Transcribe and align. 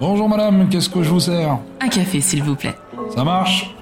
Bonjour 0.00 0.28
madame, 0.28 0.68
qu'est-ce 0.68 0.88
que 0.88 1.02
je 1.02 1.10
vous 1.10 1.20
sers? 1.20 1.58
Un 1.80 1.88
café, 1.88 2.20
s'il 2.20 2.42
vous 2.42 2.54
plaît. 2.54 2.74
Ça 3.14 3.24
marche? 3.24 3.74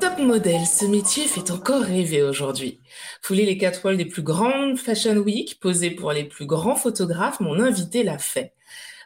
Top 0.00 0.18
modèle, 0.18 0.66
ce 0.66 0.84
métier 0.86 1.24
fait 1.24 1.50
encore 1.50 1.82
rêver 1.82 2.22
aujourd'hui. 2.22 2.80
Fouler 3.22 3.46
les 3.46 3.70
walls 3.84 3.96
des 3.96 4.04
plus 4.04 4.22
grandes 4.22 4.76
Fashion 4.76 5.16
Week, 5.16 5.60
poser 5.60 5.90
pour 5.92 6.12
les 6.12 6.24
plus 6.24 6.46
grands 6.46 6.74
photographes, 6.74 7.40
mon 7.40 7.60
invité 7.60 8.02
l'a 8.02 8.18
fait. 8.18 8.54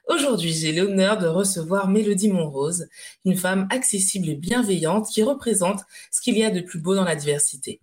Aujourd'hui, 0.09 0.55
j'ai 0.55 0.73
l'honneur 0.73 1.19
de 1.19 1.27
recevoir 1.27 1.89
Mélodie 1.89 2.33
Monrose, 2.33 2.89
une 3.27 3.37
femme 3.37 3.69
accessible 3.71 4.31
et 4.31 4.35
bienveillante 4.35 5.09
qui 5.09 5.23
représente 5.23 5.81
ce 6.11 6.23
qu'il 6.23 6.39
y 6.39 6.45
a 6.45 6.51
de 6.51 6.61
plus 6.61 6.81
beau 6.81 6.95
dans 6.95 7.05
la 7.05 7.15
diversité. 7.15 7.83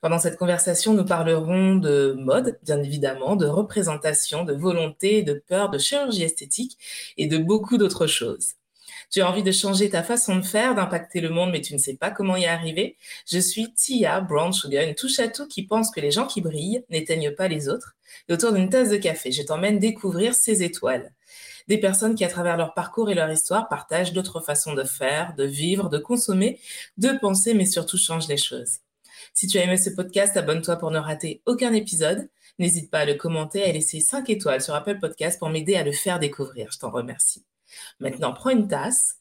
Pendant 0.00 0.18
cette 0.18 0.36
conversation, 0.36 0.94
nous 0.94 1.04
parlerons 1.04 1.76
de 1.76 2.16
mode, 2.18 2.58
bien 2.62 2.82
évidemment, 2.82 3.36
de 3.36 3.46
représentation, 3.46 4.44
de 4.44 4.54
volonté, 4.54 5.22
de 5.22 5.34
peur, 5.34 5.70
de 5.70 5.78
chirurgie 5.78 6.22
esthétique 6.22 6.78
et 7.16 7.26
de 7.26 7.38
beaucoup 7.38 7.78
d'autres 7.78 8.06
choses. 8.06 8.54
Tu 9.10 9.20
as 9.20 9.28
envie 9.28 9.42
de 9.42 9.52
changer 9.52 9.90
ta 9.90 10.02
façon 10.02 10.36
de 10.36 10.42
faire, 10.42 10.74
d'impacter 10.74 11.20
le 11.20 11.28
monde, 11.28 11.50
mais 11.50 11.60
tu 11.60 11.74
ne 11.74 11.78
sais 11.78 11.96
pas 11.96 12.10
comment 12.10 12.36
y 12.36 12.46
arriver? 12.46 12.96
Je 13.30 13.38
suis 13.38 13.72
Tia 13.74 14.20
Brown 14.22 14.52
Sugar, 14.54 14.84
une 14.84 14.94
touche 14.94 15.18
à 15.18 15.28
tout 15.28 15.46
qui 15.46 15.66
pense 15.66 15.90
que 15.90 16.00
les 16.00 16.10
gens 16.10 16.26
qui 16.26 16.40
brillent 16.40 16.84
n'éteignent 16.88 17.34
pas 17.34 17.46
les 17.46 17.68
autres. 17.68 17.94
Et 18.28 18.32
autour 18.32 18.52
d'une 18.52 18.70
tasse 18.70 18.88
de 18.88 18.96
café, 18.96 19.30
je 19.30 19.42
t'emmène 19.42 19.78
découvrir 19.78 20.34
ces 20.34 20.62
étoiles. 20.62 21.12
Des 21.68 21.78
personnes 21.78 22.14
qui, 22.14 22.24
à 22.24 22.28
travers 22.28 22.56
leur 22.56 22.74
parcours 22.74 23.10
et 23.10 23.14
leur 23.14 23.30
histoire, 23.30 23.68
partagent 23.68 24.14
d'autres 24.14 24.40
façons 24.40 24.72
de 24.74 24.84
faire, 24.84 25.34
de 25.36 25.44
vivre, 25.44 25.88
de 25.90 25.98
consommer, 25.98 26.58
de 26.96 27.10
penser, 27.20 27.54
mais 27.54 27.66
surtout 27.66 27.98
changent 27.98 28.28
les 28.28 28.38
choses. 28.38 28.78
Si 29.34 29.46
tu 29.46 29.58
as 29.58 29.64
aimé 29.64 29.76
ce 29.76 29.90
podcast, 29.90 30.36
abonne-toi 30.36 30.76
pour 30.76 30.90
ne 30.90 30.98
rater 30.98 31.42
aucun 31.46 31.72
épisode. 31.72 32.28
N'hésite 32.58 32.90
pas 32.90 33.00
à 33.00 33.04
le 33.04 33.14
commenter 33.14 33.60
et 33.60 33.70
à 33.70 33.72
laisser 33.72 34.00
5 34.00 34.28
étoiles 34.30 34.60
sur 34.60 34.74
Apple 34.74 34.98
Podcast 34.98 35.38
pour 35.38 35.48
m'aider 35.48 35.74
à 35.74 35.84
le 35.84 35.92
faire 35.92 36.18
découvrir. 36.18 36.70
Je 36.70 36.78
t'en 36.78 36.90
remercie. 36.90 37.44
Maintenant, 38.00 38.32
prends 38.32 38.50
une 38.50 38.68
tasse, 38.68 39.16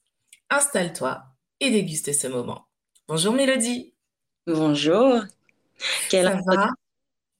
installe-toi 0.49 1.23
et 1.59 1.71
déguste 1.71 2.13
ce 2.13 2.27
moment. 2.27 2.67
Bonjour 3.07 3.33
Mélodie. 3.33 3.93
Bonjour. 4.47 5.21
Quelle 6.09 6.25
Ça 6.25 6.41
va? 6.45 6.69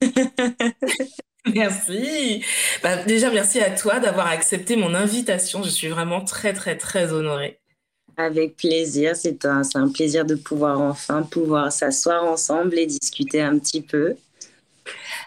Merci. 1.54 2.44
Bah, 2.84 3.04
déjà, 3.04 3.32
merci 3.32 3.60
à 3.60 3.72
toi 3.72 4.00
d'avoir 4.00 4.28
accepté 4.28 4.76
mon 4.76 4.94
invitation. 4.94 5.64
Je 5.64 5.70
suis 5.70 5.88
vraiment 5.88 6.24
très, 6.24 6.54
très, 6.54 6.78
très 6.78 7.14
honorée. 7.14 7.61
Avec 8.26 8.56
plaisir, 8.56 9.16
c'est 9.16 9.46
un, 9.46 9.62
un, 9.74 9.90
plaisir 9.90 10.26
de 10.26 10.36
pouvoir 10.36 10.80
enfin 10.80 11.24
pouvoir 11.24 11.72
s'asseoir 11.72 12.24
ensemble 12.24 12.78
et 12.78 12.86
discuter 12.86 13.42
un 13.42 13.58
petit 13.58 13.82
peu. 13.82 14.16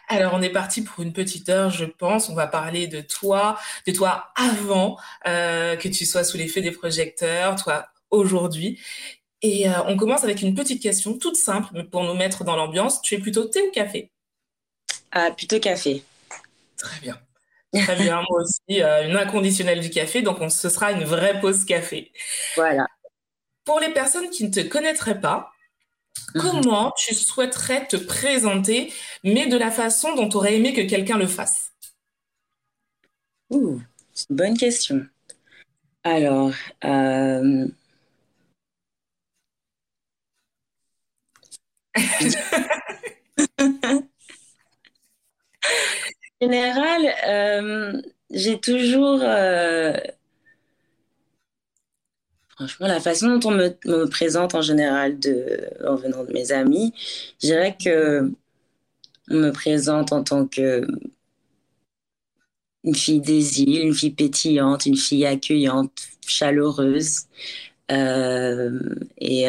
Alors, 0.08 0.34
on 0.34 0.42
est 0.42 0.50
parti 0.50 0.82
pour 0.82 1.02
une 1.02 1.12
petite 1.12 1.48
heure, 1.48 1.70
je 1.70 1.84
pense. 1.84 2.28
On 2.28 2.34
va 2.34 2.46
parler 2.46 2.86
de 2.86 3.00
toi, 3.00 3.58
de 3.86 3.92
toi 3.92 4.28
avant 4.36 4.98
euh, 5.26 5.76
que 5.76 5.88
tu 5.88 6.04
sois 6.04 6.24
sous 6.24 6.36
l'effet 6.36 6.60
des 6.60 6.70
projecteurs, 6.70 7.56
toi 7.56 7.88
aujourd'hui. 8.10 8.80
Et 9.42 9.68
euh, 9.68 9.82
on 9.86 9.96
commence 9.96 10.24
avec 10.24 10.42
une 10.42 10.54
petite 10.54 10.82
question 10.82 11.18
toute 11.18 11.36
simple, 11.36 11.68
mais 11.72 11.84
pour 11.84 12.04
nous 12.04 12.14
mettre 12.14 12.44
dans 12.44 12.56
l'ambiance. 12.56 13.02
Tu 13.02 13.14
es 13.14 13.18
plutôt 13.18 13.44
thé 13.44 13.62
ou 13.62 13.70
café? 13.70 14.10
Ah, 15.10 15.30
plutôt 15.30 15.60
café. 15.60 16.02
Très 16.76 17.00
bien. 17.00 17.18
Très 17.82 17.96
bien, 17.96 18.22
moi 18.28 18.42
aussi, 18.42 18.82
euh, 18.82 19.08
une 19.08 19.16
inconditionnelle 19.16 19.80
du 19.80 19.90
café, 19.90 20.22
donc 20.22 20.40
on, 20.40 20.48
ce 20.48 20.68
sera 20.68 20.92
une 20.92 21.04
vraie 21.04 21.40
pause 21.40 21.64
café. 21.64 22.12
Voilà. 22.54 22.86
Pour 23.64 23.80
les 23.80 23.90
personnes 23.90 24.30
qui 24.30 24.44
ne 24.44 24.50
te 24.50 24.60
connaîtraient 24.60 25.20
pas, 25.20 25.50
mhm. 26.34 26.40
comment 26.40 26.92
tu 26.96 27.14
souhaiterais 27.14 27.86
te 27.86 27.96
présenter, 27.96 28.92
mais 29.24 29.46
de 29.46 29.56
la 29.56 29.70
façon 29.70 30.14
dont 30.14 30.28
tu 30.28 30.36
aurais 30.36 30.56
aimé 30.56 30.72
que 30.72 30.82
quelqu'un 30.82 31.18
le 31.18 31.26
fasse? 31.26 31.72
Ouh, 33.50 33.80
bonne 34.30 34.56
question. 34.56 35.06
Alors, 36.04 36.52
euh... 36.84 37.68
général, 46.44 47.14
euh, 47.26 48.02
j'ai 48.30 48.60
toujours. 48.60 49.20
Euh, 49.22 49.92
franchement, 52.48 52.86
la 52.86 53.00
façon 53.00 53.38
dont 53.38 53.50
on 53.50 53.52
me, 53.52 54.04
présente 54.06 54.54
en 54.54 54.62
général 54.62 55.18
en 55.86 55.96
venant 55.96 56.24
de 56.24 56.32
mes 56.32 56.52
amis, 56.52 56.92
je 57.42 57.48
dirais 57.48 57.76
que 57.82 58.30
on 59.30 59.36
me 59.36 59.50
présente 59.50 60.12
en 60.12 60.22
tant 60.22 60.46
que 60.46 60.86
une 62.84 62.94
fille 62.94 63.20
des 63.20 63.62
îles, 63.62 63.86
une 63.86 63.94
fille 63.94 64.10
pétillante, 64.10 64.86
une 64.86 64.96
fille 64.96 65.26
accueillante, 65.26 66.08
chaleureuse. 66.26 67.22
Euh, 67.90 68.78
et, 69.18 69.46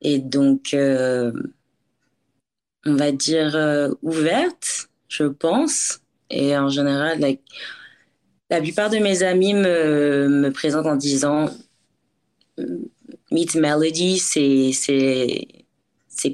et 0.00 0.18
donc, 0.18 0.74
on 0.74 1.32
va 2.94 3.12
dire, 3.12 3.94
ouverte 4.02 4.75
je 5.08 5.24
pense. 5.24 6.00
Et 6.30 6.56
en 6.56 6.68
général, 6.68 7.20
la 8.50 8.60
plupart 8.60 8.90
de 8.90 8.98
mes 8.98 9.22
amis 9.22 9.54
me, 9.54 10.28
me 10.28 10.50
présentent 10.50 10.86
en 10.86 10.96
disant 10.96 11.50
Meet 13.30 13.54
Melody, 13.56 14.18
c'est, 14.18 15.46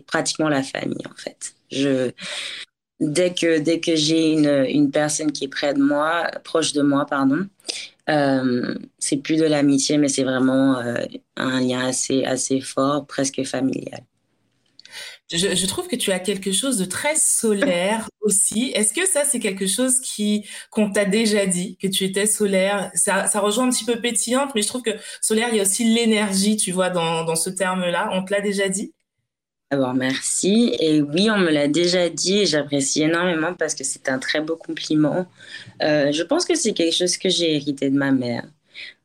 pratiquement 0.07 0.49
la 0.49 0.63
famille, 0.63 1.07
en 1.11 1.17
fait. 1.17 1.55
Je, 1.71 2.11
dès 3.01 3.35
que, 3.35 3.59
dès 3.59 3.81
que 3.81 3.97
j'ai 3.97 4.33
une, 4.33 4.67
une 4.69 4.91
personne 4.91 5.33
qui 5.33 5.45
est 5.45 5.49
près 5.49 5.75
de 5.75 5.83
moi, 5.83 6.31
proche 6.45 6.73
de 6.73 6.83
moi, 6.83 7.07
pardon, 7.07 7.47
euh, 8.09 8.75
c'est 8.99 9.19
plus 9.19 9.37
de 9.37 9.45
l'amitié, 9.45 9.99
mais 9.99 10.09
c'est 10.09 10.25
vraiment 10.25 10.79
euh, 10.79 10.97
un 11.37 11.61
lien 11.61 11.87
assez, 11.87 12.25
assez 12.25 12.61
fort, 12.61 13.07
presque 13.07 13.43
familial. 13.45 14.03
Je, 15.33 15.67
trouve 15.67 15.89
que 15.89 15.97
tu 15.97 16.13
as 16.13 16.19
quelque 16.19 16.53
chose 16.53 16.77
de 16.79 16.85
très 16.85 17.17
solaire 17.17 18.09
aussi. 18.21 18.73
Est-ce 18.75 18.93
que 18.93 19.07
ça, 19.07 19.25
c'est 19.25 19.41
quelque 19.41 19.67
chose 19.67 20.01
qui 20.01 20.47
qu'on 20.71 20.91
t'a 20.91 21.05
déjà 21.05 21.47
dit, 21.47 21.77
que 21.79 21.89
tu 21.89 22.05
étais 22.05 22.27
solaire? 22.27 22.91
Ça, 22.95 23.27
rejoint 23.41 23.67
un 23.67 23.71
petit 23.71 23.85
peu 23.85 24.01
pétillante, 24.01 24.51
mais 24.55 24.63
je 24.63 24.69
trouve 24.69 24.83
que 24.83 24.91
solaire, 25.21 25.49
il 25.51 25.57
y 25.57 25.61
a 25.61 25.63
aussi 25.63 25.85
l'énergie, 25.85 26.57
tu 26.57 26.73
vois, 26.73 26.91
dans, 26.91 27.25
dans 27.25 27.37
ce 27.37 27.51
terme-là. 27.51 28.11
On 28.13 28.25
te 28.25 28.33
l'a 28.33 28.41
déjà 28.41 28.69
dit? 28.69 28.93
Alors 29.73 29.95
merci. 29.95 30.77
Et 30.81 31.01
oui, 31.01 31.31
on 31.31 31.39
me 31.39 31.51
l'a 31.51 31.67
déjà 31.67 32.11
dit 32.11 32.41
et 32.41 32.47
j'apprécie 32.47 33.03
énormément 33.05 33.55
parce 33.55 33.75
que 33.75 33.85
c'est 33.85 34.11
un 34.11 34.19
très 34.19 34.43
beau 34.43 34.55
compliment. 34.55 35.27
Euh, 35.83 36.13
je 36.13 36.23
pense 36.23 36.45
que 36.45 36.55
c'est 36.55 36.75
quelque 36.75 36.95
chose 36.95 37.17
que 37.17 37.31
j'ai 37.31 37.57
hérité 37.57 37.89
de 37.89 37.97
ma 37.97 38.13
mère. 38.13 38.45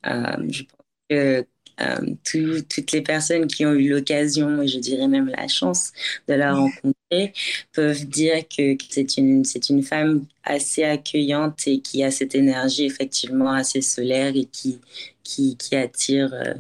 Euh, 0.08 0.36
je 0.50 0.64
pense 0.64 0.86
que 1.10 1.46
euh, 1.82 2.16
toutes 2.24 2.92
les 2.92 3.02
personnes 3.02 3.48
qui 3.48 3.66
ont 3.66 3.74
eu 3.74 3.90
l'occasion, 3.90 4.62
et 4.62 4.68
je 4.68 4.80
dirais 4.80 5.08
même 5.08 5.28
la 5.30 5.48
chance 5.48 5.92
de 6.28 6.34
la 6.34 6.54
rencontrer, 6.54 7.34
peuvent 7.74 8.06
dire 8.06 8.48
que, 8.48 8.78
c'est 8.90 9.18
une, 9.18 9.46
c'est 9.46 9.70
une 9.70 9.84
femme 9.84 10.26
assez 10.44 10.84
accueillante 10.84 11.68
et 11.68 11.80
qui 11.82 12.04
a 12.04 12.12
cette 12.12 12.36
énergie 12.36 12.86
effectivement 12.86 13.52
assez 13.52 13.82
solaire 13.82 14.36
et 14.36 14.46
qui, 14.46 14.80
qui, 15.24 15.58
qui 15.58 15.76
attire, 15.76 16.34
euh, 16.34 16.54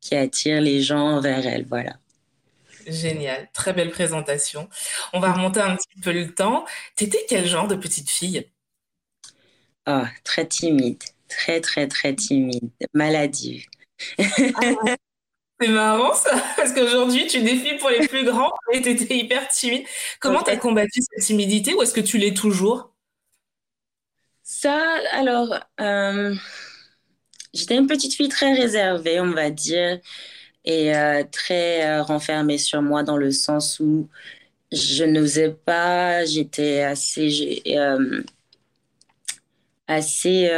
qui 0.00 0.14
attire 0.16 0.60
les 0.60 0.82
gens 0.82 1.20
vers 1.20 1.46
elle. 1.46 1.64
Voilà. 1.66 1.96
Génial, 2.86 3.48
très 3.52 3.72
belle 3.72 3.90
présentation. 3.90 4.68
On 5.12 5.20
va 5.20 5.32
remonter 5.32 5.60
un 5.60 5.76
petit 5.76 6.00
peu 6.02 6.12
le 6.12 6.34
temps. 6.34 6.64
T'étais 6.96 7.24
quel 7.28 7.46
genre 7.46 7.68
de 7.68 7.76
petite 7.76 8.10
fille? 8.10 8.46
Oh, 9.86 10.04
Très 10.24 10.46
timide, 10.46 11.02
très 11.28 11.60
très 11.60 11.88
très 11.88 12.14
timide, 12.14 12.70
maladive. 12.94 13.66
C'est 15.60 15.68
marrant 15.68 16.14
ça, 16.14 16.30
parce 16.56 16.72
qu'aujourd'hui 16.72 17.26
tu 17.26 17.42
défies 17.42 17.76
pour 17.76 17.90
les 17.90 18.06
plus 18.08 18.24
grands 18.24 18.50
et 18.72 18.80
tu 18.80 18.90
étais 18.90 19.18
hyper 19.18 19.46
timide. 19.48 19.84
Comment 20.18 20.42
tu 20.42 20.50
as 20.50 20.56
combattu 20.56 21.00
cette 21.02 21.24
timidité 21.24 21.74
ou 21.74 21.82
est-ce 21.82 21.92
que 21.92 22.00
tu 22.00 22.16
l'es 22.16 22.32
toujours? 22.32 22.94
Ça, 24.42 24.82
alors, 25.12 25.54
euh, 25.80 26.34
j'étais 27.54 27.76
une 27.76 27.86
petite 27.86 28.14
fille 28.14 28.28
très 28.28 28.52
réservée, 28.54 29.20
on 29.20 29.32
va 29.32 29.50
dire, 29.50 30.00
et 30.64 30.96
euh, 30.96 31.24
très 31.30 31.86
euh, 31.86 32.02
renfermée 32.02 32.58
sur 32.58 32.82
moi 32.82 33.02
dans 33.02 33.16
le 33.16 33.30
sens 33.30 33.80
où 33.80 34.08
je 34.72 35.04
n'osais 35.04 35.50
pas, 35.50 36.24
j'étais 36.24 36.80
assez. 36.82 37.62
assez 39.86 40.48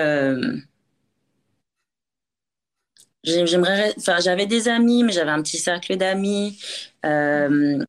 J'aimerais, 3.25 3.95
enfin, 3.99 4.19
j'avais 4.21 4.47
des 4.47 4.69
amis, 4.69 5.05
mais 5.05 5.13
j'avais 5.13 5.31
un 5.31 5.43
petit 5.43 5.59
cercle 5.59 5.97
d'amis. 5.97 6.59
Euh, 7.07 7.85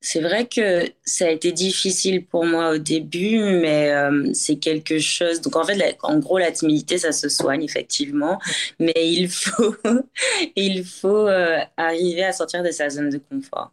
c'est 0.00 0.20
vrai 0.20 0.46
que 0.46 0.84
ça 1.04 1.26
a 1.26 1.30
été 1.30 1.52
difficile 1.52 2.26
pour 2.26 2.44
moi 2.44 2.70
au 2.70 2.78
début, 2.78 3.38
mais 3.38 3.92
euh, 3.92 4.32
c'est 4.34 4.56
quelque 4.56 4.98
chose. 4.98 5.40
Donc 5.40 5.54
en 5.56 5.64
fait, 5.64 5.96
en 6.02 6.18
gros, 6.18 6.38
la 6.38 6.50
timidité, 6.50 6.98
ça 6.98 7.12
se 7.12 7.28
soigne 7.28 7.62
effectivement, 7.62 8.40
mais 8.80 8.94
il 8.96 9.28
faut, 9.28 9.76
il 10.56 10.84
faut 10.84 11.28
euh, 11.28 11.58
arriver 11.76 12.24
à 12.24 12.32
sortir 12.32 12.64
de 12.64 12.70
sa 12.70 12.90
zone 12.90 13.10
de 13.10 13.18
confort. 13.18 13.72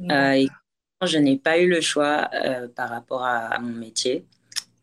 et 0.00 0.48
je 1.02 1.18
n'ai 1.18 1.36
pas 1.36 1.58
eu 1.58 1.68
le 1.68 1.80
choix 1.80 2.30
par 2.76 2.90
rapport 2.90 3.24
à, 3.24 3.58
mon 3.58 3.72
métier. 3.72 4.24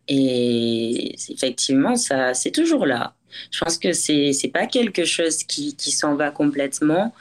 Et 0.08 1.16
effectivement, 1.30 1.96
ça, 1.96 2.34
c'est 2.34 2.52
toujours 2.52 2.86
là. 2.86 3.17
Je 3.52 3.60
pense 3.60 3.78
que 3.78 3.94
c'est 3.94 4.34
c'est 4.34 4.50
pas 4.50 4.68
quelque 4.68 5.06
chose 5.06 5.44
qui, 5.44 5.76
s'en 5.92 6.16
va 6.16 6.32
complètement. 6.32 7.14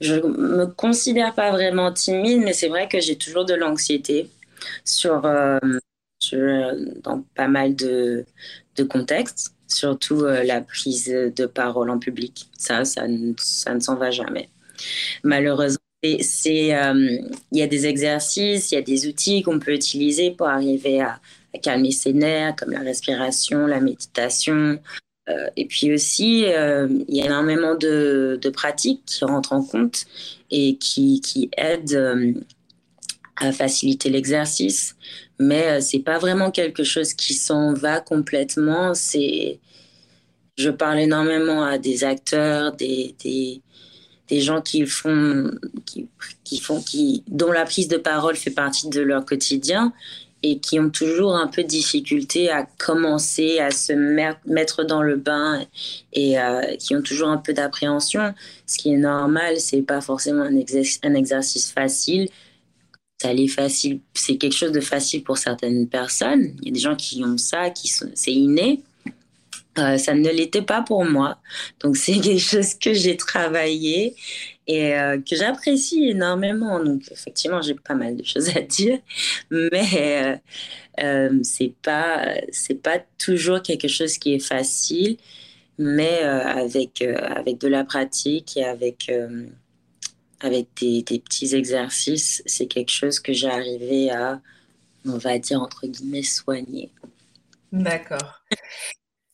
Je 0.00 0.14
me 0.14 0.66
considère 0.66 1.34
pas 1.34 1.50
vraiment 1.50 1.92
timide, 1.92 2.42
mais 2.44 2.52
c'est 2.52 2.68
vrai 2.68 2.88
que 2.88 3.00
j'ai 3.00 3.16
toujours 3.16 3.44
de 3.44 3.54
l'anxiété 3.54 4.30
sur, 4.84 5.24
euh, 5.26 5.58
dans 7.02 7.22
pas 7.34 7.48
mal 7.48 7.74
de, 7.74 8.24
de 8.76 8.84
contextes, 8.84 9.54
surtout 9.66 10.22
euh, 10.24 10.44
la 10.44 10.60
prise 10.60 11.08
de 11.08 11.46
parole 11.46 11.90
en 11.90 11.98
public. 11.98 12.48
Ça, 12.56 12.84
ça, 12.84 13.06
ça 13.38 13.74
ne 13.74 13.80
s'en 13.80 13.96
va 13.96 14.10
jamais. 14.10 14.48
Malheureusement, 15.24 15.78
euh, 16.04 16.18
il 16.46 17.58
y 17.58 17.62
a 17.62 17.66
des 17.66 17.86
exercices, 17.86 18.70
il 18.70 18.74
y 18.76 18.78
a 18.78 18.82
des 18.82 19.06
outils 19.08 19.42
qu'on 19.42 19.58
peut 19.58 19.74
utiliser 19.74 20.30
pour 20.30 20.48
arriver 20.48 21.00
à, 21.00 21.20
à 21.54 21.58
calmer 21.58 21.90
ses 21.90 22.12
nerfs, 22.12 22.54
comme 22.56 22.70
la 22.70 22.80
respiration, 22.80 23.66
la 23.66 23.80
méditation, 23.80 24.78
euh, 25.28 25.48
et 25.56 25.66
puis 25.66 25.92
aussi, 25.92 26.44
euh, 26.46 26.88
il 27.08 27.16
y 27.16 27.22
a 27.22 27.26
énormément 27.26 27.74
de, 27.74 28.40
pratiques 28.52 29.02
qui 29.06 29.24
rentrent 29.24 29.52
en 29.52 29.62
compte 29.62 30.06
et 30.50 30.76
qui, 30.76 31.50
aident 31.56 31.94
euh, 31.94 32.32
à 33.36 33.52
faciliter 33.52 34.10
l'exercice. 34.10 34.96
Mais 35.38 35.80
c'est 35.80 36.00
pas 36.00 36.18
vraiment 36.18 36.50
quelque 36.50 36.82
chose 36.82 37.14
qui 37.14 37.34
s'en 37.34 37.72
va 37.72 38.00
complètement. 38.00 38.92
Je 38.94 40.70
parle 40.70 40.98
énormément 40.98 41.62
à 41.62 41.78
des 41.78 42.02
acteurs, 42.02 42.72
des, 42.72 43.14
gens 44.30 44.60
qui 44.60 44.84
font, 44.86 45.50
qui, 45.84 46.58
font, 46.58 46.82
dont 47.28 47.52
la 47.52 47.64
prise 47.64 47.86
de 47.86 47.98
parole 47.98 48.34
fait 48.34 48.50
partie 48.50 48.88
de 48.88 49.00
leur 49.00 49.24
quotidien 49.24 49.92
et 50.42 50.58
qui 50.58 50.78
ont 50.78 50.90
toujours 50.90 51.34
un 51.34 51.48
peu 51.48 51.62
de 51.62 51.68
difficulté 51.68 52.50
à 52.50 52.64
commencer 52.78 53.58
à 53.58 53.70
se 53.70 53.92
mettre 53.92 54.84
dans 54.84 55.02
le 55.02 55.16
bain 55.16 55.64
et 56.12 56.38
euh, 56.38 56.76
qui 56.76 56.94
ont 56.94 57.02
toujours 57.02 57.28
un 57.28 57.38
peu 57.38 57.52
d'appréhension. 57.52 58.34
Ce 58.66 58.78
qui 58.78 58.92
est 58.92 58.98
normal, 58.98 59.58
c'est 59.58 59.82
pas 59.82 60.00
forcément 60.00 60.42
un, 60.42 61.14
exercice 61.14 61.72
facile. 61.72 62.28
Ça 63.20 63.32
l'est 63.32 63.48
facile, 63.48 64.00
c'est 64.14 64.36
quelque 64.36 64.54
chose 64.54 64.70
de 64.70 64.80
facile 64.80 65.24
pour 65.24 65.38
certaines 65.38 65.88
personnes. 65.88 66.54
Il 66.62 66.68
y 66.68 66.70
a 66.70 66.72
des 66.72 66.80
gens 66.80 66.94
qui 66.94 67.24
ont 67.24 67.36
ça, 67.36 67.70
qui 67.70 67.88
c'est 67.88 68.32
inné. 68.32 68.82
Euh, 69.78 69.96
ça 69.96 70.14
ne 70.14 70.28
l'était 70.30 70.62
pas 70.62 70.82
pour 70.82 71.04
moi. 71.04 71.38
Donc 71.80 71.96
c'est 71.96 72.12
quelque 72.20 72.38
chose 72.38 72.74
que 72.74 72.94
j'ai 72.94 73.16
travaillé 73.16 74.14
et 74.68 74.94
euh, 74.94 75.18
que 75.18 75.34
j'apprécie 75.34 76.10
énormément. 76.10 76.82
Donc, 76.84 77.10
effectivement, 77.10 77.62
j'ai 77.62 77.74
pas 77.74 77.94
mal 77.94 78.16
de 78.16 78.22
choses 78.22 78.50
à 78.56 78.60
dire, 78.60 78.98
mais 79.50 80.22
euh, 80.22 80.36
euh 81.02 81.40
c'est 81.42 81.74
pas 81.82 82.34
c'est 82.52 82.80
pas 82.80 83.00
toujours 83.18 83.62
quelque 83.62 83.88
chose 83.88 84.18
qui 84.18 84.34
est 84.34 84.46
facile, 84.46 85.16
mais 85.78 86.22
euh, 86.22 86.44
avec 86.44 87.02
avec 87.02 87.58
de 87.58 87.68
la 87.68 87.84
pratique 87.84 88.56
et 88.56 88.64
avec 88.64 89.10
avec 90.40 90.68
des, 90.80 91.02
petits 91.18 91.54
exercices, 91.54 92.42
c'est 92.46 92.66
quelque 92.66 92.92
chose 92.92 93.18
que 93.18 93.32
j'ai 93.32 93.48
arrivé 93.48 94.10
à, 94.10 94.40
on 95.04 95.18
va 95.18 95.38
dire 95.38 95.60
entre 95.62 95.86
guillemets, 95.86 96.22
soigner. 96.22 96.92
D'accord. 97.72 98.40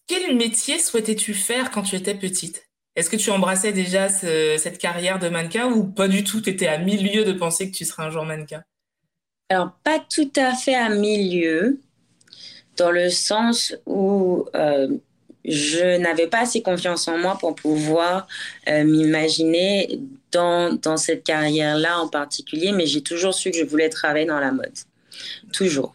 Quel 0.06 0.36
métier 0.36 0.78
souhaitais-tu 0.78 1.34
faire 1.34 1.70
quand 1.70 1.82
tu 1.82 1.96
étais 1.96 2.14
petite? 2.14 2.63
Est-ce 2.96 3.10
que 3.10 3.16
tu 3.16 3.30
embrassais 3.30 3.72
déjà 3.72 4.08
cette 4.08 4.78
carrière 4.78 5.18
de 5.18 5.28
mannequin 5.28 5.66
ou 5.66 5.84
pas 5.84 6.06
du 6.06 6.22
tout 6.22 6.40
Tu 6.40 6.50
étais 6.50 6.68
à 6.68 6.78
milieu 6.78 7.24
de 7.24 7.32
penser 7.32 7.70
que 7.70 7.76
tu 7.76 7.84
serais 7.84 8.04
un 8.04 8.10
jour 8.10 8.24
mannequin? 8.24 8.62
Alors, 9.48 9.72
pas 9.82 9.98
tout 9.98 10.30
à 10.36 10.54
fait 10.54 10.74
à 10.74 10.88
milieu, 10.88 11.80
dans 12.76 12.90
le 12.90 13.10
sens 13.10 13.74
où 13.84 14.46
euh, 14.54 14.88
je 15.44 15.98
n'avais 15.98 16.28
pas 16.28 16.40
assez 16.40 16.62
confiance 16.62 17.08
en 17.08 17.18
moi 17.18 17.36
pour 17.38 17.54
pouvoir 17.54 18.26
euh, 18.68 18.84
m'imaginer 18.84 20.00
dans, 20.32 20.72
dans 20.72 20.96
cette 20.96 21.24
carrière-là 21.24 21.98
en 21.98 22.08
particulier, 22.08 22.72
mais 22.72 22.86
j'ai 22.86 23.02
toujours 23.02 23.34
su 23.34 23.50
que 23.50 23.58
je 23.58 23.64
voulais 23.64 23.90
travailler 23.90 24.26
dans 24.26 24.40
la 24.40 24.52
mode. 24.52 24.72
Toujours. 25.52 25.94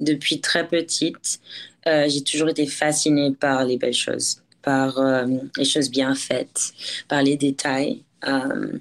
Depuis 0.00 0.40
très 0.40 0.66
petite, 0.66 1.40
euh, 1.86 2.08
j'ai 2.08 2.22
toujours 2.22 2.48
été 2.48 2.66
fascinée 2.66 3.32
par 3.32 3.64
les 3.64 3.76
belles 3.76 3.94
choses 3.94 4.42
par 4.66 4.98
euh, 4.98 5.24
les 5.56 5.64
choses 5.64 5.90
bien 5.90 6.14
faites, 6.16 6.72
par 7.08 7.22
les 7.22 7.36
détails. 7.36 8.02
Euh, 8.26 8.72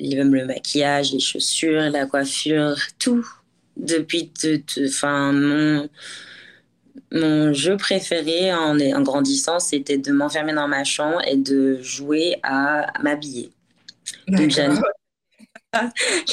le 0.00 0.44
maquillage, 0.46 1.12
les 1.12 1.20
chaussures, 1.20 1.90
la 1.90 2.06
coiffure, 2.06 2.74
tout. 2.98 3.28
Depuis, 3.76 4.32
enfin, 4.86 5.32
mon, 5.32 5.90
mon 7.12 7.52
jeu 7.52 7.76
préféré 7.76 8.54
en, 8.54 8.80
en 8.80 9.02
grandissant, 9.02 9.60
c'était 9.60 9.98
de 9.98 10.10
m'enfermer 10.10 10.54
dans 10.54 10.68
ma 10.68 10.84
chambre 10.84 11.20
et 11.26 11.36
de 11.36 11.82
jouer 11.82 12.36
à 12.42 12.86
m'habiller. 13.02 13.50
je 14.28 14.80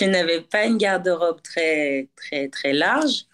n'avais 0.06 0.42
pas 0.42 0.66
une 0.66 0.78
garde-robe 0.78 1.42
très, 1.42 2.08
très, 2.16 2.48
très 2.48 2.72
large, 2.72 3.26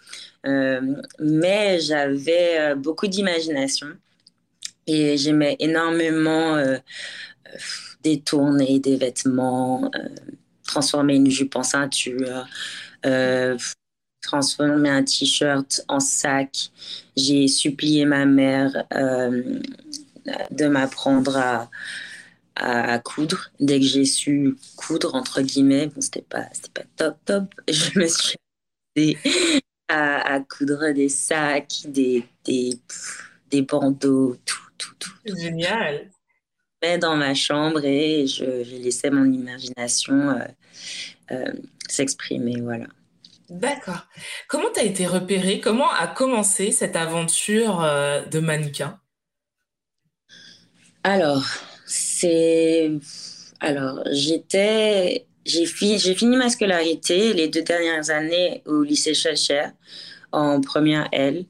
euh, 0.47 0.95
mais 1.19 1.79
j'avais 1.79 2.73
beaucoup 2.75 3.05
d'imagination. 3.05 3.89
Et 4.93 5.17
j'aimais 5.17 5.55
énormément 5.59 6.57
euh, 6.57 6.77
détourner 8.03 8.77
des 8.79 8.97
vêtements, 8.97 9.89
euh, 9.95 10.09
transformer 10.67 11.15
une 11.15 11.29
jupe 11.29 11.55
en 11.55 11.63
ceinture, 11.63 12.45
euh, 13.05 13.57
transformer 14.21 14.89
un 14.89 15.03
t-shirt 15.03 15.81
en 15.87 16.01
sac. 16.01 16.71
J'ai 17.15 17.47
supplié 17.47 18.03
ma 18.03 18.25
mère 18.25 18.85
de 20.51 20.67
m'apprendre 20.67 21.37
à, 21.37 21.69
à, 22.57 22.99
coudre. 22.99 23.49
Dès 23.61 23.79
que 23.79 23.85
j'ai 23.85 24.03
su 24.03 24.57
coudre, 24.75 25.15
entre 25.15 25.41
guillemets, 25.41 25.87
bon, 25.87 26.01
c'était 26.01 26.21
pas, 26.21 26.49
pas 26.73 26.83
top 26.97 27.17
top, 27.23 27.45
je 27.69 27.97
me 27.97 28.07
suis 28.07 29.17
à, 29.87 30.33
à 30.33 30.39
coudre 30.41 30.91
des 30.93 31.07
sacs, 31.07 31.83
des, 31.85 32.25
des, 32.43 32.77
des 33.49 33.61
bandeaux, 33.61 34.35
tout 34.45 34.70
Génial. 35.25 36.09
Je 36.83 36.97
dans 36.97 37.15
ma 37.15 37.33
chambre 37.33 37.85
et 37.85 38.25
je, 38.25 38.63
laissais 38.81 39.11
mon 39.11 39.31
imagination 39.31 40.31
euh, 40.31 40.39
euh, 41.31 41.53
s'exprimer. 41.87 42.59
Voilà. 42.61 42.87
D'accord. 43.49 44.07
Comment 44.47 44.69
tu 44.73 44.79
as 44.79 44.83
été 44.83 45.05
repérée? 45.05 45.59
Comment 45.59 45.91
a 45.91 46.07
commencé 46.07 46.71
cette 46.71 46.95
aventure 46.95 47.83
euh, 47.83 48.25
de 48.25 48.39
mannequin? 48.39 48.99
Alors, 51.03 51.45
c'est. 51.85 52.91
Alors, 53.59 54.03
j'étais. 54.11 55.27
J'ai 55.45 55.65
fini, 55.65 55.99
fini 55.99 56.37
ma 56.37 56.49
scolarité 56.49 57.33
les 57.33 57.47
deux 57.47 57.63
dernières 57.63 58.11
années 58.11 58.61
au 58.65 58.83
lycée 58.83 59.15
Chacher 59.15 59.65
en 60.31 60.61
première 60.61 61.07
L 61.11 61.45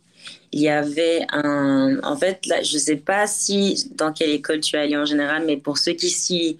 il 0.51 0.62
y 0.62 0.70
avait 0.70 1.25
un. 1.31 2.00
En 2.03 2.17
fait, 2.17 2.46
là, 2.46 2.62
je 2.62 2.75
ne 2.75 2.79
sais 2.79 2.98
pas 2.98 3.27
si 3.27 3.89
dans 3.96 4.12
quelle 4.12 4.31
école 4.31 4.60
tu 4.60 4.75
es 4.75 4.79
allé 4.79 4.98
en 4.98 5.05
général, 5.05 5.43
mais 5.46 5.58
pour 5.58 5.77
ceux 5.77 5.93
qui 5.93 6.10
s'y 6.10 6.58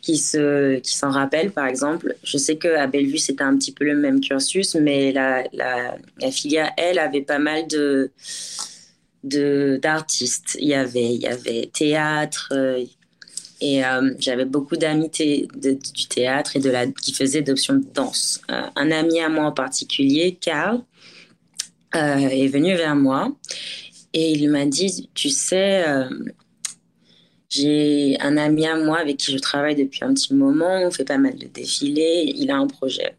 qui 0.00 0.16
se 0.16 0.78
qui 0.78 0.96
s'en 0.96 1.10
rappellent 1.10 1.52
par 1.52 1.66
exemple 1.66 2.14
je 2.22 2.38
sais 2.38 2.56
que 2.56 2.68
à 2.68 2.86
Bellevue 2.86 3.18
c'était 3.18 3.42
un 3.42 3.56
petit 3.56 3.72
peu 3.72 3.84
le 3.84 3.96
même 3.96 4.20
cursus 4.20 4.74
mais 4.74 5.12
la, 5.12 5.44
la, 5.52 6.30
filière 6.30 6.72
elle 6.76 6.98
avait 6.98 7.22
pas 7.22 7.38
mal 7.38 7.66
de 7.66 8.10
d'artistes 9.22 10.56
il 10.58 10.68
y 10.68 10.74
avait 10.74 11.14
il 11.14 11.20
y 11.20 11.26
avait 11.26 11.70
théâtre 11.72 12.48
euh, 12.52 12.82
et 13.60 13.84
euh, 13.84 14.14
j'avais 14.18 14.46
beaucoup 14.46 14.76
d'amis 14.76 15.10
du 15.10 16.06
théâtre 16.08 16.56
et 16.56 16.60
de 16.60 16.70
la 16.70 16.86
qui 16.86 17.12
faisaient 17.12 17.42
d'options 17.42 17.74
de 17.74 17.84
danse 17.92 18.40
euh, 18.50 18.62
un 18.76 18.90
ami 18.90 19.20
à 19.20 19.28
moi 19.28 19.44
en 19.44 19.52
particulier 19.52 20.38
Carl 20.40 20.76
euh, 20.76 20.89
est 21.92 22.48
venu 22.48 22.74
vers 22.76 22.96
moi 22.96 23.34
et 24.12 24.32
il 24.32 24.50
m'a 24.50 24.66
dit, 24.66 25.08
tu 25.14 25.30
sais, 25.30 25.84
euh, 25.86 26.08
j'ai 27.48 28.16
un 28.20 28.36
ami 28.36 28.66
à 28.66 28.76
moi 28.76 28.98
avec 28.98 29.18
qui 29.18 29.32
je 29.32 29.38
travaille 29.38 29.76
depuis 29.76 30.04
un 30.04 30.12
petit 30.14 30.34
moment, 30.34 30.82
on 30.84 30.90
fait 30.90 31.04
pas 31.04 31.18
mal 31.18 31.36
de 31.36 31.46
défilés, 31.46 32.32
il 32.36 32.50
a 32.50 32.56
un 32.56 32.66
projet. 32.66 33.16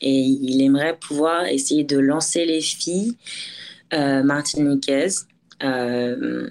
Et 0.00 0.18
il 0.18 0.60
aimerait 0.62 0.98
pouvoir 0.98 1.46
essayer 1.46 1.84
de 1.84 1.96
lancer 1.96 2.44
les 2.44 2.60
filles 2.60 3.16
euh, 3.94 4.24
martiniquaises 4.24 5.28
euh, 5.62 6.48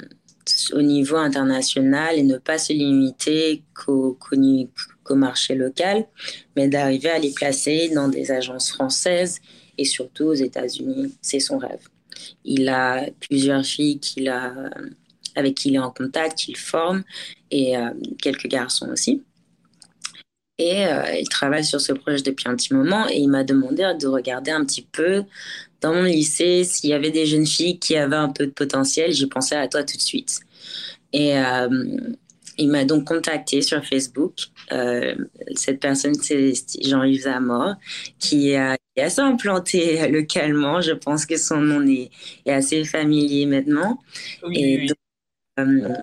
au 0.71 0.81
niveau 0.81 1.17
international 1.17 2.17
et 2.17 2.23
ne 2.23 2.37
pas 2.37 2.57
se 2.57 2.71
limiter 2.71 3.63
qu'au 3.73 4.17
qu 4.29 4.67
marché 5.13 5.55
local, 5.55 6.05
mais 6.55 6.69
d'arriver 6.69 7.09
à 7.09 7.19
les 7.19 7.33
placer 7.33 7.91
dans 7.93 8.07
des 8.07 8.31
agences 8.31 8.71
françaises 8.71 9.41
et 9.77 9.85
surtout 9.85 10.25
aux 10.25 10.33
États-Unis. 10.33 11.13
C'est 11.21 11.39
son 11.39 11.57
rêve. 11.57 11.87
Il 12.43 12.69
a 12.69 13.05
plusieurs 13.19 13.65
filles 13.65 13.99
qu'il 13.99 14.29
a, 14.29 14.53
avec 15.35 15.55
qui 15.55 15.69
il 15.69 15.75
est 15.75 15.79
en 15.79 15.91
contact, 15.91 16.37
qu'il 16.37 16.57
forme, 16.57 17.03
et 17.49 17.77
euh, 17.77 17.89
quelques 18.21 18.47
garçons 18.47 18.89
aussi. 18.89 19.23
Et 20.57 20.83
il 21.19 21.27
travaille 21.27 21.65
sur 21.65 21.81
ce 21.81 21.91
projet 21.91 22.21
depuis 22.21 22.47
un 22.47 22.55
petit 22.55 22.75
moment 22.75 23.09
et 23.09 23.17
il 23.17 23.29
m'a 23.29 23.43
demandé 23.43 23.81
de 23.99 24.05
regarder 24.05 24.51
un 24.51 24.63
petit 24.63 24.83
peu 24.83 25.23
dans 25.79 25.91
mon 25.91 26.03
lycée 26.03 26.63
s'il 26.65 26.91
y 26.91 26.93
avait 26.93 27.09
des 27.09 27.25
jeunes 27.25 27.47
filles 27.47 27.79
qui 27.79 27.97
avaient 27.97 28.15
un 28.15 28.29
peu 28.29 28.45
de 28.45 28.51
potentiel. 28.51 29.11
J'ai 29.11 29.25
pensé 29.25 29.55
à 29.55 29.67
toi 29.67 29.83
tout 29.83 29.97
de 29.97 30.01
suite. 30.03 30.41
Et 31.13 31.35
il 32.61 32.69
m'a 32.69 32.85
donc 32.85 33.05
contacté 33.05 33.61
sur 33.61 33.83
Facebook. 33.83 34.33
Euh, 34.71 35.15
cette 35.55 35.79
personne, 35.79 36.13
c'est 36.15 36.53
Jean-Yves 36.81 37.23
Zamor, 37.23 37.75
qui, 38.19 38.53
est 38.95 39.01
assez 39.01 39.21
implanté 39.21 40.07
localement. 40.09 40.81
Je 40.81 40.91
pense 40.91 41.25
que 41.25 41.37
son 41.37 41.57
nom 41.57 41.85
est, 41.87 42.11
assez 42.49 42.83
familier 42.85 43.45
maintenant. 43.45 43.99
Et 44.53 44.87
euh, 45.59 45.95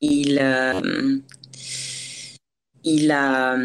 il, 0.00 0.38
euh, 0.40 1.18
il 2.84 3.10
a 3.10 3.56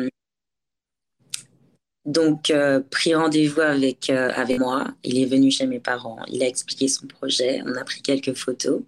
donc, 2.08 2.50
euh, 2.52 2.80
pris 2.80 3.14
rendez-vous 3.14 3.60
avec, 3.60 4.10
euh, 4.10 4.32
avec 4.34 4.60
moi. 4.60 4.88
Il 5.04 5.20
est 5.20 5.26
venu 5.26 5.52
chez 5.52 5.68
mes 5.68 5.82
parents. 5.82 6.18
Il 6.30 6.42
a 6.42 6.48
expliqué 6.48 6.88
son 6.88 7.06
projet. 7.06 7.62
On 7.66 7.76
a 7.76 7.84
pris 7.84 8.02
quelques 8.02 8.34
photos. 8.34 8.82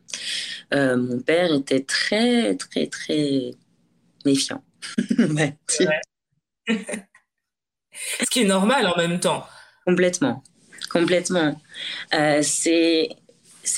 Euh, 0.74 0.96
mon 0.96 1.20
père 1.20 1.54
était 1.54 1.84
très, 1.84 2.56
très, 2.56 2.88
très 2.88 3.52
méfiant. 4.26 4.64
Ce 8.20 8.26
qui 8.30 8.42
est 8.42 8.46
normal 8.46 8.88
en 8.88 8.98
même 8.98 9.20
temps. 9.20 9.46
Complètement. 9.86 10.44
Complètement. 10.92 11.60
c'est 12.42 13.10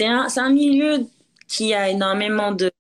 un, 0.02 0.28
un 0.36 0.50
milieu 0.50 1.06
qui 1.48 1.74
a 1.74 1.90
énormément 1.90 2.52
de 2.52 2.72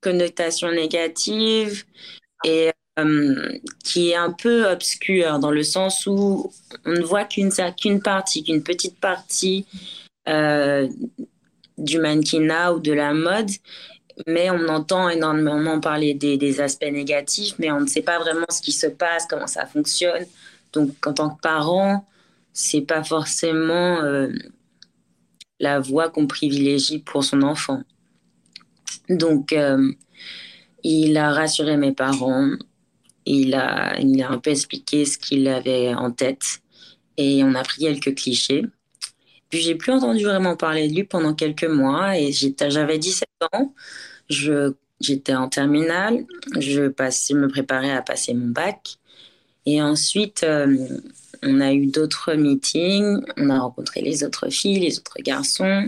connotations 0.00 0.70
négatives 0.70 1.84
et 2.44 2.70
euh, 2.98 3.58
qui 3.82 4.10
est 4.10 4.14
un 4.14 4.32
peu 4.32 4.70
obscur 4.70 5.38
dans 5.40 5.50
le 5.50 5.62
sens 5.62 6.06
où 6.06 6.52
on 6.84 6.92
ne 6.92 7.02
voit 7.02 7.24
qu'une 7.24 7.50
qu'une 7.76 8.00
partie, 8.00 8.44
qu'une 8.44 8.62
petite 8.62 9.00
partie 9.00 9.66
euh, 10.28 10.88
du 11.76 11.98
mannequinat 11.98 12.72
ou 12.72 12.78
de 12.78 12.92
la 12.92 13.12
mode, 13.12 13.50
mais 14.26 14.50
on 14.50 14.68
entend 14.68 15.08
énormément 15.08 15.80
parler 15.80 16.14
des, 16.14 16.60
aspects 16.60 16.90
négatifs, 16.90 17.54
mais 17.58 17.70
on 17.70 17.80
ne 17.80 17.86
sait 17.86 18.02
pas 18.02 18.18
vraiment 18.18 18.46
ce 18.50 18.62
qui 18.62 18.72
se 18.72 18.86
passe, 18.86 19.26
comment 19.28 19.46
ça 19.46 19.66
fonctionne. 19.66 20.24
Donc, 20.72 20.90
en 21.06 21.12
tant 21.12 21.30
que 21.30 21.40
parent, 21.40 22.06
c'est 22.52 22.82
pas 22.82 23.02
forcément 23.02 24.02
euh, 24.02 24.28
la 25.60 25.80
voie 25.80 26.10
qu'on 26.10 26.26
privilégie 26.26 26.98
pour 26.98 27.24
son 27.24 27.42
enfant. 27.42 27.82
Donc, 29.08 29.54
il 30.84 31.16
a 31.16 31.32
rassuré 31.32 31.76
mes 31.76 31.92
parents. 31.92 32.50
Il 33.26 33.54
a, 33.54 33.98
il 34.00 34.22
a 34.22 34.30
un 34.30 34.38
peu 34.38 34.50
expliqué 34.50 35.04
ce 35.06 35.18
qu'il 35.18 35.48
avait 35.48 35.94
en 35.94 36.10
tête 36.10 36.60
et 37.16 37.42
on 37.42 37.54
a 37.54 37.62
pris 37.62 37.80
quelques 37.80 38.14
clichés. 38.14 38.64
J'ai 39.60 39.74
plus 39.74 39.92
entendu 39.92 40.24
vraiment 40.24 40.56
parler 40.56 40.88
de 40.88 40.94
lui 40.94 41.04
pendant 41.04 41.34
quelques 41.34 41.64
mois 41.64 42.18
et 42.18 42.32
j'avais 42.32 42.98
17 42.98 43.28
ans. 43.52 43.74
J'étais 45.00 45.34
en 45.34 45.48
terminale. 45.48 46.26
Je, 46.58 46.88
passais, 46.88 47.34
me 47.34 47.48
préparais 47.48 47.92
à 47.92 48.02
passer 48.02 48.34
mon 48.34 48.48
bac. 48.48 48.98
Et 49.66 49.82
ensuite, 49.82 50.44
euh, 50.44 50.76
on 51.42 51.60
a 51.60 51.72
eu 51.72 51.86
d'autres 51.86 52.34
meetings. 52.34 53.20
On 53.36 53.50
a 53.50 53.58
rencontré 53.60 54.00
les 54.02 54.24
autres 54.24 54.50
filles, 54.50 54.80
les 54.80 54.98
autres 54.98 55.20
garçons. 55.22 55.86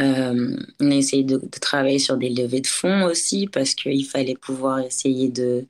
Euh, 0.00 0.56
on 0.80 0.90
a 0.90 0.94
essayé 0.94 1.22
de, 1.24 1.40
travailler 1.60 1.98
sur 1.98 2.16
des 2.16 2.30
levées 2.30 2.60
de 2.60 2.66
fonds 2.66 3.04
aussi 3.04 3.46
parce 3.46 3.74
qu'il 3.74 4.04
fallait 4.06 4.36
pouvoir 4.36 4.80
essayer 4.80 5.28
de 5.28 5.66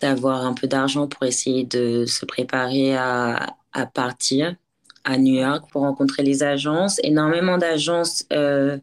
d'avoir 0.00 0.44
un 0.46 0.54
peu 0.54 0.66
d'argent 0.66 1.08
pour 1.08 1.24
essayer 1.24 1.64
de 1.64 2.04
se 2.06 2.24
préparer 2.24 2.96
à, 2.96 3.56
à, 3.74 3.86
partir 3.86 4.56
à 5.04 5.18
New 5.18 5.34
York 5.34 5.66
pour 5.70 5.82
rencontrer 5.82 6.22
les 6.22 6.42
agences. 6.42 6.98
Énormément 7.02 7.58
d'agences 7.58 8.24
euh, 8.32 8.78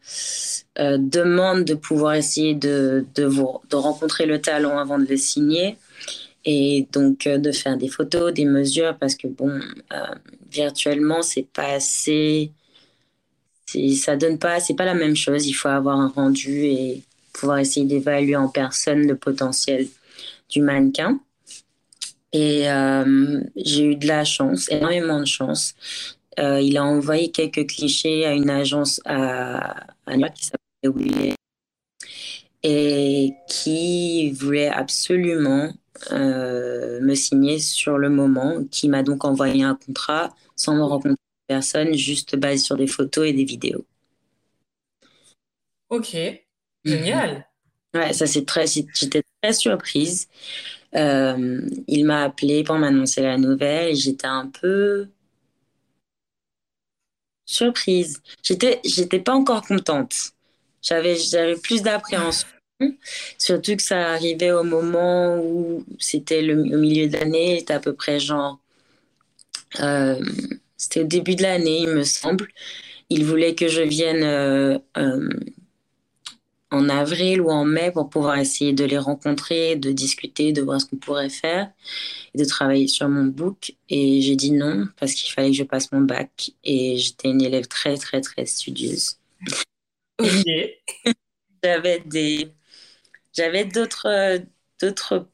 euh, 0.77 0.97
demandent 0.99 1.65
de 1.65 1.73
pouvoir 1.73 2.13
essayer 2.13 2.53
de, 2.53 3.05
de, 3.15 3.25
vous, 3.25 3.59
de 3.69 3.75
rencontrer 3.75 4.25
le 4.25 4.39
talent 4.39 4.77
avant 4.77 4.99
de 4.99 5.05
le 5.05 5.17
signer 5.17 5.77
et 6.45 6.87
donc 6.91 7.25
euh, 7.25 7.37
de 7.37 7.51
faire 7.51 7.77
des 7.77 7.87
photos, 7.87 8.33
des 8.33 8.45
mesures 8.45 8.97
parce 8.99 9.15
que 9.15 9.27
bon, 9.27 9.59
virtuellement 10.51 11.23
c'est 11.23 11.47
pas 11.51 11.73
assez, 11.73 12.51
ça 13.95 14.15
donne 14.15 14.37
pas, 14.37 14.59
c'est 14.59 14.75
pas 14.75 14.85
la 14.85 14.93
même 14.93 15.15
chose. 15.15 15.47
Il 15.47 15.53
faut 15.53 15.69
avoir 15.69 15.99
un 15.99 16.09
rendu 16.09 16.65
et 16.65 17.03
pouvoir 17.33 17.59
essayer 17.59 17.85
d'évaluer 17.85 18.35
en 18.35 18.47
personne 18.49 19.07
le 19.07 19.15
potentiel 19.15 19.87
du 20.49 20.61
mannequin. 20.61 21.19
Et 22.33 22.69
euh, 22.69 23.41
j'ai 23.55 23.85
eu 23.85 23.95
de 23.95 24.07
la 24.07 24.23
chance, 24.23 24.69
énormément 24.71 25.19
de 25.19 25.25
chance. 25.25 25.75
Euh, 26.39 26.61
il 26.61 26.77
a 26.77 26.83
envoyé 26.83 27.31
quelques 27.31 27.67
clichés 27.67 28.25
à 28.25 28.33
une 28.33 28.49
agence 28.49 29.01
à, 29.05 29.87
à 30.05 30.15
New 30.15 30.21
York 30.21 30.33
qui 30.33 30.45
s'appelait 30.45 30.95
Willy 30.95 31.35
et 32.63 33.33
qui 33.47 34.31
voulait 34.31 34.69
absolument 34.69 35.73
euh, 36.11 36.99
me 37.01 37.15
signer 37.15 37.59
sur 37.59 37.97
le 37.97 38.09
moment, 38.09 38.63
qui 38.69 38.87
m'a 38.87 39.03
donc 39.03 39.25
envoyé 39.25 39.63
un 39.63 39.75
contrat 39.75 40.33
sans 40.55 40.75
me 40.75 40.83
rencontrer 40.83 41.17
personne, 41.47 41.95
juste 41.95 42.35
basé 42.35 42.57
sur 42.57 42.77
des 42.77 42.87
photos 42.87 43.27
et 43.27 43.33
des 43.33 43.43
vidéos. 43.43 43.85
Ok. 45.89 46.15
Génial. 46.85 47.47
Ouais, 47.93 48.13
ça 48.13 48.25
c'est 48.25 48.45
très, 48.45 48.65
j'étais 48.67 49.23
très 49.41 49.53
surprise. 49.53 50.27
Euh, 50.95 51.61
il 51.87 52.05
m'a 52.05 52.23
appelé 52.23 52.63
pour 52.63 52.75
m'annoncer 52.75 53.21
la 53.21 53.37
nouvelle 53.37 53.95
j'étais 53.95 54.27
un 54.27 54.47
peu 54.47 55.07
surprise. 57.45 58.21
J'étais, 58.43 58.79
j'étais 58.85 59.19
pas 59.19 59.33
encore 59.33 59.61
contente. 59.61 60.31
J'avais, 60.81 61.15
j'avais 61.17 61.55
plus 61.55 61.81
d'appréhension. 61.81 62.47
Surtout 63.37 63.75
que 63.75 63.83
ça 63.83 64.11
arrivait 64.13 64.51
au 64.51 64.63
moment 64.63 65.37
où 65.37 65.85
c'était 65.99 66.41
le, 66.41 66.59
au 66.59 66.79
milieu 66.79 67.07
de 67.07 67.17
l'année, 67.17 67.59
c'était 67.59 67.73
à 67.73 67.79
peu 67.79 67.93
près 67.93 68.19
genre. 68.19 68.59
Euh, 69.79 70.19
c'était 70.77 71.01
au 71.01 71.07
début 71.07 71.35
de 71.35 71.43
l'année, 71.43 71.81
il 71.83 71.89
me 71.89 72.03
semble. 72.03 72.47
Il 73.09 73.25
voulait 73.25 73.53
que 73.53 73.67
je 73.67 73.81
vienne 73.81 74.23
euh, 74.23 74.79
en 76.71 76.89
avril 76.89 77.41
ou 77.41 77.49
en 77.49 77.65
mai 77.65 77.91
pour 77.91 78.09
pouvoir 78.09 78.37
essayer 78.37 78.73
de 78.73 78.85
les 78.85 78.97
rencontrer, 78.97 79.75
de 79.75 79.91
discuter, 79.91 80.53
de 80.53 80.61
voir 80.61 80.79
ce 80.81 80.85
qu'on 80.85 80.97
pourrait 80.97 81.29
faire 81.29 81.71
et 82.33 82.37
de 82.39 82.45
travailler 82.45 82.87
sur 82.87 83.09
mon 83.09 83.25
book. 83.25 83.73
Et 83.89 84.21
j'ai 84.21 84.35
dit 84.35 84.51
non 84.51 84.87
parce 84.99 85.13
qu'il 85.13 85.31
fallait 85.33 85.51
que 85.51 85.57
je 85.57 85.63
passe 85.63 85.91
mon 85.91 86.01
bac 86.01 86.51
et 86.63 86.97
j'étais 86.97 87.29
une 87.29 87.41
élève 87.41 87.67
très, 87.67 87.97
très, 87.97 88.21
très 88.21 88.45
studieuse. 88.45 89.17
j'avais 91.63 91.99
des, 92.05 92.53
j'avais 93.33 93.65
d'autres, 93.65 94.41
d'autres 94.79 95.27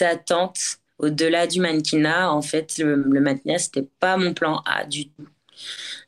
attentes 0.00 0.78
au-delà 0.98 1.46
du 1.46 1.60
mannequinat. 1.60 2.32
En 2.32 2.42
fait, 2.42 2.78
le, 2.78 2.96
le 2.96 3.20
mannequinat, 3.20 3.58
c'était 3.58 3.88
pas 4.00 4.16
mon 4.16 4.34
plan 4.34 4.62
A 4.66 4.84
du 4.84 5.08
tout. 5.10 5.28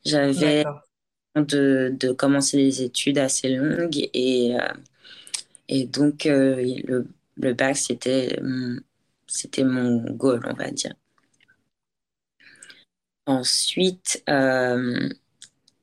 J'avais 0.05 0.65
de, 1.41 2.13
commencer 2.17 2.57
des 2.59 2.83
études 2.83 3.19
assez 3.19 3.49
longues 3.49 4.09
et, 4.15 4.57
euh, 4.57 4.73
et 5.69 5.87
donc 5.87 6.27
euh, 6.27 7.07
le, 7.37 7.55
bac 7.55 7.77
c'était 7.77 8.39
c'était 9.27 9.65
mon 9.65 10.03
goal 10.13 10.43
on 10.47 10.55
va 10.55 10.71
dire. 10.71 10.95
Ensuite 13.27 14.23
euh, 14.29 15.09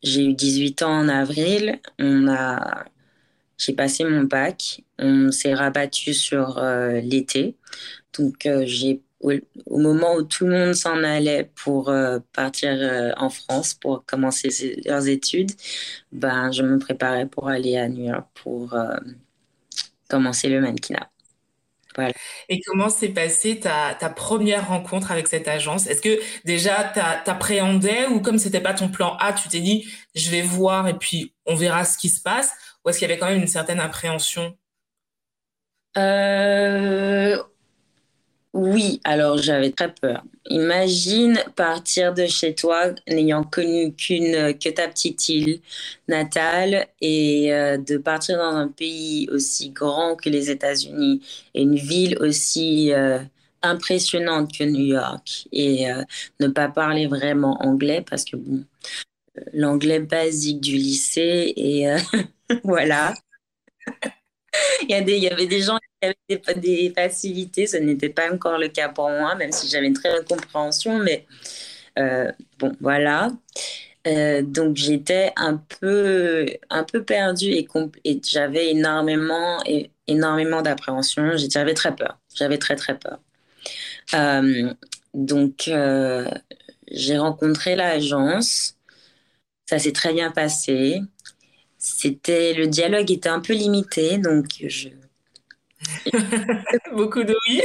j'ai 0.04 0.26
eu 0.26 0.34
18 0.34 0.82
ans 0.84 1.00
en 1.00 1.10
avril. 1.10 1.80
On 2.00 2.28
a 2.28 2.86
j'ai 3.58 3.74
passé 3.74 4.04
mon 4.04 4.24
bac. 4.24 4.84
On 5.00 5.32
s'est 5.32 5.54
rabattu 5.54 6.14
sur 6.14 6.62
l'été. 7.04 7.56
Donc 8.18 8.48
j'ai 8.66 9.02
au, 9.22 9.80
moment 9.80 10.16
où 10.16 10.24
tout 10.24 10.46
le 10.46 10.66
monde 10.66 10.74
s'en 10.74 11.04
allait 11.04 11.52
pour 11.56 11.90
euh, 11.90 12.20
partir 12.34 12.72
euh, 12.72 13.12
en 13.18 13.30
France 13.30 13.74
pour 13.74 14.06
commencer 14.06 14.50
leurs 14.86 15.08
études, 15.08 15.52
ben, 16.12 16.52
je 16.52 16.64
me 16.64 16.78
préparais 16.80 17.26
pour 17.26 17.48
aller 17.48 17.78
à 17.78 17.88
New 17.90 18.06
York 18.06 18.28
pour 18.34 18.74
euh, 18.74 18.98
commencer 20.10 20.50
le 20.50 20.62
mannequinat. 20.62 21.10
Voilà. 21.96 22.12
Et 22.50 22.60
comment 22.60 22.90
s'est 22.90 23.10
passée 23.10 23.60
ta, 23.60 23.96
ta, 23.98 24.10
première 24.10 24.68
rencontre 24.68 25.12
avec 25.12 25.30
cette 25.30 25.48
agence? 25.48 25.88
Est-ce 25.88 26.02
que 26.02 26.20
déjà 26.44 26.84
t'appréhendais 26.84 28.08
ou 28.08 28.20
comme 28.20 28.38
c'était 28.38 28.60
pas 28.60 28.74
ton 28.74 28.90
plan 28.90 29.16
A, 29.22 29.32
tu 29.32 29.48
t'es 29.48 29.62
dit 29.62 29.88
je 30.14 30.30
vais 30.30 30.42
voir 30.42 30.90
et 30.90 30.96
puis 30.96 31.34
on 31.46 31.56
verra 31.56 31.86
ce 31.86 31.98
qui 31.98 32.10
se 32.10 32.22
passe? 32.22 32.52
Ou 32.84 32.90
est-ce 32.90 33.00
qu'il 33.00 33.08
y 33.08 33.12
avait 33.12 33.20
quand 33.20 33.30
même 33.30 33.40
une 33.40 33.48
certaine 33.48 33.80
appréhension? 33.80 34.58
Oui, 38.56 39.02
alors 39.04 39.38
j'avais 39.38 39.72
très 39.72 39.94
peur. 39.94 40.24
Imagine 40.46 41.38
partir 41.58 42.14
de 42.14 42.26
chez 42.26 42.56
toi 42.56 42.92
n'ayant 43.06 43.44
connu 43.44 43.94
qu'une 43.94 44.58
que 44.58 44.70
ta 44.70 44.88
petite 44.88 45.28
île 45.28 45.60
natale 46.08 46.88
et 47.02 47.54
euh, 47.54 47.78
de 47.78 47.98
partir 47.98 48.38
dans 48.38 48.56
un 48.56 48.70
pays 48.70 49.28
aussi 49.30 49.72
grand 49.72 50.16
que 50.16 50.30
les 50.30 50.52
États-Unis 50.52 51.22
et 51.54 51.64
une 51.64 51.76
ville 51.76 52.18
aussi 52.22 52.94
euh, 52.94 53.20
impressionnante 53.62 54.58
que 54.58 54.64
New 54.64 54.86
York 54.86 55.50
et 55.52 55.92
euh, 55.92 56.04
ne 56.40 56.48
pas 56.48 56.70
parler 56.70 57.08
vraiment 57.08 57.58
anglais 57.62 58.06
parce 58.10 58.24
que 58.24 58.38
bon, 58.38 58.64
l'anglais 59.54 60.00
basique 60.00 60.62
du 60.62 60.78
lycée 60.78 61.54
et 61.58 61.88
voilà. 62.64 63.14
Il, 64.90 65.24
y 65.24 65.28
avait 65.28 65.48
des 65.48 65.62
gens 65.62 65.78
qui 65.78 66.08
avaient 66.08 66.60
des, 66.60 66.94
facilités, 66.96 67.68
ce 67.68 67.78
n'était 67.78 68.10
pas 68.10 68.32
encore 68.32 68.58
le 68.58 68.68
cas 68.70 68.90
pour 68.90 69.10
moi, 69.10 69.36
même 69.36 69.52
si 69.52 69.68
j'avais 69.68 69.88
une 69.88 69.94
très 69.94 70.12
bonne 70.12 70.26
compréhension, 70.26 70.98
mais 71.00 71.26
euh, 72.00 72.32
bon, 72.60 72.72
voilà. 72.80 73.32
Euh, 74.08 74.42
donc 74.44 74.76
j'étais 74.76 75.34
un 75.36 75.58
peu, 75.58 76.46
un 76.70 76.84
peu 76.84 77.04
perdue 77.04 77.52
et, 77.52 77.68
j'avais 78.24 78.72
énormément, 78.72 79.60
énormément 80.08 80.62
d'appréhension. 80.62 81.32
J'avais 81.38 81.74
très 81.74 81.96
peur. 81.96 82.20
J'avais 82.36 82.58
très 82.58 82.76
très 82.76 82.98
peur. 82.98 83.20
Euh, 84.14 84.74
donc 85.14 85.70
j'ai 86.92 87.18
rencontré 87.18 87.76
l'agence. 87.76 88.78
Ça 89.68 89.80
s'est 89.80 89.94
très 89.94 90.14
bien 90.14 90.32
passé. 90.32 91.02
C'était 91.88 92.54
le 92.54 92.66
dialogue 92.66 93.12
était 93.12 93.30
un 93.30 93.40
peu 93.40 93.54
limité, 93.54 94.18
donc 94.18 94.48
je. 94.60 94.90
Beaucoup 96.94 97.24
de 97.24 97.36
oui. 97.48 97.62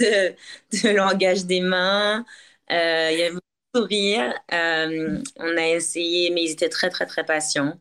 de, 0.00 0.88
langage 0.96 1.44
des 1.44 1.60
mains. 1.60 2.24
Euh, 2.72 3.08
il 3.12 3.18
y 3.18 3.22
avait 3.22 3.30
beaucoup 3.30 3.44
de 3.74 3.80
sourire. 3.80 4.34
Euh, 4.52 5.22
on 5.36 5.56
a 5.56 5.68
essayé, 5.68 6.30
mais 6.30 6.42
ils 6.42 6.50
étaient 6.50 6.68
très, 6.68 6.90
très, 6.90 7.06
très 7.06 7.24
patients. 7.24 7.78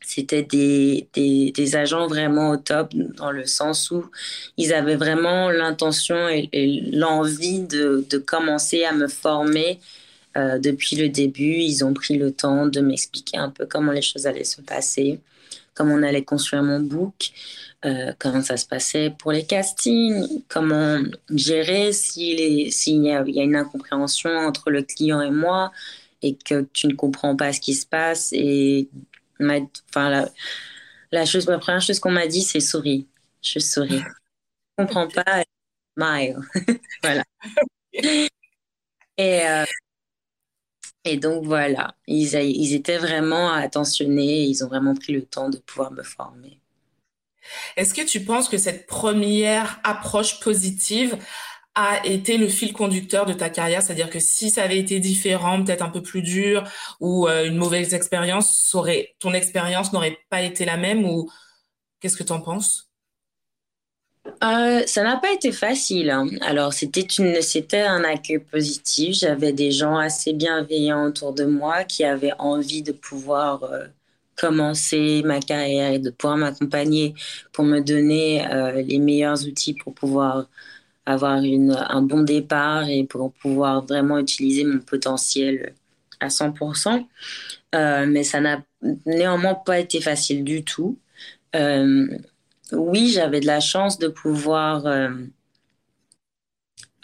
C'était 0.00 0.42
des, 0.44 1.08
des, 1.12 1.50
des, 1.50 1.76
agents 1.76 2.06
vraiment 2.06 2.50
au 2.50 2.56
top, 2.56 2.94
dans 2.94 3.32
le 3.32 3.46
sens 3.46 3.90
où 3.90 4.08
ils 4.56 4.72
avaient 4.72 4.96
vraiment 4.96 5.50
l'intention 5.50 6.28
et, 6.28 6.48
et 6.52 6.82
l'envie 6.92 7.60
de, 7.60 8.06
de, 8.08 8.18
commencer 8.18 8.84
à 8.84 8.92
me 8.92 9.08
former 9.08 9.80
euh, 10.36 10.58
depuis 10.58 10.96
le 10.96 11.08
début, 11.08 11.56
ils 11.58 11.84
ont 11.84 11.94
pris 11.94 12.16
le 12.18 12.32
temps 12.32 12.66
de 12.66 12.80
m'expliquer 12.80 13.38
un 13.38 13.50
peu 13.50 13.66
comment 13.66 13.92
les 13.92 14.02
choses 14.02 14.26
allaient 14.26 14.44
se 14.44 14.60
passer, 14.60 15.20
comment 15.74 15.94
on 15.94 16.02
allait 16.02 16.24
construire 16.24 16.62
mon 16.62 16.80
book, 16.80 17.30
euh, 17.84 18.12
comment 18.18 18.42
ça 18.42 18.56
se 18.56 18.66
passait 18.66 19.10
pour 19.18 19.32
les 19.32 19.44
castings, 19.46 20.42
comment 20.48 20.98
gérer 21.30 21.92
s'il 21.92 22.40
y, 22.40 23.10
a, 23.10 23.24
y 23.26 23.40
a 23.40 23.42
une 23.42 23.56
incompréhension 23.56 24.30
entre 24.30 24.70
le 24.70 24.82
client 24.82 25.20
et 25.20 25.30
moi 25.30 25.70
et 26.22 26.36
que 26.36 26.62
tu 26.72 26.86
ne 26.88 26.94
comprends 26.94 27.36
pas 27.36 27.52
ce 27.52 27.60
qui 27.60 27.74
se 27.74 27.86
passe. 27.86 28.30
Et 28.32 28.88
enfin, 29.40 30.10
la, 30.10 30.28
la, 31.12 31.26
chose, 31.26 31.46
la 31.46 31.58
première 31.58 31.82
chose 31.82 32.00
qu'on 32.00 32.10
m'a 32.10 32.26
dit, 32.26 32.42
c'est 32.42 32.60
souris. 32.60 33.06
Je 33.42 33.58
souris. 33.58 34.00
Je 34.78 34.82
ne 34.82 34.86
comprends 34.86 35.08
pas, 35.08 35.44
smile. 35.96 36.38
voilà. 37.02 37.24
Et, 39.16 39.46
euh, 39.46 39.64
et 41.04 41.18
donc 41.18 41.44
voilà, 41.44 41.94
ils, 42.06 42.74
étaient 42.74 42.98
vraiment 42.98 43.52
attentionnés, 43.52 44.44
ils 44.44 44.64
ont 44.64 44.68
vraiment 44.68 44.94
pris 44.94 45.12
le 45.12 45.24
temps 45.24 45.50
de 45.50 45.58
pouvoir 45.58 45.92
me 45.92 46.02
former. 46.02 46.60
Est-ce 47.76 47.92
que 47.92 48.00
tu 48.02 48.24
penses 48.24 48.48
que 48.48 48.56
cette 48.56 48.86
première 48.86 49.80
approche 49.84 50.40
positive 50.40 51.18
a 51.74 52.06
été 52.06 52.38
le 52.38 52.48
fil 52.48 52.72
conducteur 52.72 53.26
de 53.26 53.34
ta 53.34 53.50
carrière? 53.50 53.82
C'est-à-dire 53.82 54.08
que 54.08 54.18
si 54.18 54.50
ça 54.50 54.62
avait 54.62 54.78
été 54.78 54.98
différent, 54.98 55.62
peut-être 55.62 55.82
un 55.82 55.90
peu 55.90 56.02
plus 56.02 56.22
dur 56.22 56.64
ou 57.00 57.28
euh, 57.28 57.46
une 57.46 57.56
mauvaise 57.56 57.92
expérience, 57.92 58.74
ton 59.18 59.34
expérience 59.34 59.92
n'aurait 59.92 60.18
pas 60.30 60.40
été 60.40 60.64
la 60.64 60.78
même 60.78 61.04
ou 61.04 61.30
qu'est-ce 62.00 62.16
que 62.16 62.22
tu 62.22 62.32
en 62.32 62.40
penses? 62.40 62.83
Euh, 64.42 64.82
ça 64.86 65.02
n'a 65.02 65.16
pas 65.18 65.32
été 65.32 65.52
facile. 65.52 66.10
Hein. 66.10 66.28
Alors, 66.42 66.72
c'était 66.72 67.82
un 67.82 68.04
accueil 68.04 68.38
positif. 68.38 69.16
J'avais 69.16 69.52
des 69.52 69.70
gens 69.70 69.96
assez 69.96 70.32
bienveillants 70.32 71.04
autour 71.06 71.32
de 71.32 71.44
moi 71.44 71.84
qui 71.84 72.04
avaient 72.04 72.32
envie 72.38 72.82
de 72.82 72.92
pouvoir 72.92 73.64
euh, 73.64 73.86
commencer 74.36 75.22
ma 75.24 75.40
carrière 75.40 75.92
et 75.92 75.98
de 75.98 76.10
pouvoir 76.10 76.38
m'accompagner 76.38 77.14
pour 77.52 77.64
me 77.64 77.80
donner 77.80 78.46
euh, 78.50 78.82
les 78.82 78.98
meilleurs 78.98 79.44
outils 79.46 79.74
pour 79.74 79.94
pouvoir 79.94 80.46
avoir 81.06 81.32
un 81.34 82.02
bon 82.02 82.22
départ 82.22 82.88
et 82.88 83.04
pour 83.04 83.32
pouvoir 83.34 83.84
vraiment 83.84 84.18
utiliser 84.18 84.64
mon 84.64 84.78
potentiel 84.78 85.74
à 86.20 86.28
100%. 86.28 87.06
mais 88.06 88.24
ça 88.24 88.40
n'a 88.40 88.62
néanmoins 89.04 89.54
pas 89.54 89.78
été 89.80 90.00
facile 90.00 90.44
du 90.44 90.64
tout 90.64 90.98
oui, 92.72 93.10
j'avais 93.10 93.40
de 93.40 93.46
la 93.46 93.60
chance 93.60 93.98
de 93.98 94.08
pouvoir 94.08 94.86
euh, 94.86 95.10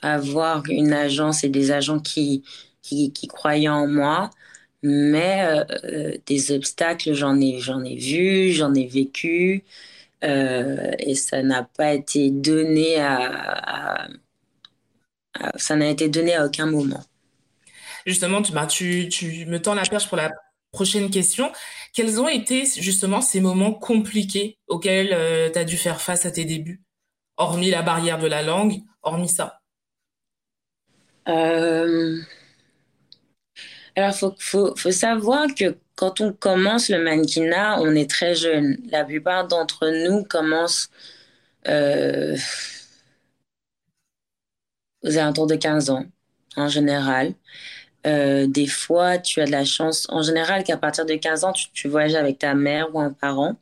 avoir 0.02 0.62
une 0.68 0.92
agence 0.92 1.44
et 1.44 1.48
des 1.48 1.70
agents 1.72 2.00
qui, 2.00 2.44
qui, 2.82 3.12
croyaient 3.28 3.68
en 3.68 3.86
moi. 3.86 4.30
Mais 4.82 5.42
euh, 5.42 5.64
euh, 5.84 6.12
des 6.26 6.52
obstacles, 6.52 7.12
j'en 7.12 7.38
ai, 7.40 7.58
ai 7.84 7.96
vu, 7.96 8.52
j'en 8.52 8.74
ai 8.74 8.86
vécu. 8.86 9.64
et 10.22 11.14
ça 11.14 11.42
n'a 11.42 11.64
pas 11.64 11.94
été 11.94 12.30
donné 12.30 13.00
à, 13.00 14.08
ça 15.56 15.76
n'a 15.76 15.88
été 15.88 16.08
donné 16.08 16.34
à 16.34 16.46
aucun 16.46 16.66
moment. 16.66 17.02
Justement, 18.06 18.42
tu, 18.42 19.08
tu 19.08 19.46
me 19.46 19.60
tends 19.60 19.74
la 19.74 19.82
perche 19.82 20.08
pour 20.08 20.16
la 20.16 20.32
prochaine 20.72 21.10
question. 21.10 21.52
Quels 21.92 22.20
ont 22.20 22.28
été 22.28 22.64
justement 22.64 23.20
ces 23.20 23.40
moments 23.40 23.74
compliqués 23.74 24.58
auxquels 24.68 25.12
euh, 25.12 25.50
tu 25.50 25.58
as 25.58 25.64
dû 25.64 25.76
faire 25.76 26.00
face 26.00 26.26
à 26.26 26.30
tes 26.30 26.44
débuts, 26.44 26.82
hormis 27.36 27.70
la 27.70 27.82
barrière 27.82 28.18
de 28.18 28.26
la 28.26 28.42
langue, 28.42 28.80
hormis 29.02 29.28
ça 29.28 29.60
euh, 31.28 32.18
Alors, 33.96 34.14
il 34.38 34.42
faut, 34.42 34.74
savoir 34.92 35.48
que 35.54 35.76
quand 35.96 36.20
on 36.20 36.32
commence 36.32 36.88
le 36.88 37.02
mannequinat, 37.02 37.80
on 37.80 37.94
est 37.94 38.08
très 38.08 38.34
jeune. 38.34 38.78
La 38.90 39.04
plupart 39.04 39.48
d'entre 39.48 39.88
nous 39.88 40.24
commencent 40.24 40.88
euh, 41.68 42.36
aux 45.02 45.18
alentours 45.18 45.46
de 45.46 45.56
15 45.56 45.90
ans, 45.90 46.06
en 46.56 46.68
général. 46.68 47.34
Euh, 48.06 48.46
des 48.46 48.66
fois, 48.66 49.18
tu 49.18 49.40
as 49.40 49.46
de 49.46 49.50
la 49.50 49.64
chance, 49.64 50.06
en 50.10 50.22
général, 50.22 50.64
qu'à 50.64 50.76
partir 50.76 51.04
de 51.06 51.14
15 51.14 51.44
ans, 51.44 51.52
tu, 51.52 51.88
voyages 51.88 52.14
avec 52.14 52.38
ta 52.38 52.54
mère 52.54 52.94
ou 52.94 53.00
un 53.00 53.12
parent. 53.12 53.56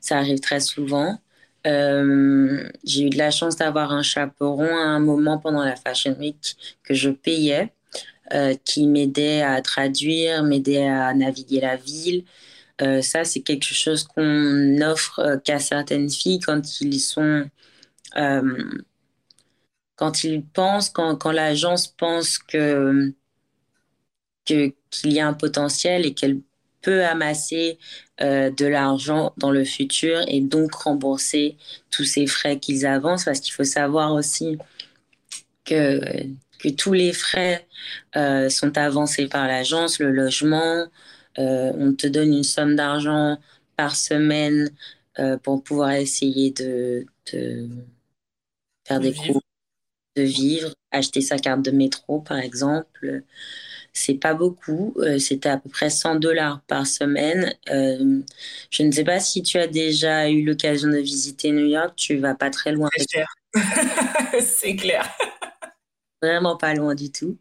Ça 0.00 0.18
arrive 0.18 0.40
très 0.40 0.60
souvent. 0.60 1.18
Euh, 1.66 2.68
j'ai 2.84 3.04
eu 3.04 3.10
de 3.10 3.18
la 3.18 3.30
chance 3.30 3.56
d'avoir 3.56 3.92
un 3.92 4.02
chaperon 4.02 4.66
à 4.66 4.84
un 4.84 5.00
moment 5.00 5.38
pendant 5.38 5.64
la 5.64 5.76
Fashion 5.76 6.16
Week 6.18 6.56
que 6.84 6.94
je 6.94 7.10
payais, 7.10 7.72
euh, 8.34 8.54
qui 8.64 8.86
m'aidait 8.86 9.42
à 9.42 9.60
traduire, 9.62 10.44
m'aidait 10.44 10.86
à 10.88 11.14
naviguer 11.14 11.60
la 11.60 11.76
ville. 11.76 12.24
ça, 13.02 13.24
c'est 13.24 13.40
quelque 13.40 13.64
chose 13.64 14.04
qu'on 14.04 14.80
offre 14.82 15.40
qu'à 15.44 15.58
certaines 15.58 16.10
filles 16.10 16.40
quand 16.40 16.80
ils 16.80 17.00
sont 17.00 17.48
quand 19.96 20.24
ils 20.24 20.44
pensent, 20.44 20.90
quand, 20.90 21.16
quand 21.16 21.32
l'agence 21.32 21.88
pense 21.88 22.38
que 22.38 23.14
qu'il 24.44 24.74
y 25.04 25.20
a 25.20 25.26
un 25.26 25.34
potentiel 25.34 26.06
et 26.06 26.14
qu'elle 26.14 26.40
peut 26.82 27.04
amasser 27.04 27.78
euh, 28.20 28.50
de 28.50 28.66
l'argent 28.66 29.32
dans 29.38 29.50
le 29.50 29.64
futur 29.64 30.20
et 30.28 30.40
donc 30.40 30.74
rembourser 30.74 31.56
tous 31.90 32.04
ces 32.04 32.26
frais 32.26 32.58
qu'ils 32.58 32.86
avancent 32.86 33.24
parce 33.24 33.40
qu'il 33.40 33.54
faut 33.54 33.64
savoir 33.64 34.12
aussi 34.12 34.58
que, 35.64 36.00
que 36.58 36.68
tous 36.68 36.92
les 36.92 37.12
frais 37.12 37.66
euh, 38.16 38.48
sont 38.50 38.76
avancés 38.76 39.28
par 39.28 39.48
l'agence, 39.48 39.98
le 39.98 40.10
logement, 40.10 40.86
euh, 41.38 41.72
on 41.76 41.94
te 41.94 42.06
donne 42.06 42.32
une 42.34 42.44
somme 42.44 42.76
d'argent 42.76 43.38
par 43.76 43.96
semaine 43.96 44.70
pour 45.44 45.62
pouvoir 45.62 45.92
essayer 45.92 46.50
de, 46.50 47.06
de 47.32 47.68
faire 48.84 48.98
des 49.00 49.14
cours, 49.14 49.40
de 50.16 50.22
vivre, 50.22 50.74
acheter 50.90 51.20
sa 51.20 51.38
carte 51.38 51.62
de 51.62 51.70
métro 51.70 52.20
par 52.20 52.38
exemple. 52.38 53.22
C'est 53.96 54.14
pas 54.14 54.34
beaucoup. 54.34 54.92
Euh, 54.98 55.18
c'était 55.20 55.48
à 55.48 55.56
peu 55.56 55.70
près 55.70 55.88
100 55.88 56.16
dollars 56.16 56.60
par 56.66 56.84
semaine. 56.84 57.54
Euh, 57.70 58.20
je 58.70 58.82
ne 58.82 58.90
sais 58.90 59.04
pas 59.04 59.20
si 59.20 59.42
tu 59.42 59.56
as 59.56 59.68
déjà 59.68 60.28
eu 60.28 60.44
l'occasion 60.44 60.88
de 60.88 60.98
visiter 60.98 61.52
New 61.52 61.66
York. 61.66 61.94
Tu 61.96 62.16
vas 62.16 62.34
pas 62.34 62.50
très 62.50 62.72
loin. 62.72 62.88
C'est 62.96 63.06
clair. 63.06 63.34
C'est 64.40 64.74
clair. 64.74 65.08
Vraiment 66.20 66.56
pas 66.56 66.74
loin 66.74 66.96
du 66.96 67.12
tout. 67.12 67.38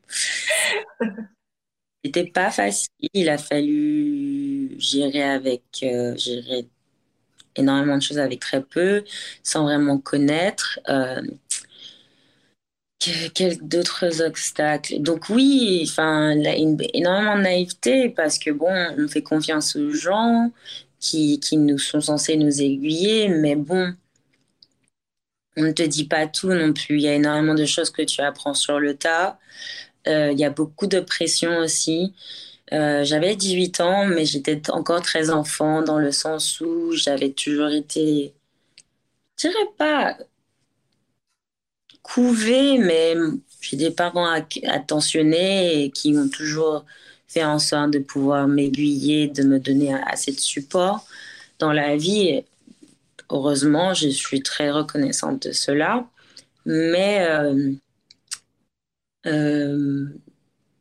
C'était 2.06 2.28
pas 2.28 2.52
facile. 2.52 2.90
Il 3.14 3.30
a 3.30 3.40
fallu 3.40 4.76
gérer 4.78 5.24
avec 5.24 5.64
euh, 5.82 6.16
gérer 6.18 6.68
énormément 7.56 7.98
de 7.98 8.02
choses 8.02 8.20
avec 8.20 8.40
très 8.40 8.62
peu, 8.62 9.04
sans 9.42 9.64
vraiment 9.64 9.98
connaître. 9.98 10.80
Quels 13.00 13.58
d'autres 13.68 14.22
obstacles? 14.22 15.00
Donc 15.00 15.30
oui, 15.30 15.86
enfin, 15.90 16.32
énormément 16.94 17.38
de 17.38 17.42
naïveté 17.42 18.10
parce 18.10 18.40
que 18.40 18.52
bon, 18.52 18.72
on 18.98 19.08
fait 19.08 19.22
confiance 19.24 19.76
aux 19.76 19.92
gens 19.92 20.52
qui, 21.00 21.40
qui 21.40 21.58
nous 21.58 21.78
sont 21.78 22.02
censés 22.02 22.38
nous 22.38 22.62
aiguiller, 22.62 23.28
mais 23.30 23.56
bon, 23.56 23.94
on 25.58 25.64
ne 25.64 25.72
te 25.72 25.84
dit 25.84 26.06
pas 26.08 26.28
tout 26.28 26.50
non 26.54 26.74
plus. 26.74 26.98
Il 26.98 27.02
y 27.02 27.08
a 27.08 27.14
énormément 27.16 27.56
de 27.56 27.66
choses 27.66 27.92
que 27.92 28.02
tu 28.02 28.22
apprends 28.22 28.54
sur 28.54 28.80
le 28.80 28.96
tas. 28.96 29.40
Euh, 30.08 30.32
il 30.32 30.40
y 30.40 30.46
a 30.46 30.50
beaucoup 30.50 30.88
de 30.88 31.00
pression 31.00 31.58
aussi. 31.60 32.14
Euh, 32.74 33.04
j'avais 33.04 33.36
18 33.36 33.82
ans, 33.82 34.06
mais 34.06 34.26
j'étais 34.26 34.70
encore 34.72 35.02
très 35.02 35.30
enfant 35.30 35.82
dans 35.84 36.00
le 36.00 36.12
sens 36.12 36.60
où 36.62 36.94
j'avais 36.94 37.32
toujours 37.32 37.70
été, 37.70 38.34
je 39.40 39.48
dirais 39.50 39.70
pas 39.78 40.18
couvée, 42.14 42.78
mais 42.78 43.16
j'ai 43.62 43.78
des 43.78 43.92
parents 43.92 44.28
attentionnés 44.68 45.84
et 45.86 45.92
qui 45.92 46.16
ont 46.18 46.30
toujours 46.30 46.86
fait 47.28 47.44
en 47.44 47.60
sorte 47.60 47.92
de 47.92 48.00
pouvoir 48.00 48.48
m'aiguiller, 48.48 49.28
de 49.28 49.44
me 49.44 49.60
donner 49.60 49.94
assez 49.94 50.32
de 50.32 50.40
support 50.40 51.06
dans 51.60 51.74
la 51.74 51.98
vie. 51.98 52.44
heureusement, 53.30 53.94
je 53.94 54.10
suis 54.10 54.42
très 54.44 54.72
reconnaissante 54.72 55.48
de 55.48 55.52
cela. 55.54 56.08
Mais 56.66 57.26
euh, 57.30 57.74
euh, 59.26 60.08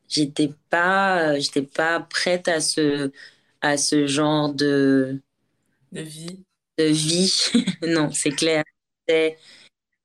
j'étais 0.09 0.53
pas, 0.71 1.39
j'étais 1.39 1.63
pas 1.63 2.01
prête 2.01 2.49
à 2.49 2.61
ce, 2.61 3.11
à 3.63 3.77
ce 3.77 4.07
genre 4.07 4.53
de, 4.55 5.21
de 5.93 6.03
vie. 6.03 6.41
De 6.79 6.85
vie, 6.85 7.33
non, 7.87 8.11
c'est 8.13 8.31
clair. 8.31 8.65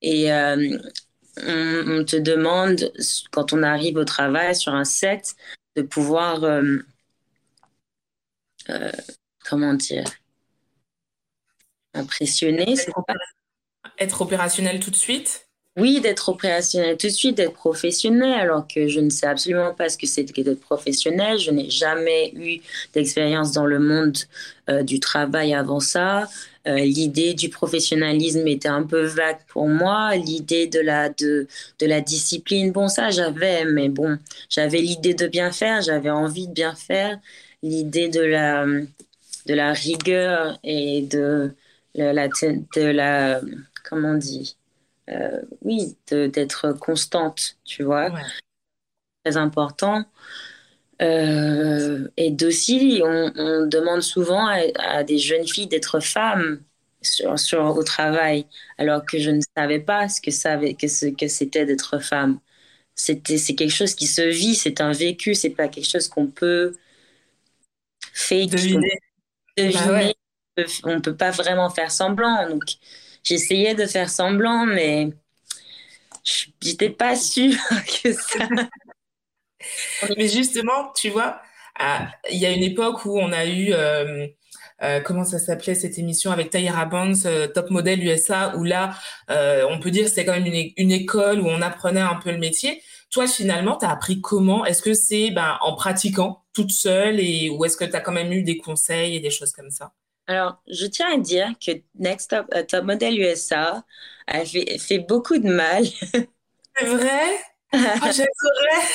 Et 0.02 0.32
euh, 0.32 0.78
on, 1.44 2.04
te 2.04 2.16
demande, 2.16 2.92
quand 3.32 3.54
on 3.54 3.64
arrive 3.64 3.98
au 3.98 4.06
travail 4.06 4.56
sur 4.56 4.74
un 4.74 4.86
set, 4.86 5.36
de 5.76 5.82
pouvoir, 5.82 6.44
euh, 6.44 6.78
euh, 8.70 8.92
comment 9.48 9.74
dire, 9.74 10.06
impressionner. 11.94 12.76
être 14.00 14.22
opérationnel 14.22 14.80
tout 14.80 14.92
de 14.92 14.96
suite? 14.96 15.47
Oui, 15.78 16.02
d'être 16.02 16.30
opérationnel 16.30 16.98
tout 16.98 17.08
de 17.08 17.12
suite, 17.12 17.38
d'être 17.38 17.54
professionnel, 17.54 18.34
alors 18.40 18.68
que 18.68 18.88
je 18.88 19.00
ne 19.00 19.10
sais 19.12 19.28
absolument 19.28 19.74
pas 19.76 19.90
ce 19.90 19.98
que 19.98 20.08
c'est 20.08 20.24
d'être 20.24 20.60
professionnel. 20.60 21.38
Je 21.38 21.52
n'ai 21.52 21.70
jamais 21.70 22.32
eu 22.36 22.60
d'expérience 22.94 23.52
dans 23.52 23.66
le 23.68 23.80
monde 23.80 24.18
euh, 24.70 24.82
du 24.84 25.00
travail 25.00 25.54
avant 25.54 25.80
ça. 25.80 26.28
Euh, 26.68 26.78
l'idée 26.80 27.34
du 27.36 27.50
professionnalisme 27.50 28.48
était 28.48 28.68
un 28.68 28.84
peu 28.84 29.04
vague 29.06 29.38
pour 29.48 29.68
moi. 29.70 30.16
L'idée 30.16 30.68
de 30.68 30.80
la, 30.80 31.10
de, 31.10 31.48
de 31.80 31.86
la 31.86 32.02
discipline, 32.02 32.72
bon, 32.72 32.88
ça 32.88 33.12
j'avais, 33.12 33.66
mais 33.66 33.90
bon, 33.90 34.18
j'avais 34.50 34.80
l'idée 34.80 35.14
de 35.14 35.28
bien 35.28 35.52
faire, 35.52 35.82
j'avais 35.84 36.10
envie 36.10 36.48
de 36.48 36.54
bien 36.54 36.74
faire. 36.76 37.20
L'idée 37.64 38.10
de 38.10 38.22
la, 38.22 38.66
de 38.66 39.54
la 39.54 39.74
rigueur 39.74 40.60
et 40.64 41.04
de, 41.04 41.54
la, 41.96 42.28
de 42.28 42.82
la 42.82 43.42
comment 43.84 44.10
on 44.12 44.18
dit 44.18 44.57
euh, 45.10 45.42
oui, 45.62 45.96
d'être 46.10 46.74
constante, 46.74 47.58
tu 47.64 47.84
vois. 47.84 48.10
Très 49.24 49.38
important. 49.38 50.06
Euh, 51.02 52.08
et 52.18 52.32
d'aussi, 52.32 53.02
on, 53.04 53.68
demande 53.68 54.02
souvent 54.02 54.48
à, 54.48 55.04
des 55.04 55.20
jeunes 55.20 55.48
filles 55.48 55.68
d'être 55.68 56.00
femmes 56.00 56.62
sur, 57.02 57.38
sur, 57.40 57.64
au 57.64 57.84
travail, 57.84 58.48
alors 58.78 59.06
que 59.06 59.20
je 59.20 59.30
ne 59.30 59.42
savais 59.56 59.80
pas 59.80 60.10
ce 60.10 60.20
que, 60.20 60.32
savait, 60.32 60.74
que, 60.74 60.88
ce, 60.88 61.06
que 61.06 61.28
c'était 61.28 61.66
d'être 61.66 62.00
femme. 62.00 62.40
C'était, 62.96 63.38
c'est 63.38 63.54
quelque 63.54 63.74
chose 63.74 63.94
qui 63.94 64.08
se 64.08 64.24
vit, 64.24 64.56
c'est 64.56 64.82
un 64.82 64.92
vécu, 64.92 65.36
c'est 65.36 65.52
pas 65.52 65.68
quelque 65.68 65.88
chose 65.88 66.08
qu'on 66.08 66.28
peut 66.28 66.76
faire. 68.14 68.48
Deviner. 68.48 69.00
Deviner. 69.56 70.14
Bah 70.58 70.64
on 70.86 70.96
ne 70.96 71.00
peut 71.00 71.16
pas 71.16 71.30
vraiment 71.30 71.70
faire 71.70 71.92
semblant. 71.92 72.50
Donc, 72.50 72.64
j'essayais 73.28 73.76
de 73.76 73.86
faire 73.86 74.10
semblant, 74.10 74.66
mais 74.66 75.10
je 76.24 76.48
n'étais 76.64 76.90
pas 76.90 77.16
sûre 77.16 77.58
que 78.04 78.14
ça. 78.14 78.48
mais 80.18 80.28
justement, 80.28 80.92
tu 80.96 81.10
vois, 81.10 81.42
il 82.32 82.38
y 82.38 82.46
a 82.46 82.52
une 82.52 82.64
époque 82.64 83.06
où 83.06 83.20
on 83.20 83.32
a 83.32 83.46
eu, 83.46 83.74
euh, 83.74 84.28
euh, 84.84 85.00
comment 85.02 85.24
ça 85.24 85.40
s'appelait 85.40 85.76
cette 85.76 85.98
émission 85.98 86.32
avec 86.32 86.50
Tyra 86.50 86.86
Banks, 86.86 87.26
euh, 87.26 87.48
Top 87.48 87.70
Model 87.70 88.04
USA, 88.04 88.56
où 88.56 88.64
là, 88.64 88.96
on 89.30 89.80
peut 89.80 89.92
dire 89.92 90.04
que 90.04 90.10
c'était 90.10 90.26
quand 90.26 90.40
même 90.40 90.46
une, 90.46 90.72
une, 90.78 90.92
école 90.92 91.42
où 91.42 91.48
on 91.48 91.62
apprenait 91.62 92.02
un 92.02 92.16
peu 92.16 92.32
le 92.32 92.38
métier. 92.38 92.82
Toi, 93.12 93.28
finalement, 93.28 93.78
tu 93.78 93.86
as 93.86 93.92
appris 93.92 94.22
comment? 94.22 94.66
Est-ce 94.66 94.82
que 94.82 94.94
c'est 94.94 95.32
ben, 95.32 95.58
en 95.62 95.76
pratiquant 95.76 96.44
toute 96.54 96.72
seule 96.72 97.20
et, 97.20 97.50
ou 97.50 97.64
est-ce 97.66 97.78
que 97.78 97.86
tu 97.86 97.96
as 97.96 98.02
quand 98.02 98.12
même 98.12 98.32
eu 98.34 98.44
des 98.44 98.58
conseils 98.58 99.16
et 99.16 99.20
des 99.20 99.30
choses 99.30 99.52
comme 99.52 99.72
ça? 99.72 99.94
Alors, 100.28 100.62
je 100.68 100.86
tiens 100.86 101.14
à 101.14 101.18
dire 101.18 101.54
que 101.66 101.72
Next 101.98 102.30
Top, 102.32 102.48
euh, 102.54 102.64
Top 102.64 102.84
Model 102.84 103.18
USA 103.20 103.84
a 104.28 104.46
fait, 104.46 104.78
fait, 104.78 105.00
beaucoup 105.00 105.38
de 105.38 105.50
mal. 105.50 105.86
C'est 106.78 106.86
vrai? 106.86 107.40
Oh, 107.74 107.80
J'adorerais 108.02 108.88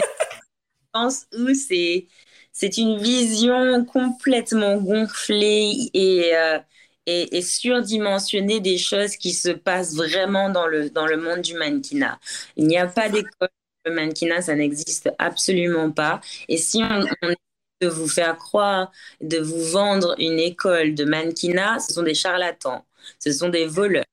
Je 0.00 0.86
pense 0.92 1.26
où 1.38 1.54
c'est, 1.54 2.08
c'est 2.52 2.78
une 2.78 2.98
vision 3.00 3.84
complètement 3.84 4.76
gonflée 4.78 5.90
et, 5.94 6.34
euh, 6.34 6.58
et, 7.06 7.36
et, 7.38 7.42
surdimensionnée 7.42 8.60
des 8.60 8.76
choses 8.78 9.16
qui 9.16 9.32
se 9.32 9.50
passent 9.50 9.94
vraiment 9.94 10.50
dans 10.50 10.66
le, 10.66 10.90
dans 10.90 11.06
le 11.06 11.16
monde 11.16 11.42
du 11.42 11.54
mannequinat. 11.54 12.18
Il 12.56 12.66
n'y 12.66 12.76
a 12.78 12.88
pas 12.88 13.08
d'école 13.08 13.48
de 13.86 13.90
mannequinat, 13.92 14.42
ça 14.42 14.54
n'existe 14.56 15.10
absolument 15.18 15.92
pas. 15.92 16.20
Et 16.48 16.56
si 16.56 16.82
on, 16.82 17.04
on 17.22 17.34
de 17.80 17.88
vous 17.88 18.08
faire 18.08 18.36
croire, 18.36 18.90
de 19.20 19.38
vous 19.38 19.62
vendre 19.64 20.14
une 20.18 20.38
école 20.38 20.94
de 20.94 21.04
mannequinat, 21.04 21.78
ce 21.78 21.92
sont 21.92 22.02
des 22.02 22.14
charlatans, 22.14 22.84
ce 23.18 23.32
sont 23.32 23.48
des 23.48 23.66
voleurs. 23.66 24.04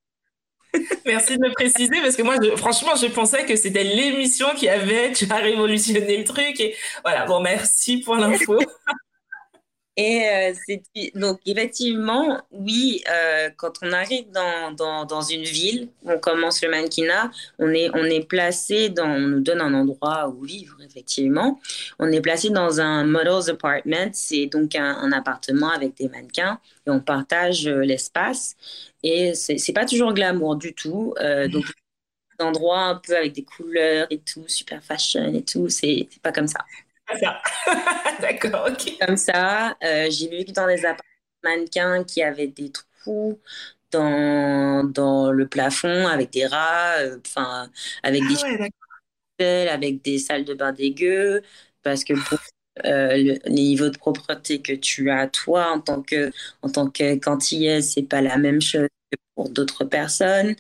Merci 1.06 1.38
de 1.38 1.42
me 1.42 1.54
préciser 1.54 2.02
parce 2.02 2.16
que 2.16 2.22
moi, 2.22 2.36
franchement, 2.58 2.96
je 2.96 3.08
pensais 3.08 3.46
que 3.46 3.56
c'était 3.56 3.84
l'émission 3.84 4.48
qui 4.56 4.68
avait 4.68 5.14
tu 5.14 5.26
as 5.32 5.38
révolutionné 5.38 6.18
le 6.18 6.24
truc 6.26 6.60
et 6.60 6.76
voilà. 7.04 7.26
Bon, 7.26 7.40
merci 7.40 7.98
pour 7.98 8.16
l'info. 8.16 8.60
Et 9.98 10.28
euh, 10.28 10.54
c'est 10.68 10.84
donc 11.16 11.40
effectivement, 11.46 12.42
oui, 12.52 13.02
euh, 13.10 13.50
quand 13.56 13.74
on 13.82 13.94
arrive 13.94 14.30
dans, 14.32 14.74
dans, 14.74 15.06
dans, 15.06 15.22
une 15.22 15.44
ville, 15.44 15.88
on 16.04 16.20
commence 16.20 16.62
le 16.62 16.70
mannequinat, 16.70 17.32
on 17.60 17.70
est, 17.74 17.90
on 17.94 18.04
est 18.04 18.28
placé 18.28 18.90
dans, 18.90 19.08
on 19.08 19.22
nous 19.22 19.40
donne 19.40 19.62
un 19.62 19.74
endroit 19.74 20.28
où 20.28 20.44
vivre, 20.44 20.76
effectivement. 20.82 21.62
On 21.98 22.12
est 22.12 22.20
placé 22.20 22.50
dans 22.50 22.82
un 22.82 23.06
models 23.06 23.50
apartment, 23.50 24.10
c'est 24.12 24.48
donc 24.48 24.76
un, 24.76 24.84
un, 24.98 25.14
appartement 25.14 25.70
avec 25.70 25.96
des 25.96 26.10
mannequins 26.10 26.60
et 26.86 26.90
on 26.90 27.00
partage 27.00 27.66
euh, 27.66 27.80
l'espace. 27.80 28.56
Et 29.02 29.34
c'est 29.34 29.74
pas 29.74 29.86
toujours 29.86 30.14
glamour 30.14 30.56
du 30.56 30.74
tout. 30.74 31.14
Donc, 31.52 31.66
endroit 32.40 32.82
un 32.82 32.96
peu 32.96 33.16
avec 33.16 33.34
des 33.34 33.44
couleurs 33.44 34.08
et 34.10 34.20
tout, 34.20 34.46
super 34.48 34.84
fashion 34.84 35.34
et 35.34 35.44
tout, 35.44 35.70
c'est 35.70 36.08
pas 36.22 36.32
comme 36.32 36.48
ça. 36.48 36.60
D'accord, 38.22 38.68
ok. 38.70 38.98
Comme 39.00 39.18
ça, 39.18 39.76
euh, 39.84 40.10
j'ai 40.10 40.30
vu 40.30 40.46
que 40.46 40.52
dans 40.52 40.68
des 40.68 40.86
appartements 40.86 41.04
mannequins 41.44 42.04
qui 42.04 42.24
avaient 42.24 42.48
des 42.48 42.72
trous 42.72 43.40
dans, 43.92 44.84
dans 44.84 45.32
le 45.32 45.48
plafond 45.48 46.08
avec 46.08 46.32
des 46.32 46.48
rats, 46.48 46.96
euh, 47.00 47.20
enfin, 47.26 47.70
avec 48.04 48.24
ah 48.26 48.68
des 49.38 49.68
avec 49.68 50.02
des 50.02 50.18
salles 50.18 50.46
de 50.46 50.54
bain 50.54 50.72
dégueu, 50.72 51.42
parce 51.84 52.04
que 52.04 52.14
pour 52.14 52.40
euh, 52.86 53.38
le, 53.46 53.50
niveau 53.50 53.90
de 53.90 53.98
propreté 53.98 54.62
que 54.62 54.74
tu 54.74 55.10
as 55.10 55.28
toi 55.28 55.72
en 55.72 55.80
tant 55.80 56.02
que 56.02 56.32
en 56.62 56.70
tant 56.70 56.90
que 56.90 57.18
c'est 57.82 58.04
pas 58.04 58.22
la 58.22 58.38
même 58.38 58.62
chose 58.62 58.90
que 59.12 59.18
pour 59.36 59.50
d'autres 59.50 59.86
personnes. 59.86 60.56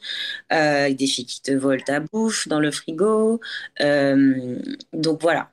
Euh, 0.54 0.94
des 0.94 1.08
filles 1.08 1.26
qui 1.26 1.42
te 1.42 1.52
volent 1.52 1.84
ta 1.86 2.00
bouffe 2.02 2.48
dans 2.48 2.60
le 2.60 2.72
frigo. 2.72 3.42
Euh, 3.82 4.60
donc 4.94 5.22
voilà. 5.22 5.52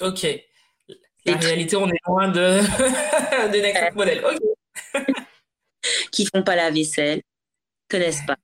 Ok. 0.00 0.26
La 1.26 1.36
réalité, 1.36 1.76
on 1.76 1.88
est 1.88 2.00
loin 2.06 2.28
de, 2.28 2.60
de 3.52 3.60
Next 3.60 3.94
Model. 3.94 4.24
Ok. 4.24 5.02
qui 6.12 6.26
font 6.26 6.42
pas 6.42 6.56
la 6.56 6.70
vaisselle, 6.70 7.22
connaissent 7.88 8.24
pas. 8.26 8.36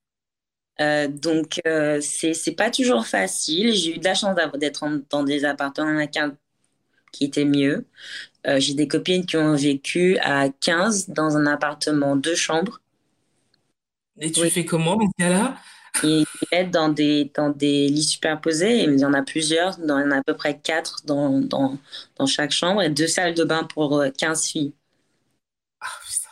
Euh, 0.79 1.07
donc, 1.07 1.59
euh, 1.67 1.99
c'est 2.01 2.55
pas 2.55 2.71
toujours 2.71 3.05
facile. 3.05 3.73
J'ai 3.73 3.95
eu 3.95 3.99
de 3.99 4.03
la 4.03 4.15
chance 4.15 4.35
d'être 4.55 4.87
dans 5.09 5.23
des 5.23 5.45
appartements 5.45 6.05
qui 7.11 7.25
étaient 7.25 7.45
mieux. 7.45 7.85
Euh, 8.47 8.59
J'ai 8.59 8.73
des 8.73 8.87
copines 8.87 9.25
qui 9.25 9.37
ont 9.37 9.55
vécu 9.55 10.17
à 10.19 10.49
15 10.49 11.09
dans 11.09 11.37
un 11.37 11.45
appartement 11.45 12.15
deux 12.15 12.35
chambres. 12.35 12.81
Et 14.19 14.31
tu 14.31 14.49
fais 14.49 14.65
comment 14.65 14.95
dans 14.95 15.07
ce 15.07 15.23
cas-là? 15.23 15.57
Ils 16.03 16.25
mettent 16.51 16.71
dans 16.71 16.89
des, 16.89 17.31
dans 17.35 17.49
des 17.49 17.87
lits 17.87 18.03
superposés. 18.03 18.83
Il 18.83 18.99
y 18.99 19.05
en 19.05 19.13
a 19.13 19.21
plusieurs, 19.21 19.77
il 19.79 19.87
y 19.87 19.91
en 19.91 20.11
a 20.11 20.17
à 20.17 20.23
peu 20.23 20.35
près 20.35 20.57
quatre 20.57 21.05
dans, 21.05 21.39
dans, 21.39 21.77
dans 22.17 22.25
chaque 22.25 22.51
chambre 22.51 22.81
et 22.81 22.89
deux 22.89 23.07
salles 23.07 23.33
de 23.33 23.43
bain 23.43 23.63
pour 23.63 24.03
15 24.17 24.39
euh, 24.39 24.43
filles. 24.43 24.73
Ah, 25.79 25.87
putain. 26.05 26.29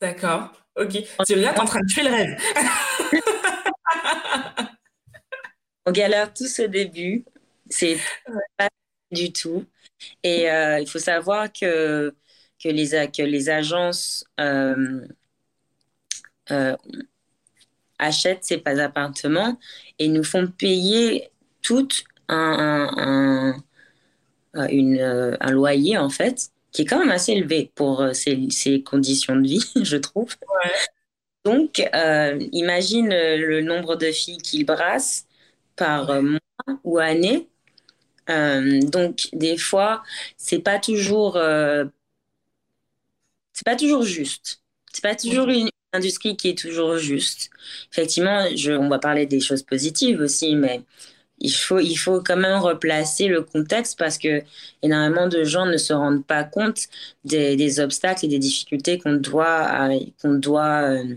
D'accord. 0.00 0.52
Ok. 0.76 1.02
Tu 1.26 1.34
là, 1.36 1.52
t'es 1.52 1.60
en 1.60 1.64
train 1.64 1.80
de 1.80 1.86
tuer 1.86 2.02
le 2.02 2.10
rêve. 2.10 2.38
on 5.86 5.92
galère 5.92 6.32
tous 6.32 6.60
au 6.60 6.66
début. 6.66 7.24
C'est 7.70 7.98
pas 8.56 8.68
du 9.10 9.32
tout. 9.32 9.66
Et 10.22 10.50
euh, 10.50 10.80
il 10.80 10.88
faut 10.88 10.98
savoir 10.98 11.52
que, 11.52 12.14
que, 12.62 12.68
les, 12.68 13.10
que 13.10 13.22
les 13.22 13.48
agences 13.48 14.24
euh, 14.40 15.06
euh, 16.50 16.76
achètent 17.98 18.44
ces 18.44 18.62
appartements 18.66 19.58
et 19.98 20.08
nous 20.08 20.24
font 20.24 20.46
payer 20.46 21.30
tout 21.62 21.88
un, 22.28 22.90
un, 24.54 24.68
une, 24.68 25.36
un, 25.40 25.50
loyer, 25.50 25.98
en 25.98 26.10
fait, 26.10 26.50
qui 26.72 26.82
est 26.82 26.84
quand 26.84 26.98
même 26.98 27.10
assez 27.10 27.32
élevé 27.32 27.70
pour 27.74 28.04
ces, 28.12 28.48
ces 28.50 28.82
conditions 28.82 29.36
de 29.36 29.46
vie, 29.46 29.64
je 29.82 29.96
trouve. 29.96 30.34
Donc, 31.44 31.82
imagine 32.52 33.08
le 33.08 33.60
nombre 33.62 33.96
de 33.96 34.10
filles 34.10 34.38
qu'il 34.38 34.66
brasse 34.66 35.26
par 35.76 36.22
mois 36.22 36.40
ou 36.84 36.98
année. 36.98 37.48
Euh, 38.30 38.80
donc, 38.82 39.28
des 39.32 39.56
fois, 39.56 40.02
c'est 40.36 40.58
pas 40.60 40.78
toujours, 40.78 41.36
euh, 41.36 41.84
c'est 43.52 43.64
pas 43.64 43.76
toujours 43.76 44.02
juste. 44.02 44.62
C'est 44.92 45.02
pas 45.02 45.14
toujours 45.14 45.48
une 45.48 45.70
industrie 45.92 46.36
qui 46.36 46.50
est 46.50 46.58
toujours 46.58 46.98
juste. 46.98 47.50
Effectivement, 47.92 48.46
je, 48.54 48.72
on 48.72 48.88
va 48.88 48.98
parler 48.98 49.26
des 49.26 49.40
choses 49.40 49.62
positives 49.62 50.20
aussi, 50.20 50.56
mais 50.56 50.82
il 51.38 51.50
faut, 51.50 51.78
il 51.78 51.96
faut 51.96 52.22
quand 52.22 52.36
même 52.36 52.58
replacer 52.58 53.28
le 53.28 53.42
contexte 53.42 53.98
parce 53.98 54.18
que 54.18 54.42
énormément 54.82 55.28
de 55.28 55.44
gens 55.44 55.66
ne 55.66 55.76
se 55.76 55.92
rendent 55.92 56.24
pas 56.24 56.44
compte 56.44 56.86
des, 57.24 57.80
obstacles 57.80 58.24
et 58.26 58.28
des 58.28 58.38
difficultés 58.38 58.98
qu'on 58.98 59.14
doit, 59.14 59.90
qu'on 60.20 60.34
doit 60.34 60.82
euh, 60.82 61.14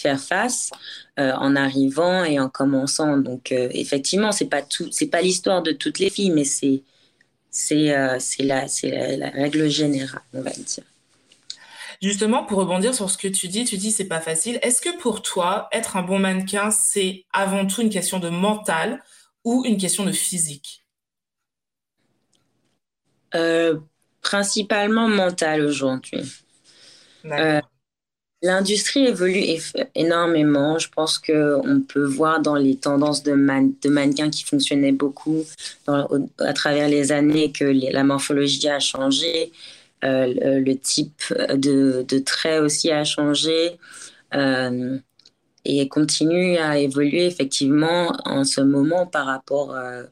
faire 0.00 0.20
face 0.20 0.70
euh, 1.18 1.32
en 1.32 1.56
arrivant 1.56 2.24
et 2.24 2.38
en 2.40 2.48
commençant. 2.48 3.18
Donc 3.18 3.52
euh, 3.52 3.68
effectivement, 3.72 4.32
c'est 4.32 4.46
pas 4.46 4.62
pas 5.10 5.22
l'histoire 5.22 5.62
de 5.62 5.72
toutes 5.72 5.98
les 5.98 6.10
filles, 6.10 6.30
mais 6.30 6.44
c'est 6.44 6.82
c'est 7.50 7.94
euh, 7.94 8.18
la 8.40 8.68
c'est 8.68 9.16
la, 9.16 9.30
règle 9.30 9.68
générale, 9.68 10.22
on 10.34 10.42
va 10.42 10.50
dire. 10.50 10.84
Justement, 12.02 12.44
pour 12.44 12.58
rebondir 12.58 12.94
sur 12.94 13.10
ce 13.10 13.18
que 13.18 13.28
tu 13.28 13.48
dis, 13.48 13.64
tu 13.64 13.76
dis 13.76 13.90
c'est 13.92 14.06
pas 14.06 14.20
facile. 14.20 14.58
Est-ce 14.62 14.80
que 14.80 14.96
pour 14.98 15.20
toi, 15.22 15.68
être 15.72 15.96
un 15.96 16.02
bon 16.02 16.18
mannequin, 16.18 16.70
c'est 16.70 17.24
avant 17.32 17.66
tout 17.66 17.82
une 17.82 17.90
question 17.90 18.18
de 18.18 18.30
mental 18.30 19.02
ou 19.44 19.64
une 19.66 19.76
question 19.76 20.04
de 20.04 20.12
physique? 20.12 20.86
Principalement 24.22 25.08
mental 25.08 25.62
aujourd'hui. 25.62 26.22
L'industrie 28.42 29.06
évolue 29.06 29.60
énormément. 29.94 30.78
Je 30.78 30.88
pense 30.88 31.18
qu'on 31.18 31.82
peut 31.86 32.04
voir 32.04 32.40
dans 32.40 32.56
les 32.56 32.76
tendances 32.76 33.22
de, 33.22 33.32
de 33.32 33.88
mannequins 33.90 34.30
qui 34.30 34.44
fonctionnaient 34.44 34.92
beaucoup 34.92 35.44
à 35.86 36.52
travers 36.54 36.88
les 36.88 37.12
années 37.12 37.52
que 37.52 37.64
la 37.64 38.02
morphologie 38.02 38.68
a 38.68 38.80
changé, 38.80 39.52
euh, 40.02 40.60
le, 40.60 40.78
type 40.78 41.22
de, 41.54 42.04
de 42.08 42.18
traits 42.20 42.62
aussi 42.62 42.90
a 42.90 43.04
changé 43.04 43.78
euh, 44.34 44.98
et 45.66 45.88
continue 45.88 46.56
à 46.56 46.78
évoluer 46.78 47.26
effectivement 47.26 48.16
en 48.24 48.44
ce 48.44 48.62
moment 48.62 49.06
par 49.06 49.26
rapport 49.26 49.74
euh, 49.74 50.04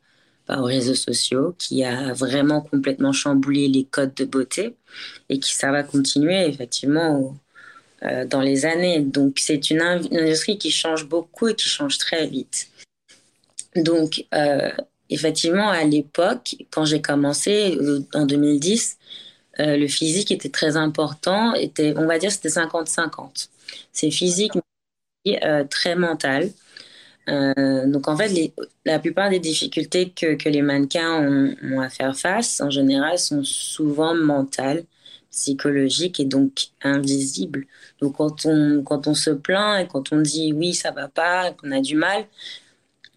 aux 0.51 0.64
réseaux 0.64 0.94
sociaux 0.94 1.55
qui 1.59 1.85
a 1.85 2.12
vraiment 2.12 2.61
complètement 2.61 3.12
chamboulé 3.12 3.68
les 3.68 3.85
codes 3.85 4.14
de 4.14 4.27
beauté 4.27 4.77
et 5.31 5.38
qui 5.40 5.55
ça 5.55 5.72
va 5.72 5.83
continuer 5.83 6.46
effectivement 6.46 7.35
dans 8.31 8.40
les 8.40 8.64
années. 8.64 9.01
Donc, 9.01 9.38
c'est 9.40 9.70
une, 9.70 9.83
industrie 9.83 10.57
qui 10.57 10.70
change 10.70 11.09
beaucoup 11.09 11.48
et 11.48 11.55
qui 11.55 11.68
change 11.68 11.98
très 11.98 12.27
vite. 12.27 12.68
Donc, 13.77 14.24
effectivement, 15.11 15.68
à 15.68 15.85
l'époque, 15.85 16.57
quand 16.70 16.85
j'ai 16.85 17.03
commencé 17.03 17.77
en 18.14 18.24
2010, 18.24 18.98
le 19.59 19.87
physique 19.88 20.31
était 20.31 20.49
très 20.51 20.77
important. 20.77 21.55
Était, 21.55 21.94
on 21.97 22.07
va 22.07 22.18
dire 22.18 22.33
c'était 22.33 22.49
50-50. 22.49 23.49
C'est 23.92 24.11
physique, 24.11 24.53
mais 25.27 25.40
très 25.68 25.97
mental. 25.97 26.51
donc 27.27 28.09
en 28.09 28.16
fait, 28.16 28.29
les, 28.29 28.55
la 28.85 28.99
plupart 28.99 29.31
des 29.31 29.40
difficultés 29.40 30.11
que, 30.11 30.35
que 30.35 30.49
les 30.49 30.62
mannequins 30.62 31.21
ont, 31.23 31.55
ont, 31.64 31.81
à 31.81 31.88
faire 31.90 32.16
face, 32.16 32.61
en 32.61 32.71
général, 32.71 33.18
sont 33.18 33.44
souvent 33.44 34.14
mentales 34.14 34.85
psychologique 35.31 36.21
et 36.21 36.25
donc 36.25 36.68
invisible. 36.83 37.66
Donc 38.01 38.16
quand 38.16 38.47
on, 38.47 38.83
quand 38.85 39.07
on 39.07 39.14
se 39.14 39.31
plaint 39.31 39.85
et 39.85 39.88
quand 39.88 40.12
on 40.12 40.21
dit 40.21 40.53
oui, 40.53 40.75
ça 40.75 40.90
va 40.90 41.09
pas, 41.09 41.53
qu'on 41.53 41.73
a 41.73 41.81
du 41.81 41.97
mal, 41.97 42.27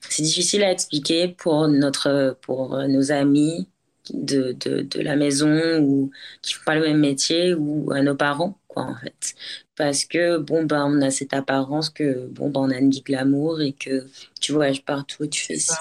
c'est 0.09 0.23
difficile 0.23 0.63
à 0.63 0.71
expliquer 0.71 1.29
pour, 1.29 1.67
notre, 1.67 2.37
pour 2.41 2.77
nos 2.87 3.11
amis 3.11 3.67
de, 4.13 4.53
de, 4.53 4.81
de 4.81 5.01
la 5.01 5.15
maison 5.15 5.79
ou 5.81 6.11
qui 6.41 6.53
font 6.53 6.63
pas 6.65 6.75
le 6.75 6.81
même 6.81 6.99
métier 6.99 7.53
ou 7.53 7.91
à 7.91 8.01
nos 8.01 8.15
parents, 8.15 8.59
quoi, 8.67 8.83
en 8.83 8.95
fait. 8.95 9.35
Parce 9.75 10.05
que, 10.05 10.37
bon, 10.37 10.63
ben, 10.65 10.85
on 10.85 11.01
a 11.01 11.11
cette 11.11 11.33
apparence 11.33 11.89
que, 11.89 12.27
bon, 12.27 12.49
ben, 12.49 12.61
on 12.61 12.69
a 12.71 12.77
une 12.77 12.91
vie 12.91 13.01
glamour 13.01 13.61
et 13.61 13.73
que 13.73 14.07
tu 14.39 14.51
voyages 14.53 14.83
partout 14.85 15.23
et 15.25 15.29
tu 15.29 15.41
fais 15.45 15.57
ça. 15.59 15.77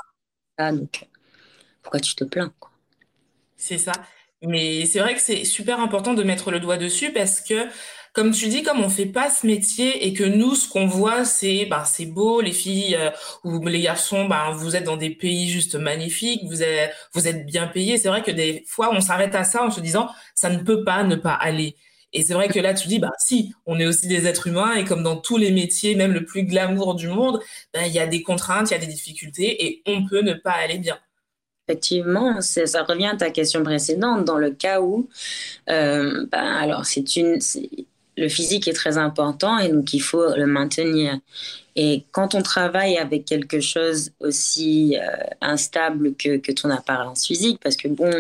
Donc, 0.59 1.09
pourquoi 1.83 2.01
tu 2.01 2.15
te 2.17 2.25
plains, 2.25 2.53
quoi? 2.61 2.71
C'est 3.57 3.79
ça. 3.79 3.93
Mais 4.43 4.87
c'est 4.87 5.01
vrai 5.01 5.15
que 5.15 5.21
c'est 5.21 5.45
super 5.45 5.81
important 5.81 6.15
de 6.15 6.23
mettre 6.23 6.51
le 6.51 6.61
doigt 6.61 6.79
dessus 6.79 7.13
parce 7.13 7.41
que, 7.41 7.69
comme 8.13 8.33
tu 8.33 8.49
dis, 8.49 8.63
comme 8.63 8.81
on 8.81 8.89
fait 8.89 9.07
pas 9.07 9.31
ce 9.31 9.47
métier 9.47 10.07
et 10.07 10.13
que 10.13 10.25
nous, 10.25 10.55
ce 10.55 10.69
qu'on 10.69 10.87
voit, 10.87 11.25
c'est, 11.25 11.67
ben, 11.67 11.85
c'est 11.85 12.07
beau, 12.07 12.41
les 12.41 12.53
filles 12.53 12.97
euh, 12.97 13.11
ou 13.45 13.65
les 13.67 13.83
garçons, 13.83 14.27
ben, 14.27 14.51
vous 14.53 14.75
êtes 14.77 14.85
dans 14.85 14.97
des 14.97 15.11
pays 15.11 15.49
juste 15.49 15.77
magnifiques, 15.77 16.43
vous 16.47 16.63
êtes, 16.63 16.93
vous 17.15 17.29
êtes 17.29 17.47
bien 17.47 17.67
payés. 17.69 17.99
C'est 17.99 18.09
vrai 18.09 18.23
que 18.23 18.31
des 18.31 18.65
fois, 18.67 18.91
on 18.93 19.01
s'arrête 19.01 19.35
à 19.35 19.45
ça 19.45 19.65
en 19.65 19.71
se 19.71 19.81
disant, 19.81 20.09
ça 20.35 20.51
ne 20.51 20.59
peut 20.59 20.85
pas 20.85 21.05
ne 21.05 21.17
pas 21.17 21.35
aller. 21.35 21.77
Et 22.13 22.23
c'est 22.23 22.35
vrai 22.35 22.49
que 22.49 22.59
là, 22.59 22.75
tu 22.75 22.89
dis, 22.89 22.99
bah 22.99 23.13
si, 23.19 23.55
on 23.67 23.79
est 23.79 23.87
aussi 23.87 24.09
des 24.09 24.27
êtres 24.27 24.49
humains 24.49 24.75
et 24.75 24.85
comme 24.85 25.03
dans 25.05 25.17
tous 25.17 25.37
les 25.37 25.53
métiers, 25.53 25.95
même 25.95 26.13
le 26.13 26.25
plus 26.25 26.43
glamour 26.45 26.97
du 26.97 27.09
monde, 27.09 27.41
ben, 27.73 27.85
il 27.87 27.93
y 27.93 28.01
a 28.01 28.07
des 28.07 28.23
contraintes, 28.23 28.71
il 28.71 28.73
y 28.73 28.77
a 28.77 28.81
des 28.81 28.87
difficultés 28.87 29.65
et 29.65 29.83
on 29.87 30.07
peut 30.07 30.23
ne 30.23 30.35
pas 30.35 30.53
aller 30.53 30.79
bien. 30.79 30.99
Effectivement, 31.69 32.41
ça 32.41 32.83
revient 32.83 33.07
à 33.07 33.17
ta 33.17 33.31
question 33.31 33.63
précédente. 33.63 34.25
Dans 34.25 34.39
le 34.39 34.51
cas 34.51 34.81
où, 34.81 35.09
euh, 35.69 36.27
ben, 36.33 36.45
alors 36.45 36.85
c'est 36.85 37.15
une, 37.15 37.39
le 38.17 38.29
physique 38.29 38.69
est 38.69 38.73
très 38.73 38.99
important 38.99 39.59
et 39.59 39.69
donc 39.69 39.93
il 39.95 40.01
faut 40.01 40.35
le 40.35 40.47
maintenir. 40.47 41.19
Et 41.77 42.05
quand 42.11 42.35
on 42.35 42.43
travaille 42.43 42.99
avec 42.99 43.25
quelque 43.25 43.61
chose 43.61 44.11
aussi 44.21 44.97
euh, 45.01 45.17
instable 45.41 46.15
que, 46.15 46.37
que, 46.37 46.53
ton 46.53 46.71
apparence 46.71 47.27
physique, 47.27 47.61
parce 47.63 47.77
que 47.77 47.89
bon, 47.89 48.11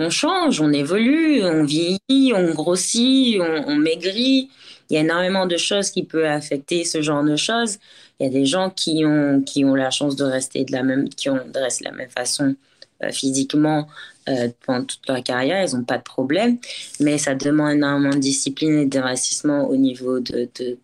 on 0.00 0.10
change, 0.10 0.60
on 0.60 0.72
évolue, 0.72 1.44
on 1.44 1.64
vieillit, 1.64 2.32
on 2.34 2.54
grossit, 2.54 3.38
on, 3.40 3.76
maigrit. 3.76 4.48
Il 4.88 4.94
y 4.94 4.96
a 4.96 5.00
énormément 5.00 5.46
de 5.46 5.56
choses 5.56 5.90
qui 5.90 6.04
peuvent 6.04 6.24
affecter 6.24 6.84
ce 6.84 7.02
genre 7.02 7.22
de 7.22 7.36
choses. 7.36 7.78
Il 8.18 8.24
y 8.24 8.26
a 8.26 8.32
des 8.32 8.46
gens 8.46 8.70
qui 8.70 9.04
ont, 9.04 9.42
qui 9.42 9.64
ont 9.64 9.74
la 9.74 9.90
chance 9.90 10.16
de 10.16 10.24
rester 10.24 10.64
de 10.64 10.72
la 10.72 10.82
même, 10.82 11.08
qui 11.10 11.28
ont 11.28 11.40
la 11.54 11.92
même 11.92 12.10
façon 12.10 12.56
euh, 13.02 13.10
physiquement 13.10 13.88
euh, 14.30 14.48
pendant 14.64 14.84
toute 14.84 15.06
leur 15.08 15.22
carrière, 15.22 15.66
ils 15.66 15.76
n'ont 15.76 15.84
pas 15.84 15.98
de 15.98 16.02
problème, 16.02 16.58
mais 17.00 17.18
ça 17.18 17.34
demande 17.34 17.72
énormément 17.72 18.14
de 18.14 18.20
discipline 18.20 18.78
et 18.78 18.86
d'investissement 18.86 19.68
au 19.68 19.76
niveau 19.76 20.20
de, 20.20 20.48
de, 20.60 20.78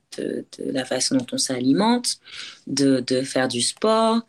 la 0.58 0.84
façon 0.84 1.16
dont 1.16 1.26
on 1.32 1.38
s'alimente, 1.38 2.18
de, 2.66 3.02
faire 3.22 3.48
du 3.48 3.60
sport. 3.60 4.20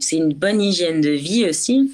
C'est 0.00 0.16
une 0.16 0.34
bonne 0.34 0.60
hygiène 0.60 1.00
de 1.00 1.10
vie 1.10 1.48
aussi. 1.48 1.92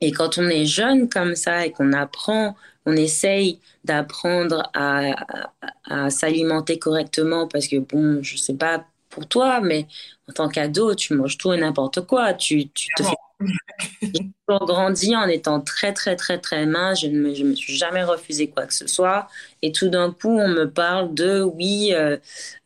Et 0.00 0.10
quand 0.10 0.38
on 0.38 0.48
est 0.48 0.66
jeune 0.66 1.08
comme 1.08 1.36
ça 1.36 1.64
et 1.64 1.72
qu'on 1.72 1.92
apprend, 1.92 2.56
on 2.84 2.94
essaye 2.94 3.60
d'apprendre 3.84 4.68
à, 4.74 5.14
à, 5.84 6.10
s'alimenter 6.10 6.78
correctement 6.78 7.46
parce 7.48 7.68
que, 7.68 7.76
bon, 7.76 8.22
je 8.22 8.36
sais 8.36 8.54
pas 8.54 8.84
pour 9.08 9.26
toi, 9.26 9.60
mais 9.60 9.86
en 10.28 10.32
tant 10.32 10.48
qu'ado, 10.48 10.94
tu 10.94 11.14
manges 11.14 11.38
tout 11.38 11.52
et 11.52 11.58
n'importe 11.58 12.02
quoi. 12.02 12.34
Tu, 12.34 12.68
tu 12.70 12.88
te 12.96 13.02
fais. 13.02 13.14
J'ai 14.14 14.20
toujours 14.48 14.66
grandi 14.66 15.14
en 15.16 15.26
étant 15.28 15.60
très, 15.60 15.92
très, 15.92 16.16
très, 16.16 16.38
très 16.38 16.66
mince. 16.66 17.00
Je 17.02 17.08
ne 17.08 17.18
me, 17.20 17.34
je 17.34 17.44
me 17.44 17.54
suis 17.54 17.76
jamais 17.76 18.04
refusé 18.04 18.48
quoi 18.50 18.66
que 18.66 18.74
ce 18.74 18.86
soit. 18.86 19.28
Et 19.62 19.72
tout 19.72 19.88
d'un 19.88 20.12
coup, 20.12 20.30
on 20.30 20.48
me 20.48 20.64
parle 20.70 21.14
de 21.14 21.42
oui, 21.42 21.88
il 21.90 21.94
euh, 21.94 22.16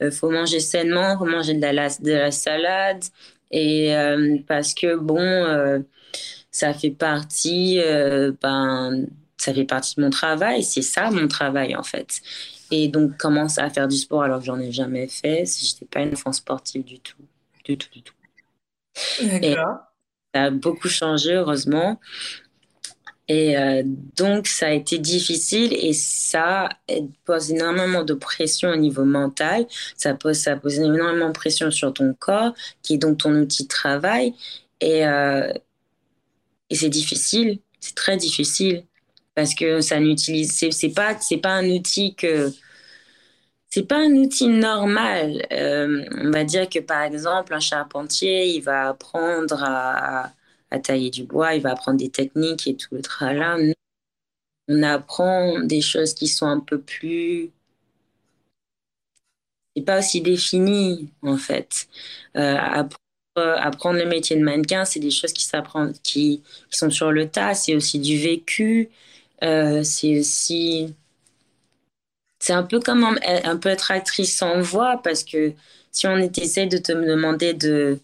euh, 0.02 0.11
faut 0.11 0.30
manger 0.30 0.61
sainement, 0.61 1.18
faut 1.18 1.24
manger 1.26 1.54
de 1.54 1.61
la, 1.66 1.88
de 1.90 2.12
la 2.12 2.30
salade. 2.30 3.04
Et 3.50 3.96
euh, 3.96 4.38
parce 4.46 4.74
que, 4.74 4.96
bon, 4.96 5.18
euh, 5.20 5.80
ça 6.50 6.74
fait 6.74 6.90
partie, 6.90 7.80
ben, 8.42 9.06
ça 9.38 9.54
fait 9.54 9.64
partie 9.64 9.96
de 9.96 10.02
mon 10.02 10.11
travail. 10.11 10.62
C'est 10.64 10.83
ça, 10.83 11.11
mon 11.11 11.28
travail, 11.28 11.76
en 11.76 11.83
fait. 11.83 12.20
Et 12.70 12.88
donc, 12.88 13.16
commencer 13.18 13.61
à 13.61 13.70
faire 13.70 13.88
du 13.88 13.96
sport 13.96 14.22
alors 14.24 14.40
que 14.40 14.46
j'en 14.46 14.61
ai 14.61 14.72
jamais 14.72 15.09
fait. 15.09 15.44
Je 15.46 15.74
n'étais 15.74 15.87
pas 15.87 16.02
une 16.02 16.12
enfant 16.14 16.33
sportive 16.33 16.85
du 16.85 17.00
tout. 17.00 17.16
Du 17.64 17.78
tout, 17.78 17.88
du 17.92 18.02
tout. 18.02 18.14
D'accord. 19.40 19.89
Ça 20.35 20.45
a 20.45 20.51
beaucoup 20.51 20.88
changé, 20.88 21.35
heureusement. 21.35 21.99
Et 23.29 23.57
euh, 23.57 23.83
donc, 24.16 24.49
ça 24.49 24.66
a 24.66 24.71
été 24.73 24.99
difficile 24.99 25.73
et 25.73 25.93
ça 25.93 26.69
pose 27.25 27.53
énormément 27.53 28.03
de 28.03 28.14
pression 28.14 28.71
au 28.71 28.77
niveau 28.77 29.05
mental. 29.05 29.66
Ça 29.97 30.14
pose, 30.14 30.37
ça 30.37 30.57
pose 30.57 30.81
énormément 30.81 31.29
de 31.29 31.33
pression 31.33 31.71
sur 31.71 31.93
ton 31.93 32.12
corps, 32.14 32.53
qui 32.83 32.95
est 32.95 32.99
donc 32.99 33.19
ton 33.19 33.33
outil 33.35 33.62
de 33.62 33.69
travail. 33.69 34.35
Et, 34.81 35.07
euh, 35.07 35.53
et 36.71 36.75
c'est 36.75 36.88
difficile, 36.88 37.61
c'est 37.79 37.95
très 37.95 38.16
difficile 38.16 38.85
parce 39.37 39.55
que 39.55 39.81
ça 39.81 40.01
n'utilise, 40.01 40.53
c'est 40.53 40.88
pas, 40.90 41.16
c'est 41.21 41.38
pas 41.38 41.53
un 41.53 41.71
outil 41.71 42.16
que, 42.16 42.53
c'est 43.70 43.87
pas 43.87 43.98
un 43.98 44.12
outil 44.14 44.48
normal. 44.48 45.46
Euh, 45.52 46.04
on 46.18 46.30
va 46.30 46.44
dire 46.44 46.68
que 46.68 46.80
par 46.80 47.02
exemple, 47.02 47.54
un 47.54 47.61
charpentier, 47.61 48.46
il 48.48 48.61
va 48.62 48.88
apprendre 48.90 49.62
à 49.62 50.33
tailler 50.83 51.11
du 51.11 51.24
bois, 51.24 51.54
il 51.54 51.62
va 51.62 51.72
apprendre 51.72 51.98
des 51.98 52.11
techniques 52.11 52.66
et 52.66 52.76
tout 52.76 52.94
le 52.94 53.02
tralala. 53.02 53.56
On 54.68 54.83
apprend 54.83 55.61
des 55.61 55.80
choses 55.83 56.14
qui 56.14 56.28
sont 56.28 56.46
un 56.46 56.61
peu 56.61 56.80
plus. 56.80 57.50
C'est 59.76 59.83
pas 59.85 59.98
aussi 60.00 60.20
défini, 60.20 61.11
en 61.22 61.37
fait. 61.37 61.88
Euh, 62.37 62.56
apprendre, 62.56 63.98
le 63.98 64.06
métier 64.06 64.37
de 64.37 64.42
mannequin, 64.42 64.85
c'est 64.85 65.00
des 65.00 65.11
choses 65.11 65.33
qui 65.33 65.44
s'apprennent, 65.44 65.92
qui, 66.02 66.42
sont 66.70 66.90
sur 66.90 67.12
le 67.12 67.28
tas. 67.28 67.54
C'est 67.54 67.74
aussi 67.76 67.98
du 68.00 68.18
vécu. 68.18 68.90
Euh, 69.42 69.83
c'est 69.85 70.18
aussi. 70.20 70.94
C'est 72.40 72.55
un 72.55 72.62
peu 72.62 72.81
comme 72.81 73.05
un, 73.05 73.57
peu 73.59 73.68
être 73.68 73.90
actrice 73.90 74.37
sans 74.37 74.61
voix, 74.61 75.00
parce 75.03 75.24
que 75.24 75.53
si 75.92 76.07
on 76.07 76.16
essaie 76.16 76.66
de 76.66 76.79
te 76.79 76.92
demander 76.92 77.55
de 77.55 78.00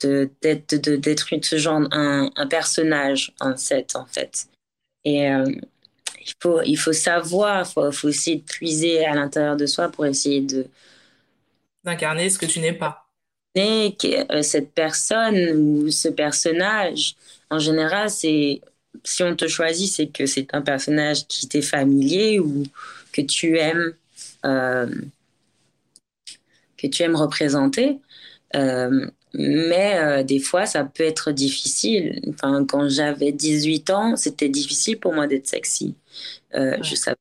d'être 0.00 0.74
de, 0.74 0.96
d'être 0.96 1.28
ce 1.42 1.56
genre 1.56 1.82
un, 1.92 2.30
un, 2.36 2.46
personnage 2.46 3.32
en 3.40 3.56
set 3.56 3.96
en 3.96 4.06
fait. 4.06 4.46
Et 5.04 5.30
euh, 5.30 5.46
il 6.20 6.32
faut 6.42 6.62
il 6.62 6.76
faut 6.76 6.92
savoir 6.92 7.66
faut, 7.66 7.90
faut 7.92 8.08
essayer 8.08 8.36
de 8.36 8.42
puiser 8.42 9.04
à 9.04 9.14
l'intérieur 9.14 9.56
de 9.56 9.66
soi 9.66 9.88
pour 9.88 10.06
essayer 10.06 10.40
de 10.40 10.66
d'incarner 11.84 12.30
ce 12.30 12.38
que 12.38 12.46
tu 12.46 12.60
n'es 12.60 12.72
pas. 12.72 13.06
Et 13.54 13.96
euh, 14.30 14.42
cette 14.42 14.72
personne 14.72 15.36
ou 15.56 15.90
ce 15.90 16.08
personnage 16.08 17.14
en 17.50 17.58
général 17.58 18.10
c'est 18.10 18.60
si 19.04 19.22
on 19.22 19.36
te 19.36 19.48
choisit 19.48 19.90
c'est 19.90 20.08
que 20.08 20.26
c'est 20.26 20.52
un 20.54 20.62
personnage 20.62 21.26
qui 21.26 21.48
t'est 21.48 21.62
familier 21.62 22.40
ou 22.40 22.64
que 23.14 23.22
tu 23.22 23.58
aimes 23.58 23.94
euh, 24.44 24.88
que 26.76 26.86
tu 26.88 27.02
aimes 27.02 27.16
représenter 27.16 28.00
euh, 28.56 29.06
mais 29.34 29.98
euh, 29.98 30.22
des 30.22 30.38
fois, 30.38 30.64
ça 30.66 30.84
peut 30.84 31.02
être 31.02 31.32
difficile. 31.32 32.20
Enfin, 32.28 32.64
quand 32.66 32.88
j'avais 32.88 33.32
18 33.32 33.90
ans, 33.90 34.16
c'était 34.16 34.48
difficile 34.48 34.98
pour 35.00 35.12
moi 35.12 35.26
d'être 35.26 35.48
sexy. 35.48 35.96
Je 36.52 36.94
savais 36.94 37.16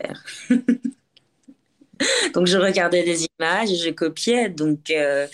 faire. 0.00 0.24
donc, 2.34 2.46
je 2.46 2.58
regardais 2.58 3.04
des 3.04 3.26
images 3.38 3.70
je 3.70 3.90
copiais. 3.90 4.48
Donc, 4.48 4.90
euh, 4.90 5.26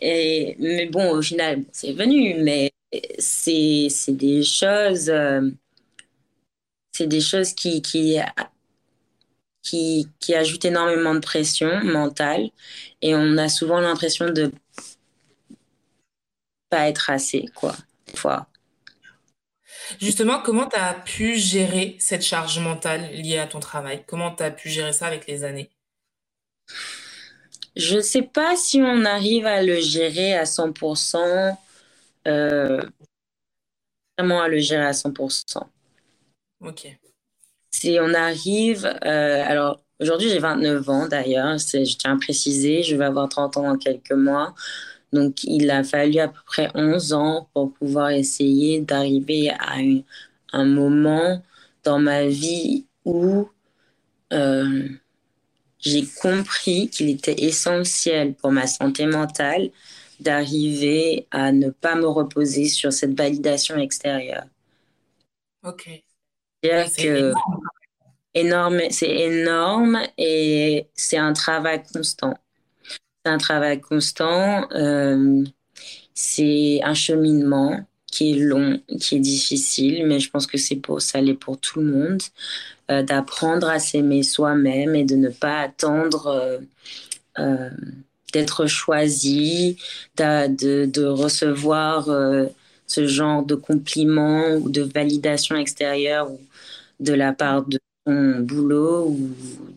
et, 0.00 0.56
mais 0.58 0.86
bon, 0.86 1.10
au 1.10 1.22
final, 1.22 1.64
c'est 1.72 1.92
venu. 1.92 2.34
Mais 2.42 2.72
c'est 3.18 3.88
des 4.08 4.42
choses... 4.42 5.10
Euh, 5.10 5.50
c'est 6.92 7.06
des 7.06 7.20
choses 7.20 7.52
qui, 7.52 7.82
qui, 7.82 8.18
qui, 9.66 10.08
qui 10.20 10.34
ajoutent 10.34 10.64
énormément 10.64 11.14
de 11.14 11.20
pression 11.20 11.82
mentale. 11.84 12.50
Et 13.02 13.14
on 13.14 13.36
a 13.36 13.48
souvent 13.48 13.80
l'impression 13.80 14.30
de 14.30 14.52
pas 16.70 16.88
être 16.88 17.10
assez, 17.10 17.46
quoi, 17.54 17.74
des 18.06 18.16
fois. 18.16 18.46
Justement, 20.00 20.40
comment 20.40 20.68
tu 20.68 20.76
as 20.76 20.94
pu 20.94 21.36
gérer 21.36 21.96
cette 21.98 22.22
charge 22.24 22.58
mentale 22.58 23.12
liée 23.12 23.38
à 23.38 23.46
ton 23.46 23.60
travail? 23.60 24.04
Comment 24.06 24.34
tu 24.34 24.42
as 24.42 24.50
pu 24.50 24.68
gérer 24.68 24.92
ça 24.92 25.06
avec 25.06 25.26
les 25.26 25.44
années? 25.44 25.70
Je 27.76 27.96
ne 27.96 28.00
sais 28.00 28.22
pas 28.22 28.56
si 28.56 28.80
on 28.80 29.04
arrive 29.04 29.46
à 29.46 29.62
le 29.62 29.80
gérer 29.80 30.34
à 30.34 30.44
100%, 30.44 31.56
euh, 32.26 32.80
vraiment 34.16 34.40
à 34.40 34.48
le 34.48 34.58
gérer 34.58 34.86
à 34.86 34.92
100%. 34.92 35.68
Ok. 36.60 36.98
Si 37.78 37.98
on 38.00 38.14
arrive, 38.14 38.86
euh, 39.04 39.42
alors 39.46 39.82
aujourd'hui 40.00 40.28
j'ai 40.30 40.38
29 40.38 40.88
ans 40.88 41.08
d'ailleurs, 41.08 41.58
je 41.58 41.96
tiens 41.98 42.14
à 42.14 42.18
préciser, 42.18 42.82
je 42.82 42.96
vais 42.96 43.04
avoir 43.04 43.28
30 43.28 43.56
ans 43.58 43.64
dans 43.64 43.76
quelques 43.78 44.12
mois. 44.12 44.54
Donc, 45.12 45.44
il 45.44 45.70
a 45.70 45.84
fallu 45.84 46.18
à 46.20 46.28
peu 46.28 46.40
près 46.46 46.70
11 46.74 47.12
ans 47.14 47.48
pour 47.54 47.72
pouvoir 47.74 48.10
essayer 48.10 48.80
d'arriver 48.80 49.50
à 49.50 49.76
un 50.52 50.64
moment 50.66 51.42
dans 51.84 51.98
ma 51.98 52.26
vie 52.26 52.86
où 53.04 53.48
euh, 54.32 54.88
j'ai 55.80 56.06
compris 56.06 56.90
qu'il 56.90 57.08
était 57.10 57.42
essentiel 57.44 58.34
pour 58.34 58.52
ma 58.52 58.66
santé 58.66 59.06
mentale 59.06 59.70
d'arriver 60.20 61.26
à 61.30 61.52
ne 61.52 61.70
pas 61.70 61.94
me 61.96 62.06
reposer 62.08 62.66
sur 62.68 62.92
cette 62.92 63.16
validation 63.16 63.76
extérieure. 63.78 64.44
Ok. 65.62 66.05
C'est 66.88 67.32
énorme, 68.34 68.80
c'est 68.90 69.10
énorme 69.10 69.98
et 70.18 70.86
c'est 70.94 71.16
un 71.16 71.32
travail 71.32 71.82
constant 71.92 72.34
un 73.26 73.38
travail 73.38 73.80
constant. 73.80 74.68
Euh, 74.72 75.44
c'est 76.14 76.80
un 76.82 76.94
cheminement 76.94 77.84
qui 78.06 78.32
est 78.32 78.38
long, 78.38 78.80
qui 79.00 79.16
est 79.16 79.20
difficile, 79.20 80.06
mais 80.06 80.20
je 80.20 80.30
pense 80.30 80.46
que 80.46 80.56
c'est 80.56 80.76
pour 80.76 81.02
ça 81.02 81.20
l'est 81.20 81.34
pour 81.34 81.58
tout 81.58 81.80
le 81.80 81.92
monde, 81.92 82.22
euh, 82.90 83.02
d'apprendre 83.02 83.68
à 83.68 83.78
s'aimer 83.78 84.22
soi-même 84.22 84.94
et 84.94 85.04
de 85.04 85.16
ne 85.16 85.28
pas 85.28 85.60
attendre 85.60 86.60
euh, 87.38 87.70
d'être 88.32 88.66
choisi, 88.66 89.76
de, 90.16 90.86
de, 90.86 91.04
recevoir 91.04 92.08
ce 92.86 93.06
genre 93.06 93.44
de 93.44 93.54
compliments 93.54 94.54
ou 94.56 94.68
de 94.70 94.82
validation 94.82 95.56
extérieure 95.56 96.30
de 97.00 97.12
la 97.12 97.32
part 97.32 97.64
de 97.66 97.78
ton 98.04 98.40
boulot 98.40 99.08
ou 99.08 99.30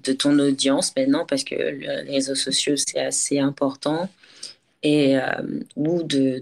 de 0.03 0.13
ton 0.13 0.37
audience? 0.39 0.93
Maintenant, 0.95 1.25
parce 1.25 1.43
que 1.43 1.55
les 1.55 2.13
réseaux 2.15 2.35
sociaux, 2.35 2.75
c'est 2.77 2.99
assez 2.99 3.39
important, 3.39 4.09
et, 4.83 5.17
euh, 5.17 5.61
ou 5.75 6.03
de, 6.03 6.41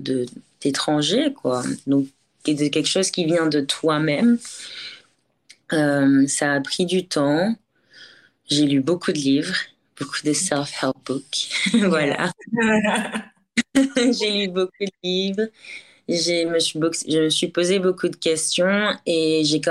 d'étrangers, 0.61 1.33
quoi. 1.33 1.63
Donc, 1.87 2.07
de 2.45 2.67
quelque 2.69 2.87
chose 2.87 3.11
qui 3.11 3.25
vient 3.25 3.47
de 3.47 3.61
toi-même. 3.61 4.39
Euh, 5.73 6.25
ça 6.27 6.53
a 6.53 6.61
pris 6.61 6.85
du 6.85 7.05
temps. 7.05 7.55
J'ai 8.49 8.65
lu 8.65 8.79
beaucoup 8.81 9.11
de 9.11 9.17
livres, 9.17 9.55
beaucoup 9.99 10.21
de 10.23 10.33
self-help 10.33 10.95
books. 11.05 11.49
voilà. 11.89 12.31
J'ai 13.97 14.31
lu 14.31 14.47
beaucoup 14.47 14.71
de 14.81 14.91
livres 15.03 15.47
me 16.09 16.59
suis, 16.59 16.79
je 17.07 17.19
me 17.19 17.29
suis 17.29 17.47
posé 17.49 17.79
beaucoup 17.79 18.07
de 18.07 18.15
questions 18.15 18.91
et 19.05 19.43
j'ai 19.43 19.61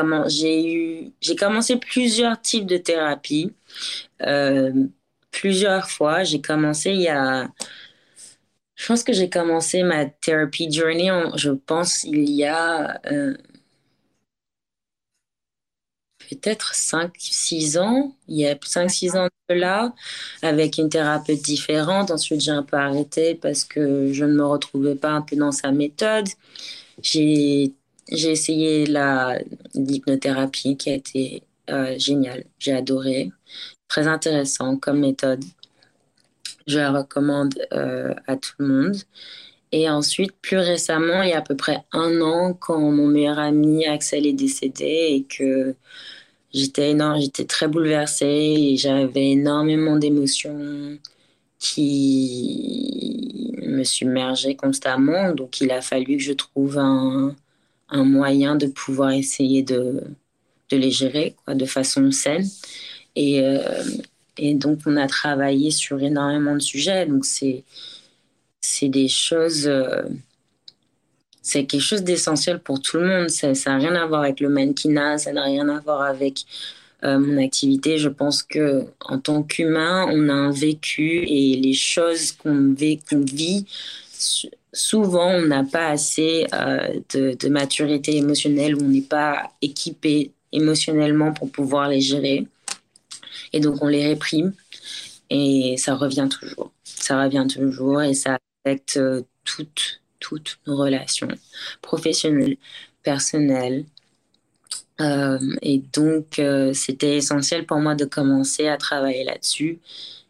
j'ai 1.20 1.36
commencé 1.36 1.76
plusieurs 1.76 2.40
types 2.40 2.66
de 2.66 2.76
thérapies. 2.76 3.52
Euh, 4.22 4.72
plusieurs 5.36 5.90
fois. 5.90 6.24
J'ai 6.24 6.40
commencé 6.40 6.90
il 6.90 7.02
y 7.02 7.08
a. 7.08 7.48
Je 8.74 8.86
pense 8.86 9.02
que 9.02 9.12
j'ai 9.12 9.30
commencé 9.30 9.82
ma 9.82 10.06
thérapie 10.06 10.70
journey, 10.70 11.10
je 11.36 11.50
pense, 11.50 12.04
il 12.04 12.30
y 12.30 12.44
a. 12.44 13.00
Euh, 13.10 13.36
peut-être 16.28 16.74
5-6 16.74 17.78
ans, 17.78 18.14
il 18.28 18.38
y 18.38 18.46
a 18.46 18.54
5-6 18.54 19.16
ans 19.16 19.28
de 19.48 19.54
là, 19.54 19.94
avec 20.42 20.78
une 20.78 20.88
thérapeute 20.88 21.42
différente. 21.42 22.10
Ensuite, 22.10 22.40
j'ai 22.40 22.50
un 22.52 22.62
peu 22.62 22.76
arrêté 22.76 23.34
parce 23.34 23.64
que 23.64 24.12
je 24.12 24.24
ne 24.24 24.34
me 24.34 24.44
retrouvais 24.44 24.94
pas 24.96 25.10
un 25.10 25.22
peu 25.22 25.36
dans 25.36 25.52
sa 25.52 25.72
méthode. 25.72 26.28
J'ai 27.02 27.72
essayé 28.10 28.86
l'hypnothérapie 29.74 30.76
qui 30.76 30.90
a 30.90 30.94
été 30.94 31.42
euh, 31.70 31.98
géniale. 31.98 32.44
J'ai 32.58 32.72
adoré. 32.74 33.30
Très 33.88 34.08
intéressant 34.08 34.76
comme 34.76 35.00
méthode. 35.00 35.44
Je 36.66 36.78
la 36.78 36.90
recommande 36.90 37.54
euh, 37.72 38.14
à 38.26 38.36
tout 38.36 38.52
le 38.58 38.66
monde. 38.66 38.96
Et 39.72 39.88
ensuite, 39.90 40.32
plus 40.40 40.58
récemment, 40.58 41.22
il 41.22 41.30
y 41.30 41.32
a 41.32 41.38
à 41.38 41.42
peu 41.42 41.56
près 41.56 41.84
un 41.92 42.20
an, 42.20 42.54
quand 42.54 42.80
mon 42.80 43.06
meilleur 43.06 43.38
ami 43.38 43.84
Axel 43.86 44.26
est 44.26 44.32
décédé 44.32 44.84
et 44.84 45.24
que 45.24 45.74
j'étais 46.52 46.90
énorme, 46.92 47.20
j'étais 47.20 47.44
très 47.44 47.68
bouleversée 47.68 48.26
et 48.26 48.76
j'avais 48.76 49.30
énormément 49.32 49.96
d'émotions 49.98 50.98
qui 51.58 53.52
me 53.62 53.84
submergeaient 53.84 54.56
constamment. 54.56 55.32
Donc, 55.34 55.60
il 55.60 55.70
a 55.70 55.82
fallu 55.82 56.16
que 56.18 56.22
je 56.22 56.32
trouve 56.32 56.78
un, 56.78 57.34
un 57.90 58.04
moyen 58.04 58.56
de 58.56 58.66
pouvoir 58.66 59.12
essayer 59.12 59.62
de, 59.62 60.02
de 60.70 60.76
les 60.76 60.90
gérer 60.90 61.36
quoi, 61.44 61.54
de 61.54 61.66
façon 61.66 62.10
saine. 62.12 62.46
Et, 63.16 63.42
euh, 63.42 63.84
et 64.38 64.54
donc, 64.54 64.80
on 64.86 64.96
a 64.96 65.06
travaillé 65.08 65.70
sur 65.70 66.02
énormément 66.02 66.54
de 66.54 66.60
sujets. 66.60 67.06
Donc, 67.06 67.24
c'est 67.24 67.64
des 68.88 69.08
choses. 69.08 69.66
Euh, 69.66 70.02
c'est 71.46 71.64
quelque 71.64 71.80
chose 71.80 72.02
d'essentiel 72.02 72.58
pour 72.58 72.82
tout 72.82 72.98
le 72.98 73.06
monde. 73.06 73.30
Ça 73.30 73.52
n'a 73.52 73.76
rien 73.76 73.94
à 73.94 74.04
voir 74.04 74.22
avec 74.22 74.40
le 74.40 74.48
mannequinat, 74.48 75.18
ça 75.18 75.32
n'a 75.32 75.44
rien 75.44 75.68
à 75.68 75.78
voir 75.78 76.02
avec 76.02 76.40
euh, 77.04 77.20
mon 77.20 77.40
activité. 77.40 77.98
Je 77.98 78.08
pense 78.08 78.42
que 78.42 78.86
en 79.00 79.20
tant 79.20 79.44
qu'humain, 79.44 80.08
on 80.10 80.28
a 80.28 80.32
un 80.32 80.50
vécu 80.50 81.24
et 81.24 81.56
les 81.56 81.72
choses 81.72 82.32
qu'on 82.32 82.74
vit, 82.74 83.64
souvent 84.72 85.30
on 85.36 85.42
n'a 85.42 85.62
pas 85.62 85.86
assez 85.86 86.48
euh, 86.52 86.98
de, 87.14 87.48
maturité 87.48 88.16
émotionnelle, 88.16 88.74
on 88.82 88.88
n'est 88.88 89.00
pas 89.00 89.52
équipé 89.62 90.32
émotionnellement 90.50 91.32
pour 91.32 91.52
pouvoir 91.52 91.88
les 91.88 92.00
gérer. 92.00 92.44
Et 93.52 93.60
donc 93.60 93.80
on 93.84 93.86
les 93.86 94.04
réprime 94.04 94.52
et 95.30 95.76
ça 95.78 95.94
revient 95.94 96.28
toujours. 96.28 96.72
Ça 96.82 97.22
revient 97.22 97.46
toujours 97.48 98.02
et 98.02 98.14
ça 98.14 98.40
affecte 98.64 98.96
euh, 98.96 99.22
toutes, 100.20 100.58
nos 100.66 100.76
relations 100.76 101.28
professionnelles, 101.82 102.56
personnelles, 103.02 103.84
euh, 105.00 105.38
et 105.62 105.78
donc, 105.92 106.38
euh, 106.38 106.72
c'était 106.72 107.16
essentiel 107.16 107.66
pour 107.66 107.78
moi 107.78 107.94
de 107.94 108.04
commencer 108.04 108.68
à 108.68 108.76
travailler 108.76 109.24
là-dessus. 109.24 109.78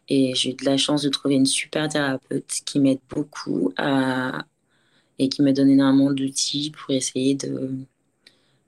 Et 0.09 0.35
j'ai 0.35 0.51
eu 0.51 0.53
de 0.53 0.65
la 0.65 0.77
chance 0.77 1.01
de 1.03 1.09
trouver 1.09 1.35
une 1.35 1.45
super 1.45 1.89
thérapeute 1.89 2.61
qui 2.65 2.79
m'aide 2.79 2.99
beaucoup 3.09 3.73
et 5.19 5.29
qui 5.29 5.41
me 5.41 5.51
donne 5.51 5.69
énormément 5.69 6.11
d'outils 6.11 6.71
pour 6.71 6.93
essayer 6.95 7.35
de, 7.35 7.71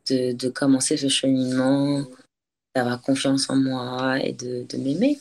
de, 0.10 0.50
commencer 0.50 0.98
ce 0.98 1.08
cheminement, 1.08 2.04
d'avoir 2.76 3.02
confiance 3.02 3.50
en 3.50 3.56
moi 3.56 4.20
et 4.22 4.34
de, 4.34 4.66
m'aimer. 4.78 5.18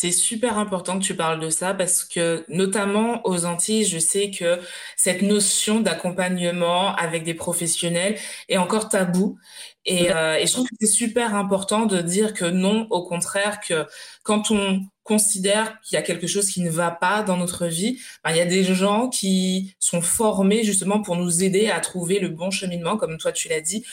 C'est 0.00 0.12
super 0.12 0.58
important 0.58 1.00
que 1.00 1.04
tu 1.04 1.16
parles 1.16 1.40
de 1.40 1.50
ça 1.50 1.74
parce 1.74 2.04
que 2.04 2.44
notamment 2.48 3.20
aux 3.26 3.46
Antilles, 3.46 3.84
je 3.84 3.98
sais 3.98 4.30
que 4.30 4.60
cette 4.96 5.22
notion 5.22 5.80
d'accompagnement 5.80 6.94
avec 6.94 7.24
des 7.24 7.34
professionnels 7.34 8.16
est 8.48 8.58
encore 8.58 8.88
tabou. 8.88 9.38
Et, 9.84 10.12
euh, 10.12 10.36
et 10.36 10.46
je 10.46 10.52
trouve 10.52 10.68
que 10.68 10.76
c'est 10.80 10.86
super 10.86 11.34
important 11.34 11.86
de 11.86 12.00
dire 12.00 12.32
que 12.32 12.44
non, 12.44 12.86
au 12.90 13.02
contraire, 13.02 13.58
que 13.60 13.86
quand 14.22 14.52
on 14.52 14.86
considère 15.02 15.80
qu'il 15.80 15.96
y 15.96 15.98
a 15.98 16.02
quelque 16.02 16.28
chose 16.28 16.48
qui 16.50 16.60
ne 16.60 16.70
va 16.70 16.92
pas 16.92 17.24
dans 17.24 17.36
notre 17.36 17.66
vie, 17.66 17.98
ben, 18.22 18.30
il 18.30 18.36
y 18.36 18.40
a 18.40 18.44
des 18.46 18.62
gens 18.62 19.08
qui 19.08 19.74
sont 19.80 20.02
formés 20.02 20.62
justement 20.62 21.02
pour 21.02 21.16
nous 21.16 21.42
aider 21.42 21.70
à 21.70 21.80
trouver 21.80 22.20
le 22.20 22.28
bon 22.28 22.52
cheminement, 22.52 22.96
comme 22.98 23.18
toi 23.18 23.32
tu 23.32 23.48
l'as 23.48 23.62
dit, 23.62 23.84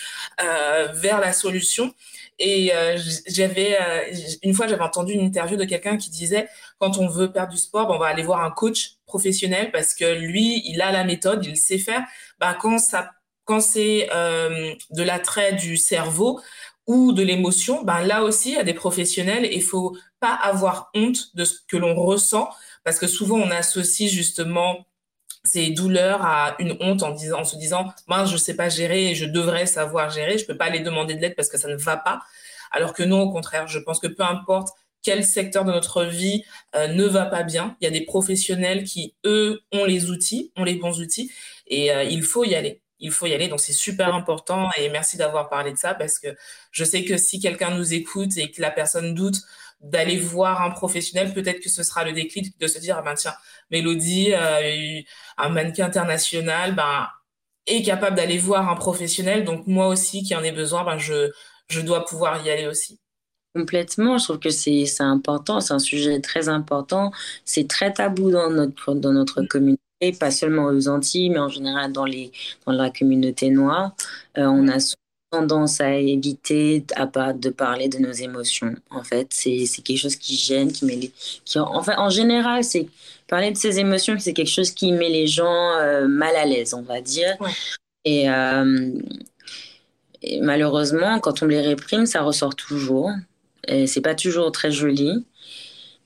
euh, 0.44 0.90
vers 0.94 1.20
la 1.20 1.34
solution. 1.34 1.96
Et 2.40 2.74
euh, 2.74 2.98
j'avais 3.28 3.78
euh, 3.80 4.14
une 4.44 4.54
fois 4.54 4.68
j'avais 4.68 4.84
entendu 4.84 5.14
une 5.14 5.22
interview 5.22 5.56
de 5.58 5.64
quelqu'un 5.64 5.98
qui 5.98 6.10
disait 6.10 6.50
quand 6.80 6.98
on 6.98 7.08
veut 7.08 7.32
perdre 7.32 7.54
du 7.54 7.58
sport, 7.58 7.88
ben, 7.88 7.96
on 7.96 8.00
va 8.00 8.08
aller 8.08 8.24
voir 8.24 8.44
un 8.44 8.52
coach 8.52 8.98
professionnel 9.06 9.72
parce 9.72 9.94
que 9.94 10.20
lui 10.20 10.62
il 10.66 10.82
a 10.82 10.92
la 10.92 11.06
méthode, 11.06 11.46
il 11.46 11.58
sait 11.58 11.78
faire. 11.78 12.04
Ben, 12.40 12.54
quand 12.60 12.78
ça 12.78 13.12
quand 13.46 13.62
c'est 13.62 14.10
euh, 14.14 14.74
de 14.92 15.04
l'attrait 15.04 15.54
du 15.54 15.78
cerveau 15.78 16.42
ou 16.88 17.14
de 17.14 17.24
l'émotion, 17.24 17.84
ben 17.84 18.02
là 18.02 18.24
aussi, 18.24 18.50
il 18.50 18.56
y 18.56 18.58
a 18.58 18.64
des 18.64 18.74
professionnels 18.74 19.46
et 19.46 19.56
il 19.56 19.64
faut 19.64 19.96
pas 20.20 20.34
avoir 20.34 20.90
honte 20.96 21.36
de 21.36 21.46
ce 21.46 21.60
que 21.68 21.78
l'on 21.78 21.96
ressent 21.96 22.50
parce 22.84 23.00
que 23.00 23.08
souvent 23.08 23.38
on 23.38 23.52
associe 23.52 24.12
justement 24.12 24.86
ces 25.46 25.70
douleurs 25.72 26.26
à 26.26 26.56
une 26.60 26.78
honte 26.80 27.04
en, 27.04 27.12
disant, 27.12 27.40
en 27.40 27.44
se 27.44 27.58
disant 27.58 27.94
mince 28.08 28.32
je 28.32 28.38
sais 28.38 28.56
pas 28.56 28.70
gérer 28.70 29.12
et 29.12 29.16
je 29.16 29.26
devrais 29.26 29.66
savoir 29.66 30.10
gérer 30.10 30.38
je 30.38 30.46
peux 30.46 30.58
pas 30.58 30.66
aller 30.66 30.80
demander 30.80 31.16
de 31.16 31.22
l'aide 31.22 31.36
parce 31.36 31.50
que 31.50 31.58
ça 31.58 31.68
ne 31.68 31.76
va 31.76 31.98
pas. 31.98 32.22
Alors 32.72 32.94
que 32.94 33.04
non 33.04 33.22
au 33.22 33.32
contraire 33.32 33.68
je 33.68 33.80
pense 33.80 34.00
que 34.00 34.08
peu 34.08 34.24
importe 34.24 34.70
quel 35.02 35.24
secteur 35.24 35.66
de 35.66 35.72
notre 35.72 36.04
vie 36.04 36.44
euh, 36.76 36.88
ne 36.88 37.06
va 37.06 37.26
pas 37.26 37.44
bien 37.44 37.78
il 37.80 37.86
y 37.86 37.88
a 37.88 37.92
des 37.92 38.06
professionnels 38.06 38.84
qui 38.84 39.16
eux 39.26 39.62
ont 39.72 39.86
les 39.86 40.10
outils 40.10 40.52
ont 40.56 40.64
les 40.64 40.76
bons 40.76 41.00
outils 41.00 41.32
et 41.68 41.92
euh, 41.92 42.04
il 42.04 42.24
faut 42.24 42.44
y 42.44 42.56
aller. 42.56 42.82
Il 43.00 43.12
faut 43.12 43.26
y 43.26 43.34
aller 43.34 43.48
donc 43.48 43.60
c'est 43.60 43.74
super 43.74 44.16
important 44.16 44.70
et 44.78 44.90
merci 44.90 45.18
d'avoir 45.18 45.50
parlé 45.50 45.72
de 45.72 45.78
ça 45.78 45.94
parce 45.94 46.18
que 46.18 46.30
je 46.72 46.84
sais 46.84 47.04
que 47.04 47.18
si 47.18 47.40
quelqu'un 47.40 47.72
nous 47.72 47.94
écoute 47.94 48.38
et 48.38 48.52
que 48.52 48.62
la 48.62 48.72
personne 48.72 49.14
doute 49.14 49.38
d'aller 49.82 50.18
voir 50.18 50.62
un 50.62 50.72
professionnel, 50.72 51.34
peut-être 51.34 51.60
que 51.60 51.70
ce 51.70 51.84
sera 51.84 52.04
le 52.04 52.14
déclic 52.14 52.60
de 52.60 52.68
se 52.68 52.80
dire, 52.80 52.98
ah 52.98 53.02
ben 53.02 53.14
tiens, 53.16 53.34
Mélodie, 53.72 54.34
euh, 54.34 55.02
un 55.38 55.50
mannequin 55.50 55.86
international, 55.86 56.76
ben, 56.76 57.08
est 57.68 57.84
capable 57.84 58.16
d'aller 58.16 58.38
voir 58.38 58.70
un 58.70 58.76
professionnel. 58.76 59.44
Donc 59.44 59.68
moi 59.68 59.88
aussi, 59.88 60.24
qui 60.24 60.36
en 60.36 60.44
ai 60.44 60.52
besoin, 60.52 60.84
ben, 60.84 60.98
je, 60.98 61.32
je 61.68 61.82
dois 61.82 62.06
pouvoir 62.06 62.46
y 62.46 62.50
aller 62.50 62.68
aussi. 62.68 63.00
Complètement, 63.56 64.18
je 64.18 64.26
trouve 64.26 64.40
que 64.40 64.50
c'est 64.50 64.86
important, 65.00 65.62
c'est 65.62 65.74
un 65.74 65.80
sujet 65.80 66.20
très 66.20 66.50
important, 66.50 67.12
c'est 67.46 67.70
très 67.70 67.94
tabou 67.94 68.30
dans 68.30 68.50
notre, 68.50 68.94
dans 68.94 69.14
notre 69.14 69.42
mm. 69.44 69.48
communauté, 69.48 70.12
pas 70.20 70.30
seulement 70.30 70.66
aux 70.66 70.90
Antilles, 70.90 71.30
mais 71.30 71.40
en 71.40 71.48
général 71.48 71.94
dans, 71.94 72.04
les, 72.04 72.34
dans 72.66 72.74
la 72.74 72.90
communauté 72.90 73.50
noire. 73.50 73.96
Euh, 74.38 74.46
on 74.46 74.68
a 74.68 74.80
tendance 75.32 75.82
à 75.82 75.96
éviter 75.96 76.86
à 76.96 77.08
pas 77.08 77.34
de 77.34 77.50
parler 77.50 77.90
de 77.90 77.98
nos 77.98 78.12
émotions. 78.12 78.76
En 78.90 79.04
fait, 79.04 79.28
c'est 79.32 79.66
quelque 79.84 79.98
chose 79.98 80.16
qui 80.16 80.36
gêne, 80.36 80.72
qui 80.72 80.86
met 80.86 80.96
les, 80.96 81.12
qui 81.44 81.60
enfin 81.60 81.96
en 81.98 82.10
général, 82.10 82.64
c'est 82.64 82.88
parler 83.28 83.52
de 83.52 83.58
ses 83.58 83.80
émotions, 83.80 84.16
c'est 84.20 84.34
quelque 84.34 84.52
chose 84.52 84.72
qui 84.72 84.92
met 84.92 85.10
les 85.10 85.28
gens 85.28 85.72
euh, 85.80 86.08
mal 86.08 86.36
à 86.36 86.46
l'aise, 86.46 86.74
on 86.74 86.84
va 86.84 87.02
dire. 87.02 87.36
Et, 88.06 88.30
euh, 88.30 88.92
et, 90.22 90.40
malheureusement, 90.42 91.20
quand 91.20 91.42
on 91.42 91.48
les 91.48 91.62
réprime, 91.62 92.06
ça 92.06 92.22
ressort 92.22 92.56
toujours. 92.56 93.12
Et 93.68 93.88
c'est 93.88 94.02
pas 94.02 94.16
toujours 94.16 94.52
très 94.52 94.72
joli. 94.72 95.26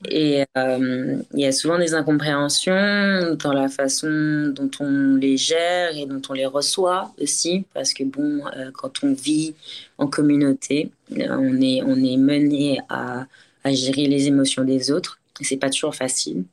Et 0.08 0.44
euh, 0.56 1.22
il 1.34 1.40
y 1.40 1.46
a 1.46 1.52
souvent 1.52 1.78
des 1.78 1.92
incompréhensions 1.92 3.34
dans 3.34 3.52
la 3.52 3.68
façon 3.68 4.50
dont 4.54 4.70
on 4.80 5.16
les 5.16 5.36
gère 5.36 5.94
et 5.94 6.06
dont 6.06 6.22
on 6.30 6.32
les 6.32 6.46
reçoit 6.46 7.12
aussi, 7.20 7.66
parce 7.74 7.92
que 7.92 8.04
bon, 8.04 8.42
euh, 8.56 8.70
quand 8.72 9.04
on 9.04 9.12
vit 9.12 9.54
en 9.98 10.06
communauté, 10.06 10.90
on 11.10 11.60
est, 11.60 11.82
on 11.82 11.96
est 11.96 12.16
mené 12.16 12.80
à, 12.88 13.26
à 13.62 13.74
gérer 13.74 14.06
les 14.06 14.26
émotions 14.26 14.64
des 14.64 14.90
autres. 14.90 15.18
C'est 15.42 15.58
pas 15.58 15.70
toujours 15.70 15.94
facile. 15.94 16.44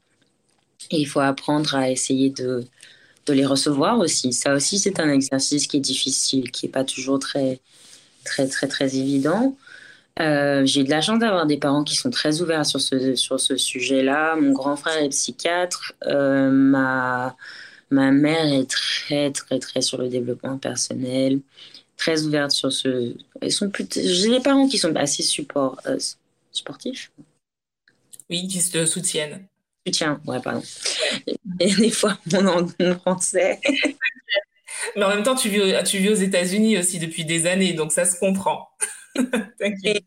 Et 0.91 0.97
il 0.97 1.05
faut 1.05 1.19
apprendre 1.21 1.75
à 1.75 1.89
essayer 1.89 2.29
de, 2.29 2.65
de 3.25 3.33
les 3.33 3.45
recevoir 3.45 3.99
aussi. 3.99 4.33
Ça 4.33 4.53
aussi, 4.55 4.79
c'est 4.79 4.99
un 4.99 5.09
exercice 5.09 5.67
qui 5.67 5.77
est 5.77 5.81
difficile, 5.81 6.51
qui 6.51 6.65
est 6.65 6.69
pas 6.69 6.83
toujours 6.83 7.19
très, 7.19 7.59
très, 8.23 8.47
très, 8.47 8.67
très 8.67 8.95
évident. 8.95 9.55
Euh, 10.19 10.65
j'ai 10.65 10.83
de 10.83 10.89
la 10.89 11.01
chance 11.01 11.19
d'avoir 11.19 11.45
des 11.45 11.57
parents 11.57 11.83
qui 11.83 11.95
sont 11.95 12.09
très 12.09 12.41
ouverts 12.41 12.65
sur 12.65 12.81
ce, 12.81 13.15
sur 13.15 13.39
ce 13.39 13.55
sujet-là. 13.57 14.35
Mon 14.35 14.51
grand 14.51 14.75
frère 14.75 14.97
est 14.97 15.09
psychiatre. 15.09 15.93
Euh, 16.05 16.49
ma, 16.49 17.35
ma 17.91 18.11
mère 18.11 18.51
est 18.51 18.69
très, 18.69 19.31
très, 19.31 19.59
très 19.59 19.81
sur 19.81 19.97
le 19.99 20.09
développement 20.09 20.57
personnel, 20.57 21.39
très 21.97 22.23
ouverte 22.23 22.51
sur 22.51 22.71
ce. 22.71 23.15
Ils 23.41 23.51
sont 23.51 23.71
J'ai 23.95 24.29
des 24.29 24.39
parents 24.39 24.67
qui 24.67 24.77
sont 24.77 24.95
assez 24.95 25.23
support, 25.23 25.79
euh, 25.85 25.97
sportifs. 26.51 27.11
Oui, 28.29 28.47
qui 28.47 28.59
se 28.61 28.85
soutiennent. 28.85 29.45
Soutien, 29.85 30.19
ouais, 30.25 30.41
pardon. 30.41 30.63
Et 31.59 31.73
des 31.75 31.91
fois, 31.91 32.17
mon, 32.33 32.67
mon 32.79 32.99
français. 32.99 33.59
Mais 34.95 35.03
en 35.03 35.09
même 35.09 35.23
temps, 35.23 35.35
tu 35.35 35.49
vis, 35.49 35.73
tu 35.85 35.97
vis 35.97 36.09
aux 36.09 36.15
États-Unis 36.15 36.77
aussi 36.77 36.99
depuis 36.99 37.25
des 37.25 37.47
années, 37.47 37.73
donc 37.73 37.91
ça 37.91 38.05
se 38.05 38.19
comprend. 38.19 38.69
T'inquiète 39.59 40.03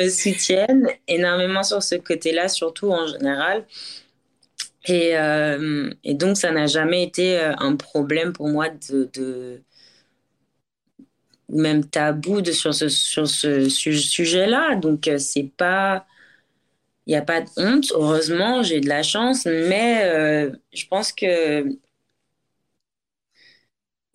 Me 0.00 0.08
soutiennent 0.10 0.88
énormément 1.08 1.62
sur 1.64 1.82
ce 1.82 1.96
côté-là, 1.96 2.48
surtout 2.48 2.90
en 2.92 3.06
général. 3.06 3.66
Et, 4.86 5.16
euh, 5.16 5.90
et 6.04 6.14
donc, 6.14 6.36
ça 6.36 6.50
n'a 6.52 6.66
jamais 6.66 7.02
été 7.02 7.38
euh, 7.40 7.54
un 7.58 7.76
problème 7.76 8.32
pour 8.32 8.48
moi 8.48 8.68
de, 8.68 9.08
de 9.14 9.62
même 11.48 11.84
tabou 11.88 12.40
de, 12.40 12.52
sur 12.52 12.74
ce, 12.74 12.88
sur 12.88 13.28
ce 13.28 13.68
sujet-là. 13.68 14.76
Donc, 14.76 15.08
euh, 15.08 15.18
c'est 15.18 15.50
pas. 15.56 16.06
Il 17.06 17.10
n'y 17.10 17.16
a 17.16 17.22
pas 17.22 17.40
de 17.42 17.48
honte, 17.58 17.92
heureusement, 17.94 18.62
j'ai 18.62 18.80
de 18.80 18.88
la 18.88 19.02
chance, 19.02 19.44
mais 19.46 20.50
je 20.72 20.86
pense 20.88 21.12
que 21.12 21.64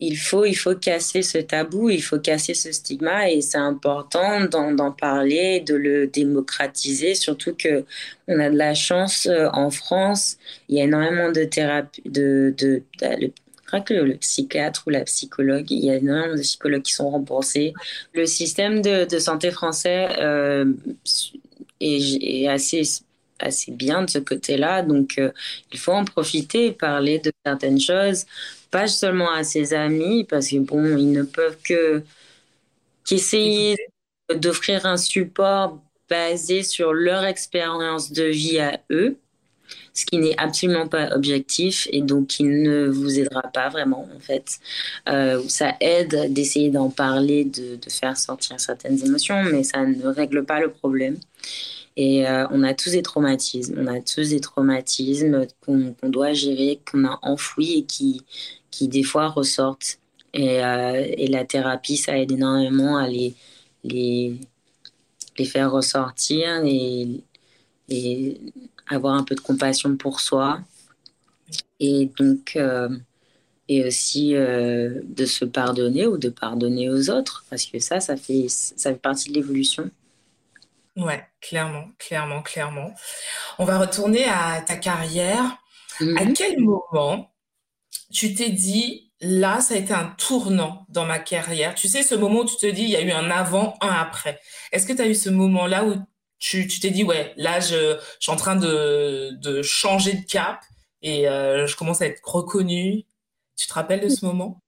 il 0.00 0.16
faut, 0.16 0.46
il 0.46 0.54
faut 0.54 0.74
casser 0.74 1.22
ce 1.22 1.38
tabou, 1.38 1.90
il 1.90 2.02
faut 2.02 2.18
casser 2.18 2.54
ce 2.54 2.72
stigma 2.72 3.30
et 3.30 3.42
c'est 3.42 3.58
important 3.58 4.40
d'en 4.46 4.92
parler, 4.92 5.60
de 5.60 5.74
le 5.74 6.06
démocratiser, 6.06 7.14
surtout 7.14 7.54
que 7.54 7.84
on 8.26 8.40
a 8.40 8.48
de 8.48 8.56
la 8.56 8.74
chance 8.74 9.26
euh, 9.26 9.48
en 9.52 9.70
France, 9.70 10.38
il 10.68 10.78
y 10.78 10.80
a 10.80 10.84
énormément 10.84 11.30
de 11.30 11.44
thérapies, 11.44 12.02
de, 12.06 12.54
de, 12.56 12.82
le, 13.02 14.04
le, 14.04 14.16
psychiatre 14.16 14.84
ou 14.86 14.90
la 14.90 15.02
psychologue, 15.02 15.70
il 15.70 15.84
y 15.84 15.90
a 15.90 15.96
énormément 15.96 16.34
de 16.34 16.40
psychologues 16.40 16.82
qui 16.82 16.92
sont 16.92 17.10
remboursés. 17.10 17.74
Le 18.14 18.24
système 18.24 18.80
de, 18.80 19.04
de 19.04 19.18
santé 19.18 19.50
français 19.50 20.08
euh, 20.18 20.72
est, 21.80 22.42
est, 22.44 22.48
assez 22.48 22.82
assez 23.42 23.72
bien 23.72 24.02
de 24.02 24.10
ce 24.10 24.18
côté-là, 24.18 24.82
donc 24.82 25.14
euh, 25.18 25.30
il 25.72 25.78
faut 25.78 25.92
en 25.92 26.04
profiter 26.04 26.72
parler 26.72 27.18
de 27.20 27.32
certaines 27.44 27.80
choses 27.80 28.26
pas 28.70 28.86
seulement 28.86 29.32
à 29.32 29.44
ses 29.44 29.74
amis, 29.74 30.24
parce 30.24 30.48
que 30.50 30.58
bon, 30.58 30.96
ils 30.96 31.12
ne 31.12 31.22
peuvent 31.22 31.58
que 31.62 32.02
qu'essayer 33.04 33.76
d'offrir 34.36 34.86
un 34.86 34.96
support 34.96 35.80
basé 36.08 36.62
sur 36.62 36.92
leur 36.92 37.24
expérience 37.24 38.12
de 38.12 38.24
vie 38.24 38.58
à 38.60 38.80
eux. 38.90 39.16
ce 39.94 40.04
qui 40.06 40.18
n'est 40.18 40.38
absolument 40.38 40.88
pas 40.88 41.14
objectif 41.14 41.88
et 41.92 42.02
donc 42.02 42.28
qui 42.28 42.44
ne 42.44 42.86
vous 42.88 43.18
aidera 43.20 43.42
pas 43.42 43.68
vraiment 43.68 44.08
en 44.16 44.20
fait. 44.20 44.58
Euh, 45.08 45.42
ça 45.48 45.74
aide 45.80 46.32
d'essayer 46.32 46.70
d'en 46.70 46.90
parler, 46.90 47.44
de, 47.44 47.76
de, 47.76 47.90
faire 47.90 48.16
sortir 48.16 48.60
certaines 48.60 49.04
émotions, 49.04 49.42
mais 49.44 49.62
ça 49.64 49.84
ne 49.84 50.06
règle 50.06 50.44
pas 50.44 50.60
le 50.60 50.70
problème. 50.70 51.16
Et 51.96 52.26
euh, 52.26 52.46
on 52.50 52.62
a 52.62 52.74
tous 52.74 52.92
des 52.92 53.02
traumatismes, 53.02 53.74
on 53.78 53.86
a 53.86 54.00
tous 54.00 54.30
des 54.30 54.40
traumatismes 54.40 55.46
qu'on 55.64 56.08
doit 56.08 56.32
gérer, 56.32 56.80
qu'on 56.90 57.04
a 57.04 57.18
enfouis 57.22 57.78
et 57.78 57.84
qui, 57.84 58.22
qui 58.70 58.88
des 58.88 59.02
fois 59.02 59.28
ressortent. 59.28 59.98
Et, 60.32 60.64
euh, 60.64 61.04
et, 61.16 61.26
la 61.26 61.44
thérapie, 61.44 61.96
ça 61.96 62.16
aide 62.16 62.30
énormément 62.30 62.96
à 62.96 63.08
les, 63.08 63.34
les, 63.82 64.36
les 65.36 65.44
faire 65.44 65.72
ressortir 65.72 66.62
et, 66.64 67.20
et 67.88 68.40
avoir 68.88 69.14
un 69.14 69.24
peu 69.24 69.34
de 69.34 69.40
compassion 69.40 69.96
pour 69.96 70.20
soi. 70.20 70.60
Et 71.80 72.10
donc, 72.16 72.54
euh, 72.56 72.88
et 73.68 73.84
aussi 73.84 74.34
euh, 74.34 75.00
de 75.04 75.24
se 75.24 75.44
pardonner 75.44 76.06
ou 76.06 76.18
de 76.18 76.28
pardonner 76.28 76.90
aux 76.90 77.10
autres, 77.10 77.44
parce 77.50 77.66
que 77.66 77.78
ça, 77.78 78.00
ça 78.00 78.16
fait, 78.16 78.46
ça 78.48 78.90
fait 78.92 78.98
partie 78.98 79.30
de 79.30 79.34
l'évolution. 79.34 79.90
Ouais, 80.96 81.24
clairement, 81.40 81.88
clairement, 81.98 82.42
clairement. 82.42 82.92
On 83.58 83.64
va 83.64 83.78
retourner 83.78 84.24
à 84.24 84.60
ta 84.60 84.76
carrière. 84.76 85.56
Mm-hmm. 86.00 86.18
À 86.18 86.32
quel 86.32 86.60
moment 86.60 87.29
tu 88.12 88.34
t'es 88.34 88.50
dit, 88.50 89.10
là, 89.20 89.60
ça 89.60 89.74
a 89.74 89.76
été 89.76 89.92
un 89.92 90.14
tournant 90.18 90.86
dans 90.88 91.04
ma 91.04 91.18
carrière 91.18 91.74
Tu 91.74 91.88
sais, 91.88 92.02
ce 92.02 92.14
moment 92.14 92.40
où 92.40 92.44
tu 92.44 92.56
te 92.56 92.66
dis, 92.66 92.82
il 92.82 92.90
y 92.90 92.96
a 92.96 93.00
eu 93.00 93.10
un 93.10 93.30
avant, 93.30 93.76
un 93.80 93.88
après. 93.88 94.40
Est-ce 94.72 94.86
que 94.86 94.92
tu 94.92 95.02
as 95.02 95.06
eu 95.06 95.14
ce 95.14 95.30
moment-là 95.30 95.84
où 95.84 95.94
tu 96.38 96.66
t'es 96.80 96.90
dit, 96.90 97.04
ouais, 97.04 97.34
là, 97.36 97.60
je, 97.60 97.98
je, 97.98 98.00
suis 98.20 98.32
en 98.32 98.36
train 98.36 98.56
de, 98.56 99.30
de 99.40 99.62
changer 99.62 100.14
de 100.14 100.24
cap 100.24 100.60
et 101.02 101.28
euh, 101.28 101.66
je 101.66 101.76
commence 101.76 102.00
à 102.00 102.06
être 102.06 102.20
reconnue? 102.24 103.04
Tu 103.56 103.66
te 103.66 103.74
rappelles 103.74 104.00
de 104.00 104.08
ce 104.08 104.24
moment? 104.24 104.60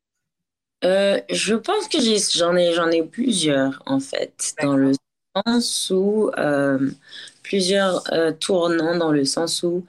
Euh, 0.85 1.21
Je 1.31 1.55
pense 1.55 1.89
que 1.89 1.99
j'en 2.37 2.57
ai, 2.57 2.75
j'en 2.75 2.91
ai 2.91 3.03
plusieurs, 3.03 3.83
en 3.87 4.01
fait, 4.01 4.55
dans 4.63 4.77
le 4.77 4.93
sens 5.47 5.91
où 5.91 6.31
euh, 6.37 6.91
plusieurs 7.43 8.03
tournants, 8.39 8.97
dans 8.97 9.13
le 9.13 9.25
sens 9.25 9.63
où 9.63 9.87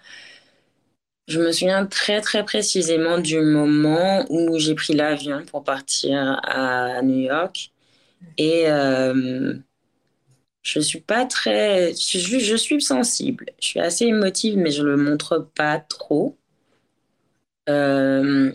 je 1.28 1.40
me 1.40 1.52
souviens 1.52 1.86
très, 1.86 2.22
très 2.22 2.44
précisément 2.44 3.18
du 3.20 3.40
moment 3.40 4.26
où 4.30 4.58
j'ai 4.60 4.76
pris 4.76 4.94
l'avion 4.94 5.44
pour 5.46 5.64
partir 5.64 6.40
à 6.44 7.02
New 7.02 7.20
York. 7.20 7.72
Et 8.38 8.66
euh, 8.70 9.56
je 10.64 10.80
suis 10.80 11.02
pas 11.02 11.26
très. 11.26 11.94
Je, 11.94 12.40
je, 12.40 12.56
suis 12.56 12.82
sensible. 12.82 13.46
Je 13.62 13.68
suis 13.68 13.80
assez 13.80 14.06
émotive, 14.06 14.58
mais 14.58 14.72
je 14.72 14.82
ne 14.84 14.90
le 14.90 14.98
montre 14.98 15.40
pas 15.56 15.80
trop. 15.80 16.38
Euh, 17.70 18.52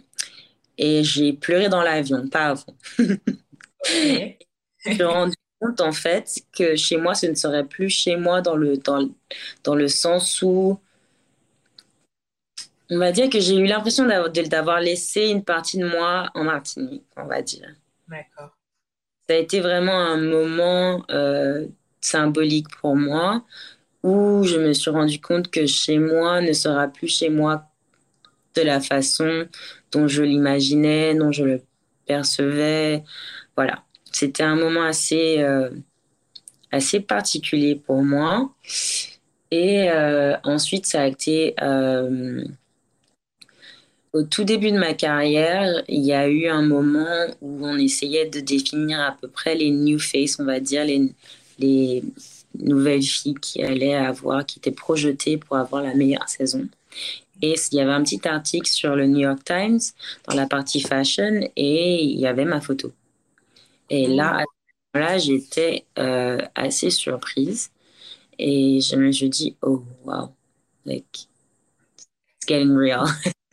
et 0.79 1.05
j'ai 1.05 1.33
pleuré 1.33 1.69
dans 1.69 1.83
l'avion, 1.83 2.29
pas 2.29 2.47
avant. 2.49 2.77
je 2.99 4.91
me 4.91 4.95
suis 4.95 5.03
rendu 5.05 5.35
compte, 5.61 5.81
en 5.81 5.93
fait, 5.93 6.43
que 6.53 6.77
chez 6.77 6.97
moi, 6.99 7.15
ce 7.15 7.27
ne 7.27 7.35
serait 7.35 7.67
plus 7.67 7.91
chez 7.91 8.17
moi 8.17 8.41
dans 8.43 8.57
le, 8.57 8.77
dans, 8.79 9.09
dans 9.65 9.75
le 9.75 9.89
sens 9.89 10.43
où. 10.43 10.79
On 12.91 12.99
va 12.99 13.13
dire 13.13 13.29
que 13.29 13.39
j'ai 13.41 13.57
eu 13.57 13.67
l'impression 13.67 14.07
d'avoir 14.07 14.81
laissé 14.81 15.29
une 15.29 15.45
partie 15.45 15.79
de 15.79 15.87
moi 15.87 16.31
en 16.35 16.45
Martinique, 16.45 17.05
on 17.17 17.27
va 17.27 17.43
dire. 17.43 17.69
D'accord. 18.09 18.57
Ça 19.29 19.35
a 19.35 19.39
été 19.39 19.61
vraiment 19.61 19.99
un 19.99 20.17
moment 20.17 21.05
euh, 21.11 21.67
symbolique 22.01 22.69
pour 22.81 22.97
moi, 22.97 23.45
où 24.03 24.43
je 24.45 24.57
me 24.57 24.73
suis 24.73 24.91
rendu 24.91 25.21
compte 25.21 25.51
que 25.51 25.67
chez 25.67 25.99
moi 25.99 26.41
ne 26.41 26.53
sera 26.53 26.89
plus 26.89 27.09
chez 27.09 27.29
moi 27.29 27.65
de 28.55 28.63
la 28.63 28.81
façon 28.81 29.47
dont 29.93 30.09
je 30.09 30.23
l'imaginais, 30.23 31.15
dont 31.15 31.33
je 31.33 31.45
le 31.45 31.63
percevais. 32.07 33.05
Voilà, 33.57 33.85
c'était 34.13 34.43
un 34.43 34.57
moment 34.57 34.85
assez, 34.85 35.43
euh, 35.43 35.71
assez 36.73 37.01
particulier 37.01 37.77
pour 37.77 38.03
moi. 38.03 38.51
Et 39.51 39.91
euh, 39.91 40.37
ensuite, 40.45 40.87
ça 40.87 41.03
a 41.03 41.07
été 41.07 41.55
euh, 41.63 42.45
au 44.13 44.23
tout 44.23 44.45
début 44.45 44.71
de 44.73 44.79
ma 44.79 44.95
carrière, 44.95 45.83
il 45.89 46.05
y 46.05 46.13
a 46.13 46.29
eu 46.29 46.49
un 46.49 46.63
moment 46.63 47.27
où 47.41 47.67
on 47.67 47.77
essayait 47.79 48.27
de 48.29 48.41
définir 48.41 49.01
à 49.01 49.13
peu 49.21 49.29
près 49.29 49.55
les 49.55 49.71
new 49.71 49.99
faces, 49.99 50.39
on 50.41 50.45
va 50.45 50.61
dire, 50.61 50.85
les, 50.85 51.13
les 51.59 52.03
nouvelles 52.59 53.03
filles 53.03 53.35
qui 53.35 53.63
allaient 53.63 53.95
avoir, 53.95 54.47
qui 54.47 54.59
étaient 54.59 54.71
projetées 54.73 55.37
pour 55.37 55.57
avoir 55.57 55.83
la 55.83 55.95
meilleure 55.95 56.29
saison. 56.29 56.69
Et 57.43 57.55
il 57.73 57.77
y 57.79 57.81
avait 57.81 57.93
un 57.93 58.03
petit 58.05 58.27
article 58.29 58.69
sur 58.69 58.97
le 58.97 59.07
New 59.07 59.21
York 59.21 59.45
Times 59.45 59.81
dans 60.29 60.37
la 60.37 60.47
partie 60.47 60.81
fashion 60.81 61.41
et 61.57 62.03
il 62.05 62.19
y 62.21 62.27
avait 62.27 62.45
ma 62.47 62.61
photo. 62.61 62.93
Et 63.91 64.07
là, 64.09 64.39
à 64.39 64.43
ce 64.43 64.99
moment-là, 64.99 65.19
j'étais 65.19 65.87
euh, 65.99 66.39
assez 66.55 66.91
surprise 66.91 67.71
et 68.39 68.81
je 68.81 68.97
me 68.97 69.13
suis 69.13 69.31
dit, 69.31 69.57
oh 69.63 69.85
wow, 70.05 70.35
like, 70.87 71.28
getting 72.49 72.75
real. 72.75 73.05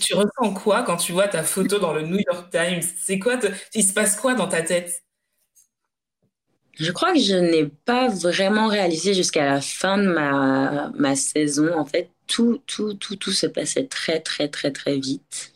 tu 0.00 0.14
ressens 0.14 0.54
quoi 0.54 0.82
quand 0.82 0.96
tu 0.96 1.12
vois 1.12 1.28
ta 1.28 1.42
photo 1.42 1.78
dans 1.78 1.92
le 1.92 2.02
New 2.02 2.20
York 2.30 2.50
Times? 2.50 2.82
C'est 3.00 3.18
quoi 3.18 3.38
Il 3.74 3.84
se 3.84 3.92
passe 3.92 4.16
quoi 4.16 4.34
dans 4.34 4.48
ta 4.48 4.62
tête? 4.62 5.02
Je 6.76 6.90
crois 6.90 7.12
que 7.12 7.20
je 7.20 7.36
n'ai 7.36 7.66
pas 7.66 8.08
vraiment 8.08 8.66
réalisé 8.66 9.14
jusqu'à 9.14 9.44
la 9.44 9.60
fin 9.60 9.96
de 9.96 10.08
ma, 10.08 10.90
ma 10.96 11.14
saison. 11.14 11.72
En 11.78 11.84
fait, 11.84 12.10
tout, 12.26 12.60
tout, 12.66 12.94
tout, 12.94 13.16
tout 13.16 13.32
se 13.32 13.46
passait 13.46 13.86
très, 13.86 14.20
très, 14.20 14.48
très, 14.48 14.72
très 14.72 14.98
vite. 14.98 15.52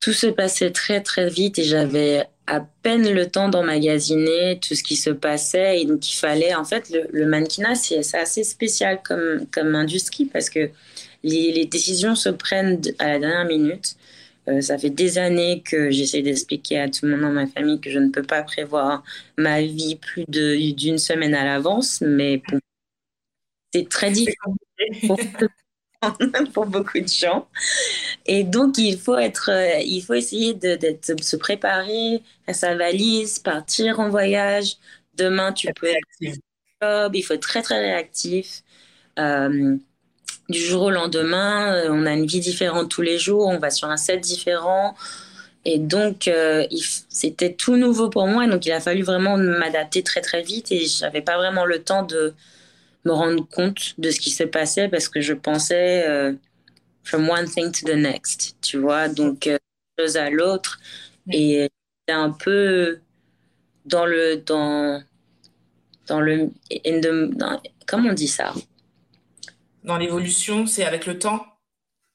Tout 0.00 0.12
se 0.12 0.26
passait 0.26 0.70
très, 0.70 1.02
très 1.02 1.30
vite 1.30 1.58
et 1.58 1.64
j'avais 1.64 2.28
à 2.46 2.60
peine 2.82 3.12
le 3.12 3.26
temps 3.30 3.48
d'emmagasiner 3.48 4.58
tout 4.60 4.74
ce 4.74 4.82
qui 4.82 4.96
se 4.96 5.10
passait. 5.10 5.80
Et 5.80 5.84
donc, 5.86 6.08
il 6.10 6.16
fallait, 6.16 6.54
en 6.54 6.64
fait, 6.64 6.90
le, 6.90 7.06
le 7.12 7.26
mannequinat, 7.26 7.74
c'est 7.74 7.98
assez 8.16 8.44
spécial 8.44 9.00
comme, 9.02 9.46
comme 9.52 9.74
industrie 9.74 10.26
parce 10.26 10.50
que 10.50 10.70
les, 11.22 11.52
les 11.52 11.66
décisions 11.66 12.14
se 12.14 12.28
prennent 12.28 12.80
à 12.98 13.08
la 13.08 13.18
dernière 13.18 13.46
minute. 13.46 13.96
Euh, 14.48 14.60
ça 14.60 14.78
fait 14.78 14.90
des 14.90 15.18
années 15.18 15.62
que 15.64 15.90
j'essaie 15.90 16.22
d'expliquer 16.22 16.78
à 16.78 16.88
tout 16.88 17.04
le 17.06 17.12
monde 17.12 17.22
dans 17.22 17.32
ma 17.32 17.46
famille 17.48 17.80
que 17.80 17.90
je 17.90 17.98
ne 17.98 18.10
peux 18.10 18.22
pas 18.22 18.42
prévoir 18.42 19.02
ma 19.36 19.60
vie 19.62 19.96
plus 19.96 20.24
d'une 20.28 20.98
semaine 20.98 21.34
à 21.34 21.44
l'avance, 21.44 22.00
mais 22.00 22.42
c'est 23.72 23.88
très 23.88 24.10
difficile 24.10 24.36
pour, 26.54 26.66
beaucoup 26.66 27.00
de 27.00 27.08
gens. 27.08 27.48
Et 28.26 28.44
donc, 28.44 28.78
il 28.78 28.98
faut, 28.98 29.16
être, 29.16 29.50
euh, 29.50 29.80
il 29.84 30.02
faut 30.02 30.14
essayer 30.14 30.54
de, 30.54 30.76
de, 30.76 31.22
se 31.22 31.36
préparer 31.36 32.22
à 32.46 32.52
sa 32.52 32.74
valise, 32.76 33.38
partir 33.38 34.00
en 34.00 34.08
voyage. 34.08 34.76
Demain, 35.14 35.52
tu 35.52 35.72
peux 35.72 35.86
être 35.86 36.36
job, 36.82 37.14
il 37.14 37.22
faut 37.22 37.34
être 37.34 37.42
très, 37.42 37.62
très 37.62 37.78
réactif. 37.78 38.62
Euh, 39.18 39.76
du 40.48 40.60
jour 40.60 40.84
au 40.84 40.90
lendemain, 40.90 41.74
euh, 41.74 41.88
on 41.90 42.06
a 42.06 42.12
une 42.12 42.26
vie 42.26 42.40
différente 42.40 42.90
tous 42.90 43.02
les 43.02 43.18
jours, 43.18 43.46
on 43.48 43.58
va 43.58 43.70
sur 43.70 43.88
un 43.88 43.96
set 43.96 44.20
différent. 44.20 44.94
Et 45.64 45.78
donc, 45.78 46.28
euh, 46.28 46.66
c'était 47.08 47.52
tout 47.54 47.76
nouveau 47.76 48.08
pour 48.08 48.26
moi. 48.28 48.46
donc, 48.46 48.66
il 48.66 48.72
a 48.72 48.80
fallu 48.80 49.02
vraiment 49.02 49.36
m'adapter 49.36 50.02
très, 50.04 50.20
très 50.20 50.42
vite. 50.42 50.70
Et 50.72 50.86
je 50.86 51.02
n'avais 51.02 51.22
pas 51.22 51.36
vraiment 51.36 51.64
le 51.64 51.82
temps 51.82 52.04
de 52.04 52.34
me 53.06 53.12
rendre 53.12 53.48
compte 53.48 53.94
de 53.98 54.10
ce 54.10 54.20
qui 54.20 54.30
se 54.30 54.44
passait 54.44 54.88
parce 54.88 55.08
que 55.08 55.20
je 55.20 55.32
pensais 55.32 56.06
euh, 56.08 56.32
from 57.04 57.28
one 57.28 57.46
thing 57.48 57.70
to 57.72 57.86
the 57.86 57.96
next, 57.96 58.56
tu 58.60 58.78
vois. 58.78 59.08
Donc, 59.08 59.48
chose 59.98 60.16
à 60.16 60.30
l'autre. 60.30 60.78
Et 61.32 61.68
c'était 62.00 62.18
un 62.18 62.30
peu 62.30 63.00
dans 63.84 64.06
le. 64.06 64.36
Dans, 64.38 65.02
dans 66.06 66.20
le. 66.20 66.50
comment 67.86 68.10
on 68.10 68.12
dit 68.12 68.28
ça? 68.28 68.52
Dans 69.84 69.96
l'évolution, 69.96 70.66
c'est 70.66 70.84
avec 70.84 71.06
le 71.06 71.18
temps? 71.18 71.46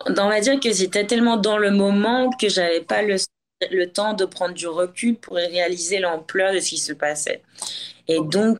On 0.06 0.14
va 0.30 0.42
dire 0.42 0.60
que 0.60 0.74
c'était 0.74 1.06
tellement 1.06 1.38
dans 1.38 1.58
le 1.58 1.72
moment 1.72 2.30
que 2.32 2.50
j'avais 2.50 2.82
pas 2.82 3.02
le, 3.04 3.18
le, 3.72 3.86
temps 3.86 4.14
de 4.14 4.26
prendre 4.26 4.56
du 4.56 4.68
recul 4.68 5.16
pour 5.16 5.36
réaliser 5.36 6.00
l'ampleur 6.00 6.54
de 6.54 6.60
ce 6.60 6.70
qui 6.70 6.78
se 6.78 6.92
passait. 6.92 7.44
Et 8.08 8.20
donc, 8.20 8.58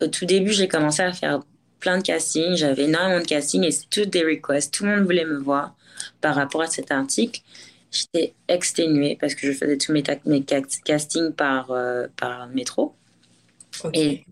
au 0.00 0.06
tout 0.06 0.26
début, 0.26 0.52
j'ai 0.52 0.68
commencé 0.68 1.02
à 1.02 1.12
faire 1.12 1.40
plein 1.80 1.98
de 1.98 2.02
castings. 2.02 2.56
J'avais 2.56 2.84
énormément 2.84 3.20
de 3.20 3.26
castings 3.26 3.64
et 3.64 3.70
c'était 3.70 4.02
toutes 4.02 4.10
des 4.10 4.24
requests. 4.24 4.72
Tout 4.72 4.84
le 4.84 4.96
monde 4.96 5.04
voulait 5.04 5.24
me 5.24 5.38
voir 5.38 5.74
par 6.20 6.34
rapport 6.34 6.62
à 6.62 6.66
cet 6.66 6.90
article. 6.90 7.40
J'étais 7.90 8.34
exténuée 8.48 9.16
parce 9.20 9.34
que 9.34 9.46
je 9.46 9.52
faisais 9.52 9.78
tous 9.78 9.92
mes, 9.92 10.02
mes 10.26 10.42
castings 10.42 11.32
par, 11.32 11.70
euh, 11.70 12.06
par 12.16 12.48
métro. 12.48 12.94
Et 13.94 14.24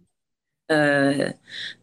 euh, 0.70 1.30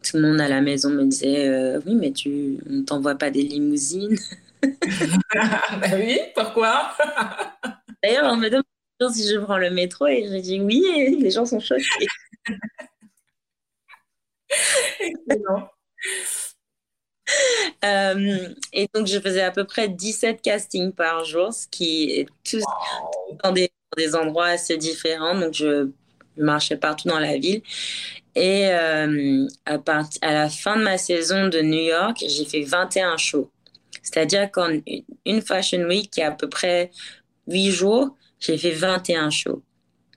tout 0.02 0.16
le 0.18 0.22
monde 0.22 0.40
à 0.40 0.48
la 0.48 0.60
maison 0.60 0.90
me 0.90 1.04
disait 1.04 1.48
euh, 1.48 1.80
Oui, 1.86 1.94
mais 1.94 2.12
tu 2.12 2.58
ne 2.66 2.82
t'envoies 2.82 3.16
pas 3.16 3.30
des 3.30 3.42
limousines. 3.42 4.18
bah 4.62 5.88
oui, 5.94 6.18
pourquoi? 6.34 6.96
D'ailleurs, 8.02 8.32
on 8.32 8.36
me 8.36 8.48
demande 8.48 8.64
si 9.12 9.28
je 9.28 9.38
prends 9.38 9.58
le 9.58 9.70
métro 9.70 10.06
et 10.06 10.26
je 10.26 10.36
dis 10.38 10.60
oui, 10.60 10.82
et 10.96 11.10
les 11.10 11.30
gens 11.30 11.44
sont 11.44 11.60
choqués. 11.60 12.06
Excellent. 15.00 15.68
et 18.72 18.88
donc, 18.94 19.06
je 19.06 19.18
faisais 19.20 19.42
à 19.42 19.50
peu 19.50 19.64
près 19.64 19.88
17 19.88 20.42
castings 20.42 20.92
par 20.92 21.24
jour, 21.24 21.52
ce 21.52 21.66
qui 21.68 22.10
est 22.10 22.26
tous 22.48 22.62
dans, 23.42 23.52
des, 23.52 23.70
des, 23.96 24.14
endroits 24.14 24.48
assez 24.48 24.76
différents. 24.76 25.38
Donc, 25.38 25.54
je 25.54 25.88
marchais 26.36 26.76
partout 26.76 27.08
dans 27.08 27.20
la 27.20 27.38
ville. 27.38 27.62
Et 28.34 28.66
euh, 28.68 29.46
à, 29.64 29.78
à 30.22 30.32
la 30.32 30.48
fin 30.48 30.76
de 30.76 30.82
ma 30.82 30.98
saison 30.98 31.48
de 31.48 31.60
New 31.60 31.84
York, 31.84 32.24
j'ai 32.26 32.44
fait 32.44 32.62
21 32.62 33.16
shows. 33.16 33.50
C'est-à-dire 34.02 34.50
qu'en 34.50 34.68
une 35.24 35.40
Fashion 35.40 35.82
Week 35.84 36.10
qui 36.10 36.20
est 36.20 36.24
à 36.24 36.32
peu 36.32 36.48
près 36.48 36.90
8 37.48 37.70
jours, 37.70 38.16
j'ai 38.40 38.58
fait 38.58 38.72
21 38.72 39.30
shows. 39.30 39.62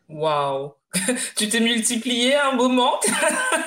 Waouh 0.09 0.73
Tu 1.35 1.47
t'es 1.47 1.59
multiplié 1.59 2.35
à 2.35 2.49
un 2.49 2.55
moment? 2.55 2.99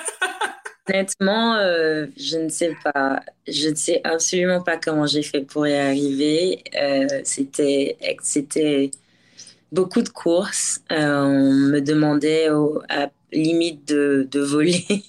Honnêtement, 0.89 1.55
euh, 1.57 2.07
je 2.17 2.39
ne 2.39 2.49
sais 2.49 2.75
pas. 2.83 3.23
Je 3.47 3.69
ne 3.69 3.75
sais 3.75 4.01
absolument 4.05 4.63
pas 4.63 4.77
comment 4.77 5.07
j'ai 5.07 5.23
fait 5.23 5.43
pour 5.43 5.67
y 5.67 5.75
arriver. 5.75 6.63
Euh, 6.81 7.21
c'était, 7.25 7.97
c'était 8.23 8.91
beaucoup 9.73 10.03
de 10.03 10.09
courses. 10.09 10.81
on 10.91 11.53
me 11.53 11.81
demandait 11.81 12.49
à 12.89 13.11
limite 13.33 13.87
de, 13.89 14.27
de 14.31 14.41
voler. 14.41 14.85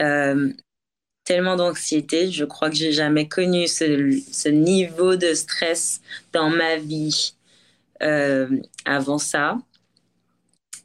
Euh, 0.00 0.52
tellement 1.24 1.56
d'anxiété. 1.56 2.30
Je 2.30 2.44
crois 2.44 2.70
que 2.70 2.76
j'ai 2.76 2.92
jamais 2.92 3.26
connu 3.28 3.66
ce, 3.66 4.20
ce, 4.30 4.48
niveau 4.48 5.16
de 5.16 5.34
stress 5.34 6.00
dans 6.32 6.50
ma 6.50 6.76
vie 6.76 7.34
euh, 8.02 8.48
avant 8.84 9.18
ça. 9.18 9.58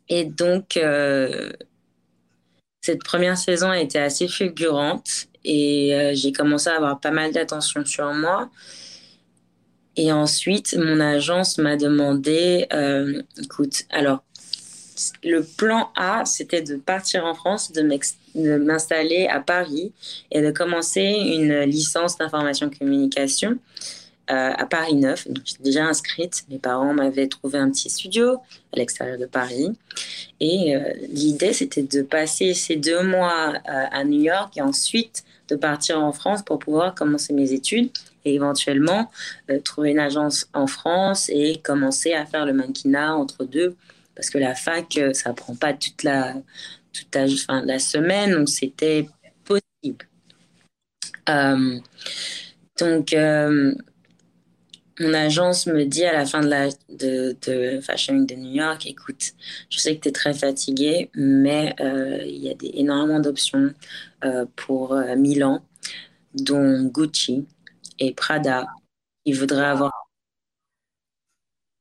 Et 0.09 0.25
donc, 0.25 0.77
euh, 0.77 1.51
cette 2.83 3.03
première 3.03 3.37
saison 3.37 3.71
a 3.71 3.79
été 3.79 3.97
assez 3.97 4.27
fulgurante 4.27 5.27
et 5.43 6.11
j'ai 6.13 6.31
commencé 6.31 6.69
à 6.69 6.75
avoir 6.75 6.99
pas 6.99 7.11
mal 7.11 7.31
d'attention 7.31 7.83
sur 7.85 8.13
moi. 8.13 8.49
Et 9.95 10.11
ensuite, 10.11 10.75
mon 10.75 10.99
agence 10.99 11.57
m'a 11.57 11.77
demandé, 11.77 12.67
euh, 12.73 13.21
écoute, 13.41 13.83
alors, 13.91 14.23
le 15.23 15.41
plan 15.43 15.91
A, 15.95 16.25
c'était 16.25 16.61
de 16.61 16.75
partir 16.75 17.25
en 17.25 17.33
France, 17.33 17.71
de 17.71 18.57
m'installer 18.57 19.27
à 19.27 19.39
Paris 19.39 19.91
et 20.31 20.41
de 20.41 20.51
commencer 20.51 21.01
une 21.01 21.61
licence 21.61 22.17
d'information 22.17 22.69
communication 22.69 23.51
euh, 23.51 24.02
à 24.27 24.65
Paris 24.65 24.95
9. 24.95 25.27
Donc, 25.29 25.43
j'étais 25.45 25.63
déjà 25.63 25.85
inscrite. 25.85 26.45
Mes 26.49 26.59
parents 26.59 26.93
m'avaient 26.93 27.27
trouvé 27.27 27.59
un 27.59 27.69
petit 27.69 27.89
studio 27.89 28.37
à 28.71 28.77
l'extérieur 28.77 29.17
de 29.17 29.25
Paris. 29.25 29.71
Et 30.39 30.75
euh, 30.75 30.93
l'idée, 31.09 31.53
c'était 31.53 31.83
de 31.83 32.01
passer 32.01 32.53
ces 32.53 32.75
deux 32.75 33.03
mois 33.03 33.53
à 33.65 34.03
New 34.03 34.21
York 34.21 34.55
et 34.57 34.61
ensuite 34.61 35.23
de 35.49 35.55
partir 35.55 36.01
en 36.01 36.11
France 36.11 36.43
pour 36.43 36.59
pouvoir 36.59 36.95
commencer 36.95 37.33
mes 37.33 37.53
études 37.53 37.89
et 38.25 38.35
éventuellement 38.35 39.11
euh, 39.49 39.59
trouver 39.59 39.91
une 39.91 39.99
agence 39.99 40.47
en 40.53 40.67
France 40.67 41.29
et 41.29 41.59
commencer 41.63 42.13
à 42.13 42.25
faire 42.25 42.45
le 42.45 42.53
mannequinat 42.53 43.15
entre 43.15 43.45
deux. 43.45 43.75
Parce 44.15 44.29
que 44.29 44.37
la 44.37 44.55
fac, 44.55 44.97
euh, 44.97 45.13
ça 45.13 45.33
prend 45.33 45.55
pas 45.55 45.73
toute 45.73 46.03
la, 46.03 46.35
toute 46.93 47.13
la, 47.15 47.25
la 47.63 47.79
semaine, 47.79 48.31
donc 48.31 48.49
c'était 48.49 49.07
possible. 49.43 50.07
Euh, 51.29 51.79
donc, 52.79 53.15
mon 54.99 55.13
agence 55.13 55.67
me 55.67 55.85
dit 55.85 56.05
à 56.05 56.13
la 56.13 56.25
fin 56.25 56.41
de, 56.41 56.47
la, 56.47 56.69
de, 56.89 57.35
de 57.45 57.79
Fashion 57.81 58.15
Week 58.15 58.29
de 58.29 58.35
New 58.35 58.53
York, 58.53 58.85
écoute, 58.85 59.33
je 59.69 59.79
sais 59.79 59.95
que 59.95 60.01
tu 60.01 60.09
es 60.09 60.11
très 60.11 60.33
fatigué, 60.33 61.09
mais 61.15 61.75
il 61.79 62.37
y 62.37 62.49
a 62.49 62.53
des, 62.53 62.71
énormément 62.75 63.19
d'options 63.19 63.73
pour 64.55 64.95
Milan, 65.17 65.63
dont 66.35 66.83
Gucci, 66.85 67.45
et 67.99 68.13
Prada, 68.13 68.67
il 69.25 69.37
voudrait 69.37 69.65
avoir. 69.65 69.91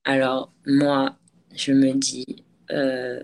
Alors, 0.05 0.53
moi, 0.67 1.17
je 1.55 1.73
me 1.73 1.93
dis, 1.93 2.45
euh, 2.71 3.23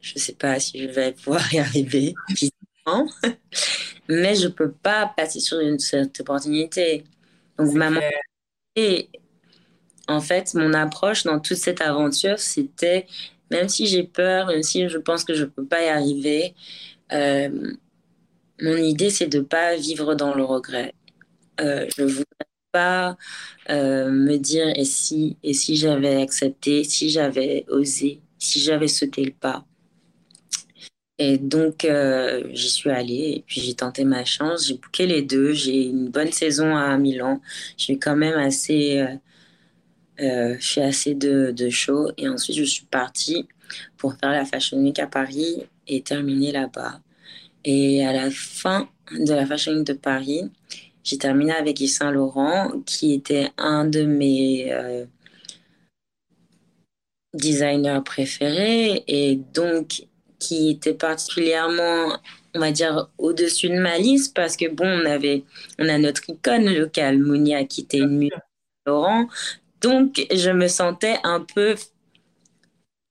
je 0.00 0.14
ne 0.14 0.20
sais 0.20 0.34
pas 0.34 0.60
si 0.60 0.82
je 0.82 0.88
vais 0.88 1.12
pouvoir 1.12 1.52
y 1.52 1.58
arriver, 1.58 2.14
mais 4.08 4.34
je 4.36 4.46
ne 4.46 4.52
peux 4.52 4.72
pas 4.72 5.12
passer 5.16 5.40
sur 5.40 5.60
une, 5.60 5.78
cette 5.78 6.20
opportunité. 6.20 7.04
Donc, 7.58 7.72
maman, 7.72 8.00
et 8.76 9.08
en 10.08 10.20
fait, 10.20 10.54
mon 10.54 10.72
approche 10.74 11.24
dans 11.24 11.40
toute 11.40 11.56
cette 11.58 11.80
aventure, 11.80 12.38
c'était, 12.38 13.06
même 13.50 13.68
si 13.68 13.86
j'ai 13.86 14.04
peur, 14.04 14.48
même 14.48 14.62
si 14.62 14.88
je 14.88 14.98
pense 14.98 15.24
que 15.24 15.34
je 15.34 15.42
ne 15.44 15.48
peux 15.50 15.66
pas 15.66 15.82
y 15.84 15.88
arriver, 15.88 16.54
euh, 17.12 17.72
mon 18.60 18.76
idée, 18.76 19.10
c'est 19.10 19.28
de 19.28 19.38
ne 19.38 19.44
pas 19.44 19.76
vivre 19.76 20.14
dans 20.14 20.34
le 20.34 20.44
regret. 20.44 20.94
Euh, 21.60 21.88
je 21.96 22.02
ne 22.04 22.08
voudrais 22.08 22.26
pas 22.72 23.18
euh, 23.70 24.10
me 24.10 24.38
dire 24.38 24.68
et 24.76 24.86
si, 24.86 25.38
et 25.44 25.54
si 25.54 25.76
j'avais 25.76 26.22
accepté, 26.22 26.84
si 26.84 27.10
j'avais 27.10 27.66
osé, 27.70 28.22
si 28.38 28.60
j'avais 28.60 28.88
sauté 28.88 29.24
le 29.24 29.32
pas. 29.32 29.65
Et 31.18 31.38
donc, 31.38 31.84
euh, 31.84 32.42
j'y 32.52 32.70
suis 32.70 32.90
allée 32.90 33.34
et 33.36 33.44
puis 33.46 33.60
j'ai 33.60 33.74
tenté 33.74 34.04
ma 34.04 34.24
chance. 34.24 34.66
J'ai 34.66 34.74
booké 34.74 35.06
les 35.06 35.22
deux. 35.22 35.52
J'ai 35.52 35.84
une 35.86 36.08
bonne 36.10 36.32
saison 36.32 36.76
à 36.76 36.96
Milan. 36.98 37.40
J'ai 37.78 37.98
quand 37.98 38.16
même 38.16 38.36
assez, 38.38 39.06
euh, 40.20 40.56
fait 40.60 40.82
assez 40.82 41.14
de, 41.14 41.52
de 41.52 41.70
shows. 41.70 42.10
Et 42.18 42.28
ensuite, 42.28 42.56
je 42.56 42.64
suis 42.64 42.86
partie 42.86 43.46
pour 43.96 44.14
faire 44.14 44.30
la 44.32 44.44
Fashion 44.44 44.78
Week 44.78 44.98
à 44.98 45.06
Paris 45.06 45.64
et 45.86 46.02
terminer 46.02 46.52
là-bas. 46.52 47.00
Et 47.64 48.04
à 48.06 48.12
la 48.12 48.30
fin 48.30 48.88
de 49.12 49.32
la 49.32 49.46
Fashion 49.46 49.72
Week 49.72 49.86
de 49.86 49.92
Paris, 49.94 50.50
j'ai 51.04 51.18
terminé 51.18 51.52
avec 51.52 51.80
Yves 51.80 51.90
Saint 51.90 52.10
Laurent, 52.10 52.72
qui 52.84 53.14
était 53.14 53.50
un 53.58 53.84
de 53.86 54.04
mes 54.04 54.72
euh, 54.72 55.06
designers 57.34 58.00
préférés 58.04 59.04
et 59.06 59.36
donc 59.36 60.06
qui 60.38 60.70
était 60.70 60.94
particulièrement, 60.94 62.18
on 62.54 62.60
va 62.60 62.70
dire, 62.70 63.08
au-dessus 63.18 63.68
de 63.68 63.78
ma 63.78 63.98
liste 63.98 64.34
parce 64.34 64.56
que 64.56 64.68
bon, 64.68 64.86
on 64.86 65.06
avait, 65.06 65.44
on 65.78 65.88
a 65.88 65.98
notre 65.98 66.28
icône 66.28 66.72
locale, 66.74 67.18
Mounia, 67.18 67.64
qui 67.64 67.82
était 67.82 67.98
une 67.98 68.28
Saint 68.30 68.40
Laurent. 68.86 69.28
Donc, 69.80 70.26
je 70.32 70.50
me 70.50 70.68
sentais 70.68 71.18
un 71.22 71.40
peu 71.40 71.74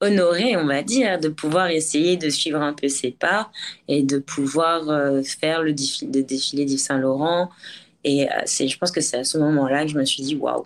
honorée, 0.01 0.55
on 0.57 0.65
va 0.65 0.83
dire, 0.83 1.19
de 1.19 1.29
pouvoir 1.29 1.69
essayer 1.69 2.17
de 2.17 2.29
suivre 2.29 2.61
un 2.61 2.73
peu 2.73 2.89
ses 2.89 3.11
pas 3.11 3.51
et 3.87 4.03
de 4.03 4.19
pouvoir 4.19 4.89
euh, 4.89 5.21
faire 5.23 5.63
le 5.63 5.73
défilé, 5.73 6.11
le 6.19 6.23
défilé 6.23 6.65
d'Yves 6.65 6.79
Saint 6.79 6.97
Laurent 6.97 7.49
et 8.05 8.31
euh, 8.31 8.41
c'est, 8.45 8.67
je 8.67 8.77
pense 8.77 8.91
que 8.91 9.01
c'est 9.01 9.17
à 9.17 9.23
ce 9.23 9.39
moment-là 9.39 9.83
que 9.83 9.91
je 9.91 9.97
me 9.97 10.05
suis 10.05 10.21
dit, 10.21 10.35
waouh, 10.35 10.65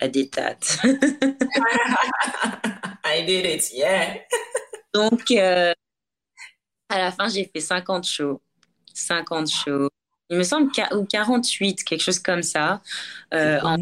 à 0.00 0.06
des 0.06 0.26
dates. 0.26 0.78
I 3.04 3.26
did 3.26 3.44
it, 3.44 3.72
yeah. 3.74 4.20
Donc, 4.94 5.30
euh, 5.32 5.72
à 6.88 6.98
la 6.98 7.12
fin, 7.12 7.28
j'ai 7.28 7.44
fait 7.52 7.60
50 7.60 8.04
shows. 8.06 8.40
50 8.94 9.48
shows. 9.50 9.88
Il 10.30 10.38
me 10.38 10.42
semble, 10.42 10.70
ou 10.94 11.04
48, 11.04 11.84
quelque 11.84 12.00
chose 12.02 12.18
comme 12.18 12.42
ça. 12.42 12.82
Euh, 13.34 13.60
en, 13.62 13.76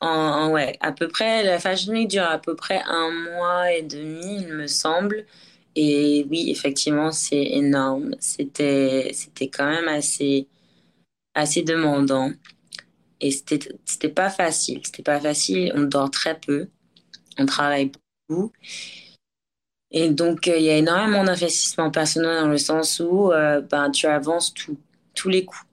en, 0.00 0.50
ouais, 0.52 0.76
à 0.80 0.92
peu 0.92 1.08
près, 1.08 1.42
la 1.44 1.58
Fashion 1.58 1.92
Week 1.92 2.08
dure 2.08 2.24
à 2.24 2.38
peu 2.38 2.56
près 2.56 2.82
un 2.86 3.10
mois 3.10 3.72
et 3.72 3.82
demi, 3.82 4.42
il 4.42 4.48
me 4.48 4.66
semble. 4.66 5.26
Et 5.76 6.26
oui, 6.30 6.50
effectivement, 6.50 7.12
c'est 7.12 7.42
énorme. 7.42 8.14
C'était, 8.20 9.10
c'était 9.14 9.48
quand 9.48 9.66
même 9.68 9.88
assez 9.88 10.48
assez 11.34 11.62
demandant. 11.62 12.32
Et 13.20 13.30
c'était, 13.32 13.60
c'était 13.86 14.08
pas 14.10 14.30
facile. 14.30 14.80
C'était 14.84 15.02
pas 15.04 15.20
facile. 15.20 15.72
On 15.76 15.82
dort 15.84 16.10
très 16.10 16.38
peu. 16.40 16.68
On 17.38 17.46
travaille 17.46 17.92
beaucoup. 18.28 18.52
Et 19.92 20.08
donc, 20.10 20.48
euh, 20.48 20.56
il 20.56 20.64
y 20.64 20.70
a 20.70 20.76
énormément 20.76 21.24
d'investissement 21.24 21.90
personnel 21.90 22.42
dans 22.42 22.48
le 22.48 22.58
sens 22.58 23.00
où 23.00 23.32
euh, 23.32 23.60
ben, 23.60 23.90
tu 23.90 24.06
avances 24.06 24.54
tout, 24.54 24.78
tous 25.14 25.28
les 25.28 25.44
coups. 25.44 25.66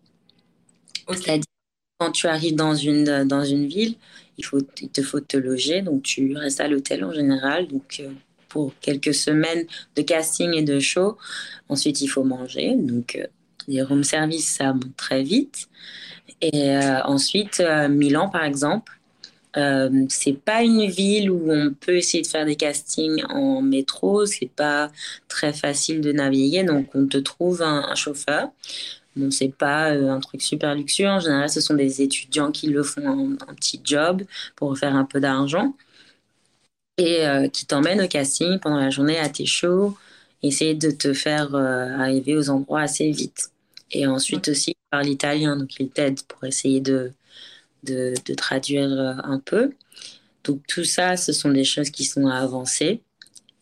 C'est-à-dire, 1.09 1.45
quand 1.99 2.11
tu 2.11 2.27
arrives 2.27 2.55
dans 2.55 2.75
une, 2.75 3.23
dans 3.25 3.43
une 3.43 3.67
ville, 3.67 3.95
il, 4.37 4.45
faut, 4.45 4.59
il 4.81 4.89
te 4.89 5.01
faut 5.01 5.19
te 5.19 5.37
loger. 5.37 5.81
Donc, 5.81 6.03
tu 6.03 6.35
restes 6.35 6.59
à 6.61 6.67
l'hôtel 6.67 7.03
en 7.03 7.11
général. 7.13 7.67
Donc, 7.67 7.97
euh, 7.99 8.09
pour 8.49 8.73
quelques 8.79 9.13
semaines 9.13 9.65
de 9.95 10.01
casting 10.01 10.53
et 10.53 10.63
de 10.63 10.79
show. 10.79 11.17
Ensuite, 11.69 12.01
il 12.01 12.07
faut 12.07 12.23
manger. 12.23 12.75
Donc, 12.75 13.19
les 13.67 13.81
room 13.81 14.03
service, 14.03 14.55
ça 14.55 14.73
monte 14.73 14.95
très 14.95 15.23
vite. 15.23 15.67
Et 16.41 16.71
euh, 16.71 17.01
ensuite, 17.03 17.59
euh, 17.59 17.87
Milan, 17.87 18.29
par 18.29 18.43
exemple, 18.43 18.96
euh, 19.57 20.05
c'est 20.09 20.37
pas 20.37 20.63
une 20.63 20.85
ville 20.85 21.31
où 21.31 21.51
on 21.51 21.73
peut 21.73 21.97
essayer 21.97 22.21
de 22.21 22.27
faire 22.27 22.45
des 22.45 22.55
castings 22.55 23.23
en 23.29 23.61
métro. 23.61 24.25
C'est 24.25 24.49
pas 24.49 24.91
très 25.27 25.53
facile 25.53 26.01
de 26.01 26.11
naviguer, 26.11 26.63
donc 26.63 26.89
on 26.95 27.07
te 27.07 27.17
trouve 27.17 27.61
un, 27.61 27.95
chauffeur. 27.95 28.49
Bon, 29.15 29.31
c'est 29.31 29.53
pas 29.53 29.89
un 29.89 30.19
truc 30.19 30.41
super 30.41 30.75
luxueux. 30.75 31.07
En 31.07 31.19
général, 31.19 31.49
ce 31.49 31.61
sont 31.61 31.73
des 31.73 32.01
étudiants 32.01 32.51
qui 32.51 32.67
le 32.67 32.83
font 32.83 33.07
en 33.07 33.31
un 33.47 33.53
petit 33.55 33.81
job 33.83 34.23
pour 34.55 34.77
faire 34.77 34.95
un 34.95 35.05
peu 35.05 35.19
d'argent 35.19 35.75
et 36.99 37.23
qui 37.53 37.65
t'emmènent 37.67 38.01
au 38.01 38.07
casting 38.07 38.59
pendant 38.59 38.79
la 38.79 38.89
journée 38.89 39.19
à 39.19 39.29
tes 39.29 39.45
shows 39.45 39.95
essayer 40.43 40.75
de 40.75 40.91
te 40.91 41.13
faire 41.13 41.55
arriver 41.55 42.35
aux 42.35 42.49
endroits 42.49 42.81
assez 42.81 43.11
vite. 43.11 43.51
Et 43.91 44.07
ensuite 44.07 44.49
aussi, 44.49 44.71
il 44.71 44.89
parle 44.91 45.07
italien, 45.07 45.57
donc 45.57 45.79
il 45.79 45.89
t'aide 45.89 46.21
pour 46.23 46.43
essayer 46.45 46.81
de, 46.81 47.11
de, 47.83 48.13
de, 48.25 48.33
traduire 48.33 48.89
un 49.23 49.39
peu. 49.39 49.73
Donc 50.43 50.65
tout 50.67 50.83
ça, 50.85 51.17
ce 51.17 51.33
sont 51.33 51.49
des 51.51 51.63
choses 51.63 51.89
qui 51.89 52.05
sont 52.05 52.27
à 52.27 52.37
avancer. 52.37 53.01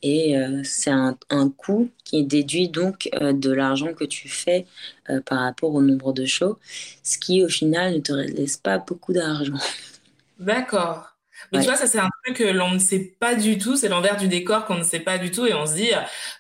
Et 0.07 0.37
euh, 0.37 0.61
c'est 0.63 0.91
un, 0.91 1.17
un, 1.31 1.49
coût 1.49 1.89
qui 2.03 2.19
est 2.19 2.23
déduit 2.23 2.69
donc 2.69 3.09
euh, 3.15 3.33
de 3.33 3.51
l'argent 3.51 3.91
que 3.95 4.03
tu 4.03 4.29
fais 4.29 4.67
euh, 5.09 5.19
par 5.19 5.39
rapport 5.39 5.73
au 5.73 5.81
nombre 5.81 6.13
de 6.13 6.25
shows, 6.25 6.59
ce 7.01 7.17
qui 7.17 7.43
au 7.43 7.47
final 7.47 7.95
ne 7.95 7.99
te 7.99 8.13
laisse 8.13 8.57
pas 8.57 8.77
beaucoup 8.77 9.13
d'argent. 9.13 9.57
D'accord. 10.39 11.09
Mais 11.51 11.59
tu 11.59 11.65
vois, 11.65 11.75
ça 11.75 11.87
c'est 11.87 11.97
un 11.97 12.09
truc 12.23 12.37
que 12.37 12.43
l'on 12.43 12.71
ne 12.71 12.79
sait 12.79 13.15
pas 13.19 13.33
du 13.33 13.57
tout, 13.57 13.77
c'est 13.77 13.89
l'envers 13.89 14.15
du 14.17 14.27
décor 14.27 14.65
qu'on 14.65 14.77
ne 14.77 14.83
sait 14.83 14.99
pas 14.99 15.17
du 15.17 15.31
tout 15.31 15.47
et 15.47 15.55
on 15.55 15.65
se 15.65 15.73
dit, 15.73 15.89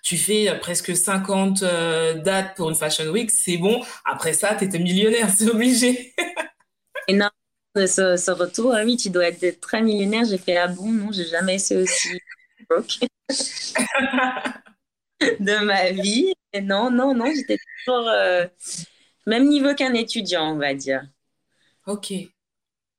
tu 0.03 0.17
fais 0.17 0.57
presque 0.59 0.95
50 0.95 1.61
dates 2.23 2.55
pour 2.55 2.69
une 2.69 2.75
Fashion 2.75 3.05
Week, 3.07 3.31
c'est 3.31 3.57
bon, 3.57 3.83
après 4.05 4.33
ça, 4.33 4.55
tu 4.55 4.65
étais 4.65 4.79
millionnaire, 4.79 5.29
c'est 5.35 5.49
obligé. 5.49 6.13
et 7.07 7.13
non, 7.13 7.29
ce, 7.75 8.17
ce, 8.17 8.31
retour, 8.31 8.73
ah 8.75 8.83
oui, 8.85 8.97
tu 8.97 9.09
dois 9.09 9.27
être 9.27 9.59
très 9.61 9.81
millionnaire, 9.81 10.25
j'ai 10.25 10.37
fait, 10.37 10.57
ah 10.57 10.67
bon, 10.67 10.91
non, 10.91 11.11
j'ai 11.11 11.25
jamais 11.25 11.55
essayé 11.55 11.81
aussi 11.81 12.09
de 15.39 15.65
ma 15.65 15.91
vie. 15.91 16.33
Et 16.53 16.61
non, 16.61 16.89
non, 16.91 17.13
non, 17.15 17.25
j'étais 17.35 17.57
toujours 17.85 18.07
euh, 18.07 18.45
même 19.27 19.47
niveau 19.47 19.73
qu'un 19.75 19.93
étudiant, 19.93 20.53
on 20.53 20.57
va 20.57 20.73
dire. 20.73 21.03
Ok. 21.87 22.13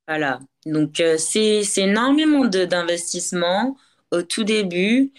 Voilà. 0.08 0.40
Donc, 0.66 1.00
euh, 1.00 1.16
c'est 1.18 1.62
énormément 1.78 2.44
d'investissement 2.44 3.76
au 4.10 4.22
tout 4.22 4.44
début 4.44 5.12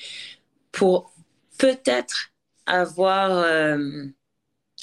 pour 0.72 1.14
peut-être 1.60 2.32
avoir 2.66 3.32
euh, 3.32 4.05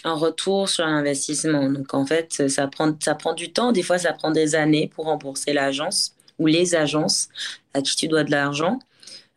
un 0.04 0.14
retour 0.14 0.68
sur 0.68 0.84
l'investissement. 0.84 1.70
Donc, 1.70 1.94
en 1.94 2.06
fait, 2.06 2.48
ça 2.48 2.68
prend, 2.68 2.94
ça 3.00 3.14
prend 3.14 3.32
du 3.32 3.52
temps. 3.52 3.72
Des 3.72 3.82
fois, 3.82 3.98
ça 3.98 4.12
prend 4.12 4.30
des 4.30 4.54
années 4.54 4.90
pour 4.94 5.06
rembourser 5.06 5.52
l'agence 5.52 6.14
ou 6.38 6.46
les 6.46 6.74
agences 6.74 7.28
à 7.72 7.82
qui 7.82 7.96
tu 7.96 8.06
dois 8.08 8.24
de 8.24 8.30
l'argent. 8.30 8.78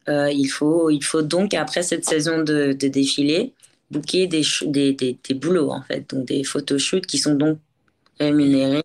Euh, 0.09 0.31
il, 0.31 0.47
faut, 0.47 0.89
il 0.89 1.03
faut 1.03 1.21
donc, 1.21 1.53
après 1.53 1.83
cette 1.83 2.05
saison 2.05 2.43
de, 2.43 2.73
de 2.73 2.87
défilé, 2.87 3.53
booker 3.91 4.27
des, 4.27 4.43
des, 4.65 4.93
des, 4.93 5.33
boulots, 5.33 5.71
en 5.71 5.81
fait, 5.81 6.09
donc 6.09 6.25
des 6.25 6.43
photoshoots 6.43 7.05
qui 7.05 7.17
sont 7.17 7.35
donc 7.35 7.59
rémunérés 8.19 8.83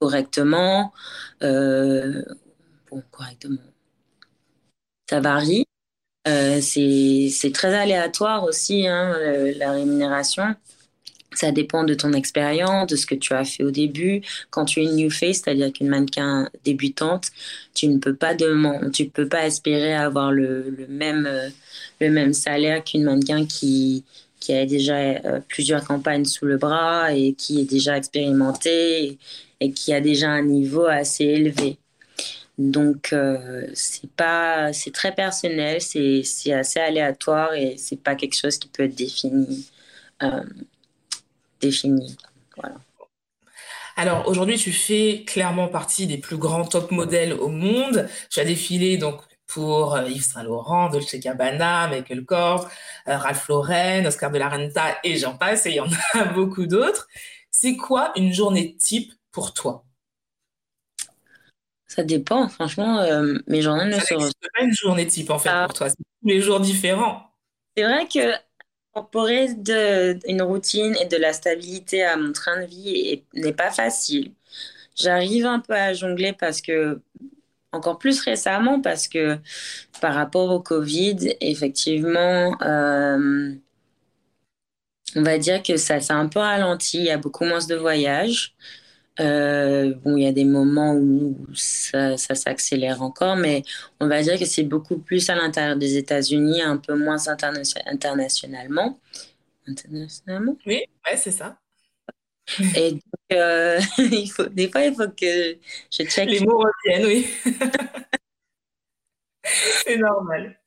correctement. 0.00 0.92
Euh, 1.42 2.22
bon, 2.90 3.02
correctement. 3.10 3.60
Ça 5.10 5.20
varie. 5.20 5.66
Euh, 6.28 6.60
c'est 6.60 7.52
très 7.52 7.74
aléatoire 7.74 8.42
aussi, 8.44 8.88
hein, 8.88 9.16
la 9.56 9.72
rémunération. 9.72 10.56
Ça 11.36 11.52
dépend 11.52 11.84
de 11.84 11.94
ton 11.94 12.12
expérience, 12.12 12.86
de 12.88 12.96
ce 12.96 13.06
que 13.06 13.14
tu 13.14 13.34
as 13.34 13.44
fait 13.44 13.62
au 13.62 13.70
début. 13.70 14.22
Quand 14.50 14.64
tu 14.64 14.80
es 14.80 14.84
une 14.84 14.96
new 14.96 15.10
face, 15.10 15.42
c'est-à-dire 15.42 15.72
qu'une 15.72 15.88
mannequin 15.88 16.48
débutante, 16.64 17.28
tu 17.74 17.88
ne 17.88 17.98
peux 17.98 18.14
pas 18.14 18.34
demander, 18.34 18.90
tu 18.90 19.06
peux 19.06 19.28
pas 19.28 19.46
espérer 19.46 19.94
avoir 19.94 20.32
le, 20.32 20.86
même 20.88 21.26
euh, 21.26 21.48
le 22.00 22.10
même 22.10 22.32
salaire 22.32 22.82
qu'une 22.84 23.04
mannequin 23.04 23.46
qui 23.46 24.04
qui 24.40 24.52
a 24.54 24.66
déjà 24.66 24.96
euh, 24.96 25.40
plusieurs 25.48 25.84
campagnes 25.84 26.24
sous 26.24 26.46
le 26.46 26.56
bras 26.56 27.12
et 27.14 27.34
qui 27.34 27.60
est 27.60 27.64
déjà 27.64 27.96
expérimentée 27.96 29.18
et, 29.60 29.72
qui 29.72 29.92
a 29.92 30.00
déjà 30.00 30.30
un 30.30 30.42
niveau 30.42 30.86
assez 30.86 31.24
élevé. 31.24 31.78
Donc 32.58 33.12
euh, 33.12 33.66
c'est 33.74 34.10
pas 34.12 34.72
c'est 34.72 34.92
très 34.92 35.14
personnel, 35.14 35.80
c'est 35.82 36.52
assez 36.52 36.80
aléatoire 36.80 37.54
et 37.54 37.76
c'est 37.76 38.00
pas 38.02 38.14
quelque 38.14 38.36
chose 38.36 38.58
qui 38.58 38.68
peut 38.68 38.84
être 38.84 38.94
défini. 38.94 39.66
Défini. 41.60 42.16
Voilà. 42.56 42.76
Alors 43.96 44.28
aujourd'hui, 44.28 44.58
tu 44.58 44.72
fais 44.72 45.24
clairement 45.26 45.68
partie 45.68 46.06
des 46.06 46.18
plus 46.18 46.36
grands 46.36 46.66
top 46.66 46.90
modèles 46.90 47.32
au 47.32 47.48
monde. 47.48 48.08
Tu 48.30 48.40
as 48.40 48.44
défilé 48.44 48.98
donc 48.98 49.22
pour 49.46 49.94
euh, 49.94 50.08
Yves 50.08 50.24
Saint 50.24 50.42
Laurent, 50.42 50.90
Dolce 50.90 51.16
Gabbana, 51.16 51.88
Michael 51.88 52.24
Kors, 52.24 52.68
euh, 53.08 53.16
Ralph 53.16 53.48
Lauren, 53.48 54.04
Oscar 54.06 54.30
de 54.30 54.38
la 54.38 54.48
Renta 54.48 54.98
et 55.02 55.16
j'en 55.16 55.36
passe, 55.36 55.66
et 55.66 55.70
il 55.70 55.76
y 55.76 55.80
en 55.80 55.88
a 56.14 56.24
beaucoup 56.34 56.66
d'autres. 56.66 57.08
C'est 57.50 57.76
quoi 57.76 58.12
une 58.16 58.32
journée 58.32 58.76
type 58.76 59.12
pour 59.30 59.54
toi? 59.54 59.84
Ça 61.86 62.02
dépend, 62.02 62.48
franchement, 62.48 62.98
euh, 62.98 63.38
mes 63.46 63.62
journées 63.62 63.86
ne 63.86 63.98
sont 63.98 64.16
pas 64.18 64.62
une 64.62 64.74
journée 64.74 65.06
type 65.06 65.30
en 65.30 65.38
fait 65.38 65.48
ah. 65.50 65.64
pour 65.66 65.74
toi, 65.74 65.88
c'est 65.88 65.96
tous 65.96 66.28
les 66.28 66.40
jours 66.40 66.60
différents. 66.60 67.30
C'est 67.76 67.84
vrai 67.84 68.06
que 68.08 68.34
incorporer 68.96 69.54
de, 69.54 70.18
une 70.28 70.42
routine 70.42 70.96
et 71.00 71.06
de 71.06 71.16
la 71.16 71.32
stabilité 71.32 72.02
à 72.04 72.16
mon 72.16 72.32
train 72.32 72.60
de 72.62 72.66
vie 72.66 73.22
n'est 73.34 73.52
pas 73.52 73.70
facile. 73.70 74.32
J'arrive 74.96 75.46
un 75.46 75.60
peu 75.60 75.74
à 75.74 75.92
jongler 75.94 76.32
parce 76.32 76.60
que, 76.62 77.00
encore 77.72 77.98
plus 77.98 78.20
récemment, 78.20 78.80
parce 78.80 79.08
que 79.08 79.38
par 80.00 80.14
rapport 80.14 80.50
au 80.50 80.60
Covid, 80.60 81.36
effectivement, 81.40 82.56
euh, 82.62 83.52
on 85.16 85.22
va 85.22 85.38
dire 85.38 85.62
que 85.62 85.76
ça 85.76 86.00
s'est 86.00 86.12
un 86.12 86.28
peu 86.28 86.40
ralenti. 86.40 86.98
Il 86.98 87.04
y 87.04 87.10
a 87.10 87.18
beaucoup 87.18 87.44
moins 87.44 87.64
de 87.66 87.74
voyages. 87.74 88.54
Euh, 89.18 89.94
bon, 89.94 90.16
il 90.16 90.24
y 90.24 90.26
a 90.26 90.32
des 90.32 90.44
moments 90.44 90.94
où 90.94 91.36
ça, 91.54 92.16
ça 92.18 92.34
s'accélère 92.34 93.02
encore, 93.02 93.36
mais 93.36 93.62
on 94.00 94.08
va 94.08 94.22
dire 94.22 94.38
que 94.38 94.44
c'est 94.44 94.62
beaucoup 94.64 94.98
plus 94.98 95.30
à 95.30 95.34
l'intérieur 95.34 95.76
des 95.76 95.96
États-Unis, 95.96 96.62
un 96.62 96.76
peu 96.76 96.94
moins 96.96 97.26
internationalement. 97.28 98.98
Internationalement? 99.66 100.56
Oui, 100.66 100.82
ouais, 101.06 101.16
c'est 101.16 101.32
ça. 101.32 101.58
Et 102.76 102.92
donc, 102.92 103.00
euh, 103.32 103.80
il 103.98 104.30
faut, 104.30 104.46
des 104.46 104.70
fois, 104.70 104.82
il 104.84 104.94
faut 104.94 105.08
que 105.08 105.56
je 105.90 106.02
check. 106.04 106.28
Les 106.30 106.40
mots 106.40 106.58
reviennent, 106.58 107.06
oui. 107.06 107.26
c'est 109.44 109.96
normal. 109.96 110.58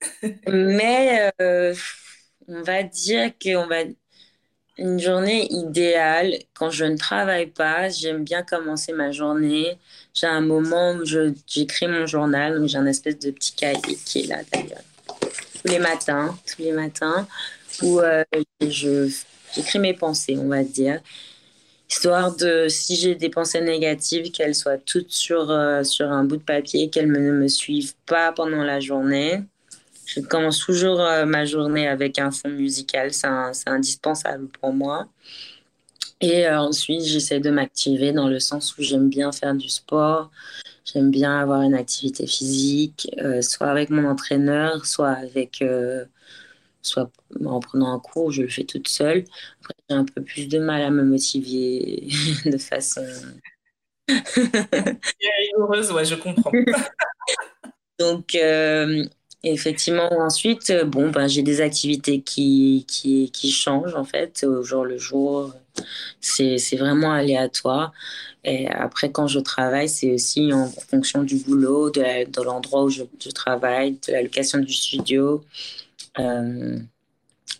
Mais 0.47 1.31
euh, 1.41 1.73
on 2.47 2.61
va 2.63 2.83
dire 2.83 3.31
qu'on 3.41 3.67
va 3.67 3.83
une 4.79 4.99
journée 4.99 5.51
idéale, 5.51 6.35
quand 6.53 6.69
je 6.69 6.85
ne 6.85 6.97
travaille 6.97 7.47
pas, 7.47 7.89
j'aime 7.89 8.23
bien 8.23 8.43
commencer 8.43 8.93
ma 8.93 9.11
journée. 9.11 9.77
J'ai 10.13 10.27
un 10.27 10.41
moment 10.41 10.93
où 10.93 11.05
j'écris 11.05 11.87
mon 11.87 12.05
journal, 12.05 12.57
donc 12.57 12.69
j'ai 12.69 12.77
un 12.77 12.85
espèce 12.85 13.19
de 13.19 13.31
petit 13.31 13.53
cahier 13.53 13.97
qui 14.05 14.21
est 14.21 14.27
là 14.27 14.37
d'ailleurs. 14.51 14.83
Tous 15.61 15.67
les 15.67 15.79
matins, 15.79 16.37
tous 16.47 16.61
les 16.61 16.71
matins, 16.71 17.27
où 17.81 17.99
euh, 17.99 18.23
j'écris 18.61 19.79
mes 19.79 19.93
pensées, 19.93 20.37
on 20.37 20.47
va 20.47 20.63
dire. 20.63 21.01
Histoire 21.89 22.35
de, 22.35 22.67
si 22.69 22.95
j'ai 22.95 23.15
des 23.15 23.29
pensées 23.29 23.61
négatives, 23.61 24.31
qu'elles 24.31 24.55
soient 24.55 24.77
toutes 24.77 25.11
sur, 25.11 25.49
euh, 25.49 25.83
sur 25.83 26.09
un 26.09 26.23
bout 26.23 26.37
de 26.37 26.43
papier, 26.43 26.89
qu'elles 26.89 27.11
ne 27.11 27.31
me 27.31 27.47
suivent 27.47 27.95
pas 28.05 28.31
pendant 28.31 28.63
la 28.63 28.79
journée. 28.79 29.41
Je 30.09 30.21
commence 30.21 30.59
toujours 30.59 31.01
euh, 31.01 31.25
ma 31.25 31.45
journée 31.45 31.87
avec 31.87 32.17
un 32.17 32.31
fond 32.31 32.49
musical, 32.49 33.13
c'est 33.13 33.27
indispensable 33.67 34.47
pour 34.47 34.73
moi. 34.73 35.07
Et 36.19 36.47
euh, 36.47 36.59
ensuite, 36.59 37.03
j'essaie 37.03 37.39
de 37.39 37.51
m'activer 37.51 38.11
dans 38.11 38.27
le 38.27 38.39
sens 38.39 38.75
où 38.77 38.81
j'aime 38.81 39.07
bien 39.07 39.31
faire 39.31 39.53
du 39.53 39.69
sport, 39.69 40.31
j'aime 40.83 41.11
bien 41.11 41.39
avoir 41.39 41.61
une 41.61 41.75
activité 41.75 42.25
physique, 42.25 43.07
euh, 43.19 43.43
soit 43.43 43.67
avec 43.67 43.91
mon 43.91 44.09
entraîneur, 44.09 44.87
soit 44.87 45.11
avec, 45.11 45.63
soit 46.81 47.11
en 47.45 47.59
prenant 47.59 47.93
un 47.93 47.99
cours, 47.99 48.31
je 48.31 48.41
le 48.41 48.47
fais 48.47 48.63
toute 48.63 48.87
seule. 48.87 49.25
Après, 49.61 49.75
j'ai 49.87 49.95
un 49.95 50.05
peu 50.05 50.23
plus 50.23 50.47
de 50.47 50.57
mal 50.57 50.81
à 50.81 50.89
me 50.89 51.03
motiver 51.03 52.07
de 52.45 52.57
façon. 52.57 53.05
heureuse, 55.55 55.91
ouais, 55.91 56.05
je 56.05 56.15
comprends. 56.15 56.51
Donc, 57.99 58.35
effectivement, 59.43 60.09
ensuite, 60.19 60.69
euh, 60.69 60.83
bon, 60.85 61.09
ben, 61.09 61.27
j'ai 61.27 61.43
des 61.43 61.61
activités 61.61 62.21
qui, 62.21 62.85
qui, 62.87 63.31
qui, 63.31 63.51
changent 63.51 63.95
en 63.95 64.03
fait 64.03 64.43
au 64.43 64.63
jour 64.63 64.85
le 64.85 64.97
jour. 64.97 65.53
C'est, 66.21 66.57
vraiment 66.77 67.11
aléatoire. 67.13 67.93
Et 68.43 68.67
après, 68.67 69.11
quand 69.11 69.27
je 69.27 69.39
travaille, 69.39 69.89
c'est 69.89 70.11
aussi 70.13 70.51
en 70.53 70.67
fonction 70.67 71.23
du 71.23 71.37
boulot, 71.37 71.89
de, 71.89 72.29
de 72.29 72.41
l'endroit 72.41 72.83
où 72.83 72.89
je, 72.89 73.03
je, 73.19 73.29
travaille, 73.29 73.93
de 74.07 74.13
la 74.13 74.21
location 74.23 74.59
du 74.59 74.73
studio. 74.73 75.43
Euh, 76.19 76.79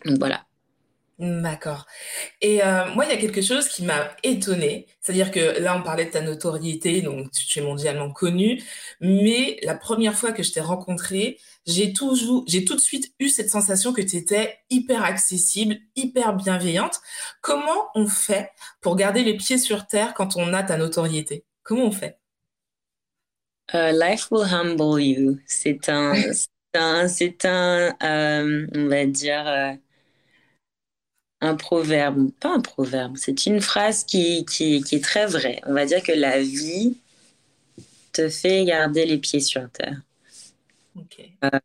donc 0.04 0.18
voilà. 0.18 0.44
D'accord. 1.20 1.84
Et 2.40 2.64
euh, 2.64 2.86
moi, 2.94 3.04
il 3.04 3.10
y 3.10 3.14
a 3.14 3.18
quelque 3.18 3.42
chose 3.42 3.68
qui 3.68 3.84
m'a 3.84 4.10
étonnée. 4.22 4.86
C'est-à-dire 5.02 5.30
que 5.30 5.60
là, 5.60 5.76
on 5.76 5.82
parlait 5.82 6.06
de 6.06 6.10
ta 6.10 6.22
notoriété, 6.22 7.02
donc 7.02 7.30
tu 7.32 7.58
es 7.58 7.62
mondialement 7.62 8.10
connu. 8.10 8.62
Mais 9.02 9.58
la 9.62 9.74
première 9.74 10.14
fois 10.14 10.32
que 10.32 10.42
je 10.42 10.50
t'ai 10.52 10.62
rencontré, 10.62 11.38
j'ai 11.66 11.92
toujours, 11.92 12.44
j'ai 12.48 12.64
tout 12.64 12.74
de 12.74 12.80
suite 12.80 13.12
eu 13.18 13.28
cette 13.28 13.50
sensation 13.50 13.92
que 13.92 14.00
tu 14.00 14.16
étais 14.16 14.60
hyper 14.70 15.04
accessible, 15.04 15.76
hyper 15.94 16.34
bienveillante. 16.36 17.00
Comment 17.42 17.90
on 17.94 18.06
fait 18.06 18.50
pour 18.80 18.96
garder 18.96 19.22
les 19.22 19.36
pieds 19.36 19.58
sur 19.58 19.86
terre 19.86 20.14
quand 20.14 20.36
on 20.36 20.54
a 20.54 20.62
ta 20.62 20.78
notoriété? 20.78 21.44
Comment 21.64 21.84
on 21.84 21.92
fait? 21.92 22.18
Uh, 23.74 23.92
Life 23.92 24.30
will 24.30 24.44
humble 24.44 24.98
you. 24.98 25.38
C'est 25.46 25.88
un, 25.90 26.14
c'est 27.08 27.44
un, 27.44 27.94
euh, 28.02 28.66
on 28.74 28.88
va 28.88 29.04
dire, 29.06 29.46
euh, 29.46 29.72
un 31.40 31.54
proverbe, 31.54 32.30
pas 32.40 32.54
un 32.54 32.60
proverbe, 32.60 33.16
c'est 33.16 33.46
une 33.46 33.60
phrase 33.60 34.04
qui, 34.04 34.44
qui, 34.44 34.82
qui, 34.82 34.96
est 34.96 35.04
très 35.04 35.26
vraie. 35.26 35.60
On 35.66 35.72
va 35.72 35.86
dire 35.86 36.02
que 36.02 36.12
la 36.12 36.40
vie 36.40 36.96
te 38.12 38.28
fait 38.28 38.64
garder 38.64 39.06
les 39.06 39.18
pieds 39.18 39.40
sur 39.40 39.68
terre. 39.70 40.00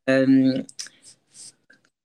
Euh, 0.10 0.64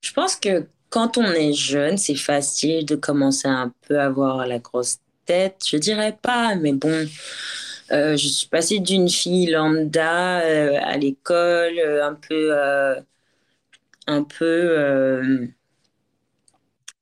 je 0.00 0.12
pense 0.12 0.36
que 0.36 0.66
quand 0.88 1.18
on 1.18 1.30
est 1.32 1.52
jeune, 1.52 1.96
c'est 1.96 2.16
facile 2.16 2.84
de 2.84 2.96
commencer 2.96 3.46
un 3.46 3.72
peu 3.86 4.00
à 4.00 4.06
avoir 4.06 4.46
la 4.46 4.58
grosse 4.58 4.98
tête. 5.24 5.62
Je 5.66 5.76
dirais 5.76 6.18
pas, 6.20 6.56
mais 6.56 6.72
bon, 6.72 7.06
euh, 7.92 8.16
je 8.16 8.28
suis 8.28 8.48
passée 8.48 8.80
d'une 8.80 9.08
fille 9.08 9.46
lambda 9.46 10.40
euh, 10.40 10.78
à 10.82 10.96
l'école, 10.96 11.78
un 12.02 12.14
peu, 12.14 12.52
un 14.06 14.24
peu 14.24 15.48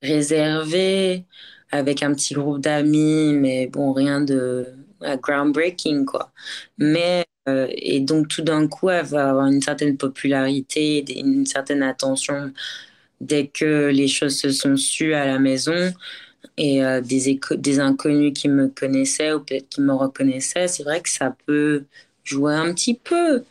réservée, 0.03 1.25
avec 1.71 2.03
un 2.03 2.15
petit 2.15 2.35
groupe 2.35 2.61
d'amis, 2.61 3.33
mais 3.35 3.67
bon, 3.69 3.93
rien 3.93 4.21
de 4.21 4.67
groundbreaking, 5.23 6.05
quoi. 6.05 6.33
Mais 6.79 7.27
euh, 7.49 7.67
et 7.71 8.01
donc, 8.01 8.29
tout 8.29 8.43
d'un 8.43 8.69
coup, 8.69 8.91
elle 8.91 9.07
va 9.07 9.31
avoir 9.31 9.47
une 9.47 9.63
certaine 9.63 9.97
popularité, 9.97 11.05
une 11.19 11.47
certaine 11.47 11.83
attention 11.83 12.53
dès 13.21 13.49
que 13.49 13.89
les 13.89 14.09
choses 14.09 14.39
se 14.39 14.51
sont 14.51 14.77
sues 14.77 15.15
à 15.15 15.27
la 15.27 15.39
maison. 15.39 15.93
Et 16.57 16.85
euh, 16.85 17.01
des, 17.01 17.41
des 17.59 17.81
inconnus 17.81 18.33
qui 18.35 18.49
me 18.49 18.69
connaissaient 18.69 19.33
ou 19.33 19.41
peut-être 19.41 19.69
qui 19.71 19.81
me 19.81 19.95
reconnaissaient, 19.95 20.69
c'est 20.69 20.83
vrai 20.85 21.01
que 21.03 21.09
ça 21.11 21.37
peut 21.47 21.85
jouer 22.25 22.55
un 22.55 22.75
petit 22.75 22.95
peu. 22.95 23.45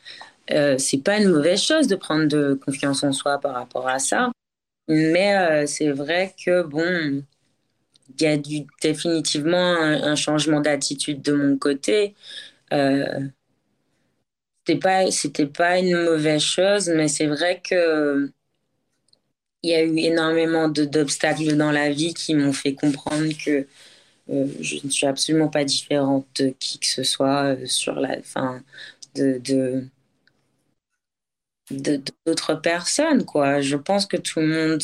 Euh, 0.52 0.78
c'est 0.78 1.04
pas 1.04 1.18
une 1.20 1.30
mauvaise 1.30 1.62
chose 1.62 1.88
de 1.88 1.96
prendre 1.96 2.28
de 2.28 2.60
confiance 2.66 3.04
en 3.04 3.14
soi 3.14 3.40
par 3.40 3.56
rapport 3.56 3.88
à 3.90 4.00
ça. 4.00 4.32
Mais 4.88 5.38
euh, 5.38 5.66
c'est 5.68 5.92
vrai 5.92 6.34
que, 6.44 6.64
bon, 6.64 7.24
il 8.20 8.22
y 8.22 8.28
a 8.28 8.38
définitivement 8.82 9.76
un, 9.76 10.16
changement 10.16 10.62
d'attitude 10.62 11.22
de 11.22 11.34
mon 11.34 11.58
côté. 11.58 12.16
Euh, 12.74 13.28
c'était 14.66 14.80
pas 14.80 15.06
pas 15.54 15.80
une 15.80 15.96
mauvaise 16.04 16.42
chose 16.42 16.90
mais 16.90 17.08
c'est 17.08 17.28
vrai 17.28 17.62
que 17.64 18.30
il 19.64 19.72
y 19.72 19.74
a 19.76 19.84
eu 19.84 19.98
énormément 19.98 20.68
d'obstacles 20.70 21.56
dans 21.58 21.72
la 21.72 21.90
vie 21.90 22.14
qui 22.14 22.36
m'ont 22.36 22.54
fait 22.54 22.74
comprendre 22.74 23.28
que 23.44 23.68
euh, 24.30 24.48
je 24.62 24.78
ne 24.86 24.90
suis 24.90 25.08
absolument 25.08 25.50
pas 25.50 25.66
différente 25.66 26.28
de 26.40 26.50
qui 26.60 26.80
que 26.80 26.88
ce 26.88 27.04
soit 27.04 27.56
euh, 27.56 27.66
sur 27.66 27.96
la 27.96 28.22
fin 28.24 28.64
de 29.16 29.88
d'autres 31.72 32.56
personnes 32.56 33.26
quoi 33.26 33.62
je 33.62 33.76
pense 33.76 34.06
que 34.06 34.18
tout 34.18 34.40
le 34.40 34.48
monde 34.48 34.82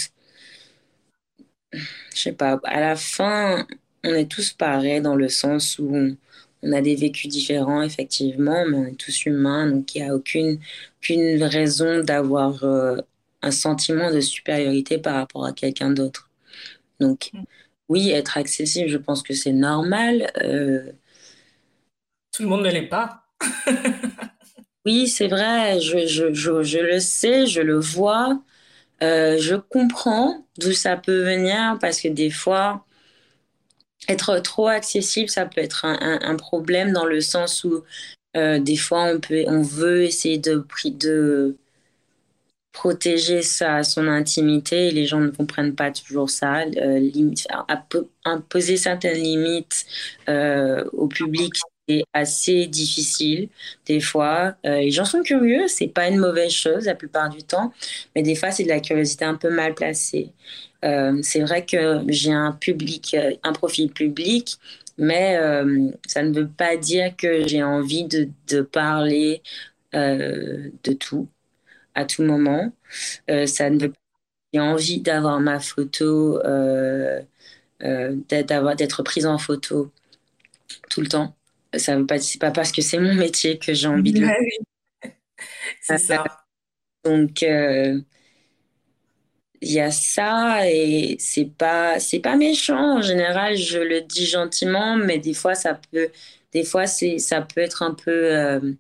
je 1.72 2.22
sais 2.22 2.34
pas 2.34 2.60
à 2.64 2.80
la 2.80 2.96
fin 2.96 3.66
on 4.04 4.14
est 4.14 4.30
tous 4.30 4.54
pareils 4.54 5.02
dans 5.02 5.16
le 5.16 5.30
sens 5.30 5.80
où 5.80 6.16
on 6.64 6.72
a 6.72 6.82
des 6.82 6.96
vécus 6.96 7.30
différents, 7.30 7.82
effectivement, 7.84 8.66
mais 8.66 8.78
on 8.78 8.86
est 8.86 8.98
tous 8.98 9.26
humains, 9.26 9.70
donc 9.70 9.94
il 9.96 10.02
n'y 10.02 10.10
a 10.10 10.16
aucune, 10.16 10.60
aucune 10.98 11.44
raison 11.44 12.04
d'avoir 12.04 12.64
euh, 12.64 12.98
un 13.42 13.52
sentiment 13.52 14.12
de 14.12 14.22
supériorité 14.22 14.98
par 14.98 15.16
rapport 15.16 15.46
à 15.46 15.52
quelqu'un 15.52 15.92
d'autre. 15.92 16.30
Donc, 17.02 17.32
oui, 17.90 18.12
être 18.12 18.38
accessible, 18.38 18.90
je 18.90 18.98
pense 18.98 19.24
que 19.24 19.34
c'est 19.34 19.52
normal. 19.52 20.32
Euh. 20.42 20.94
Tout 22.32 22.44
le 22.44 22.50
monde 22.50 22.64
ne 22.64 22.72
l'est 22.72 22.88
pas. 22.88 23.26
oui, 24.86 25.08
c'est 25.08 25.28
vrai, 25.28 25.80
je, 25.80 26.06
je, 26.08 26.34
je, 26.34 26.64
je, 26.64 26.80
le 26.80 27.00
sais, 27.00 27.46
je 27.48 27.62
le 27.62 27.80
vois. 27.80 28.42
Euh, 29.04 29.38
je 29.40 29.56
comprends 29.56 30.46
d'où 30.60 30.74
ça 30.74 30.98
peut 30.98 31.24
venir 31.24 31.78
parce 31.82 32.02
que 32.02 32.10
des 32.10 32.30
fois, 32.32 32.86
être 34.10 34.40
trop 34.40 34.68
accessible, 34.68 35.30
ça 35.30 35.46
peut 35.46 35.62
être 35.62 35.86
un, 35.86 36.36
problème 36.36 36.92
dans 36.92 37.06
le 37.06 37.22
sens 37.22 37.64
où 37.64 37.84
euh, 38.38 38.60
des 38.60 38.78
fois 38.78 39.06
on, 39.14 39.20
peut, 39.20 39.44
on 39.48 39.62
veut 39.62 40.04
essayer 40.04 40.38
de, 40.38 40.66
de 40.86 41.58
protéger 42.74 43.42
sa, 43.44 43.84
son 43.84 44.08
intimité 44.08 44.88
et 44.88 44.92
les 44.92 45.06
gens 45.06 45.20
ne 45.20 45.30
comprennent 45.30 45.76
pas 45.76 45.92
toujours 45.92 46.30
ça. 46.30 46.64
Euh, 46.64 47.10
imposer 48.26 48.78
certaines 48.78 49.22
limites 49.22 49.86
au 50.94 51.08
public, 51.08 51.54
c'est 51.88 52.04
assez 52.14 52.68
difficile 52.68 53.50
des 53.86 54.00
fois. 54.00 54.56
les 54.64 54.92
gens 54.92 55.06
sont 55.06 55.22
curieux, 55.24 55.68
c'est 55.68 55.88
pas 55.88 56.08
une 56.08 56.18
mauvaise 56.18 56.52
chose 56.52 56.86
la 56.86 56.96
plupart 56.96 57.30
du 57.30 57.44
temps, 57.44 57.74
mais 58.16 58.22
des 58.24 58.36
fois 58.36 58.52
c'est 58.52 58.64
de 58.64 58.70
la 58.70 58.80
curiosité 58.80 59.26
un 59.26 59.36
peu 59.36 59.50
mal 59.50 59.74
placée. 59.76 60.32
Euh, 60.86 61.20
c'est 61.24 61.42
vrai 61.42 61.66
que 61.66 62.04
j'ai 62.10 62.32
un 62.34 62.52
public, 62.54 63.14
euh, 63.16 63.32
un 63.44 63.54
profil 63.54 63.92
public, 63.92 64.58
mais 64.98 65.38
euh, 65.38 65.90
ça 66.08 66.24
ne 66.24 66.34
veut 66.34 66.48
pas 66.50 66.78
dire 66.78 67.16
que 67.18 67.48
j'ai 67.48 67.64
envie 67.64 68.06
de, 68.06 68.30
de 68.48 68.62
parler 68.62 69.42
de 69.94 70.94
tout 71.00 71.28
à 71.96 72.06
tout 72.06 72.24
moment. 72.24 72.72
ça 73.48 73.70
ne 73.70 73.80
veut 73.80 73.92
pas 73.92 73.98
j'ai 74.54 74.60
envie 74.62 75.02
d'avoir 75.02 75.40
ma 75.42 75.60
photo, 75.60 76.40
d'être 78.78 79.04
prise 79.04 79.26
en 79.26 79.38
photo 79.38 79.92
tout 80.90 81.02
le 81.02 81.08
temps. 81.08 81.36
Ça 81.78 81.98
veut 81.98 82.06
pas, 82.06 82.20
c'est 82.20 82.40
pas 82.40 82.52
parce 82.52 82.72
que 82.72 82.82
c'est 82.82 83.00
mon 83.00 83.16
métier 83.16 83.58
que 83.58 83.74
j'ai 83.74 83.88
envie 83.88 84.14
de. 84.14 84.26
c'est 85.82 85.98
ça. 85.98 86.24
Donc, 87.04 87.44
il 89.62 89.72
y 89.72 89.80
a 89.80 89.92
ça 89.92 90.70
et 90.70 91.16
c'est 91.20 91.46
pas 91.46 92.00
c'est 92.00 92.20
pas 92.20 92.36
méchant 92.36 92.98
en 92.98 93.02
général 93.02 93.56
je 93.56 93.80
le 93.80 94.02
dis 94.02 94.26
gentiment 94.26 94.98
mais 94.98 95.20
des 95.20 95.34
fois 95.34 95.56
ça 95.56 95.80
peut 95.92 96.10
des 96.52 96.64
fois 96.66 96.86
c'est 96.88 97.18
ça 97.18 97.42
peut 97.42 97.62
être 97.62 97.82
un 97.84 97.94
peu 97.94 98.12
euh, 98.12 98.74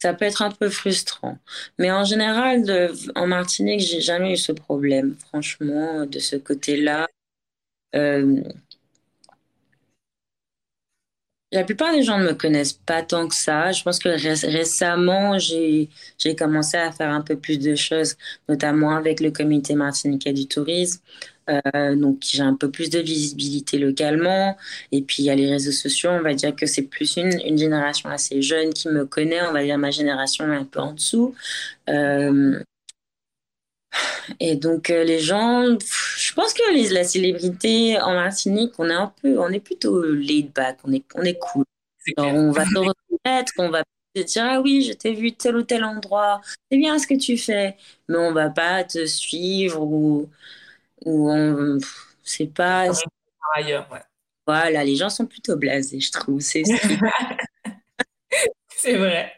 ça 0.00 0.14
peut 0.14 0.24
être 0.24 0.42
un 0.42 0.50
peu 0.50 0.68
frustrant 0.68 1.38
mais 1.78 1.90
en 1.90 2.04
général 2.04 2.64
de, 2.64 2.92
en 3.18 3.26
Martinique 3.26 3.80
j'ai 3.80 4.00
jamais 4.00 4.32
eu 4.32 4.36
ce 4.36 4.52
problème 4.52 5.14
franchement 5.28 6.06
de 6.06 6.18
ce 6.18 6.36
côté-là 6.36 7.06
euh, 7.94 8.42
la 11.52 11.64
plupart 11.64 11.92
des 11.92 12.02
gens 12.02 12.18
ne 12.18 12.24
me 12.24 12.34
connaissent 12.34 12.72
pas 12.72 13.02
tant 13.02 13.28
que 13.28 13.34
ça. 13.34 13.72
Je 13.72 13.82
pense 13.82 13.98
que 13.98 14.08
récemment, 14.08 15.38
j'ai 15.38 15.88
commencé 16.38 16.76
à 16.76 16.90
faire 16.92 17.10
un 17.10 17.20
peu 17.22 17.36
plus 17.36 17.58
de 17.58 17.74
choses, 17.74 18.16
notamment 18.48 18.96
avec 18.96 19.20
le 19.20 19.30
comité 19.30 19.74
martiniquais 19.74 20.32
du 20.32 20.46
tourisme. 20.48 21.00
Euh, 21.48 21.94
donc, 21.94 22.18
j'ai 22.22 22.42
un 22.42 22.54
peu 22.54 22.70
plus 22.70 22.90
de 22.90 22.98
visibilité 22.98 23.78
localement. 23.78 24.56
Et 24.92 25.02
puis, 25.02 25.22
il 25.22 25.26
y 25.26 25.30
a 25.30 25.36
les 25.36 25.48
réseaux 25.48 25.72
sociaux. 25.72 26.10
On 26.10 26.20
va 26.22 26.34
dire 26.34 26.54
que 26.56 26.66
c'est 26.66 26.82
plus 26.82 27.16
une, 27.16 27.56
génération 27.56 28.10
assez 28.10 28.42
jeune 28.42 28.72
qui 28.72 28.88
me 28.88 29.06
connaît. 29.06 29.42
On 29.42 29.52
va 29.52 29.62
dire 29.62 29.78
ma 29.78 29.90
génération 29.92 30.52
est 30.52 30.56
un 30.56 30.64
peu 30.64 30.80
en 30.80 30.92
dessous. 30.92 31.34
Euh, 31.88 32.60
et 34.40 34.56
donc, 34.56 34.90
euh, 34.90 35.04
les 35.04 35.18
gens, 35.18 35.64
je 36.16 36.32
pense 36.34 36.52
que 36.52 36.92
la 36.92 37.04
célébrité 37.04 38.00
en 38.00 38.14
Martinique, 38.14 38.74
on 38.78 38.88
est 38.88 38.94
un 38.94 39.12
peu, 39.22 39.38
on 39.38 39.50
est 39.50 39.60
plutôt 39.60 40.02
laid 40.02 40.50
back, 40.54 40.78
on 40.84 40.92
est, 40.92 41.04
on 41.14 41.22
est 41.22 41.38
cool. 41.38 41.64
on 42.16 42.50
va 42.50 42.64
te 42.64 42.78
reconnaître, 42.78 43.52
on 43.58 43.70
va 43.70 43.82
te 44.14 44.22
dire, 44.22 44.44
ah 44.44 44.60
oui, 44.60 44.82
je 44.82 44.92
t'ai 44.92 45.12
vu 45.12 45.32
tel 45.32 45.56
ou 45.56 45.62
tel 45.62 45.84
endroit, 45.84 46.40
c'est 46.70 46.78
bien 46.78 46.98
ce 46.98 47.06
que 47.06 47.18
tu 47.18 47.36
fais, 47.36 47.76
mais 48.08 48.18
on 48.18 48.32
va 48.32 48.50
pas 48.50 48.84
te 48.84 49.06
suivre 49.06 49.82
ou, 49.82 50.28
ou 51.04 51.30
on, 51.30 51.78
c'est 52.22 52.52
pas. 52.52 52.90
ailleurs, 53.54 53.88
ouais. 53.92 54.00
Voilà, 54.46 54.84
les 54.84 54.94
gens 54.94 55.10
sont 55.10 55.26
plutôt 55.26 55.56
blasés, 55.56 55.98
je 55.98 56.12
trouve. 56.12 56.40
C'est 56.40 56.62
vrai. 58.84 59.32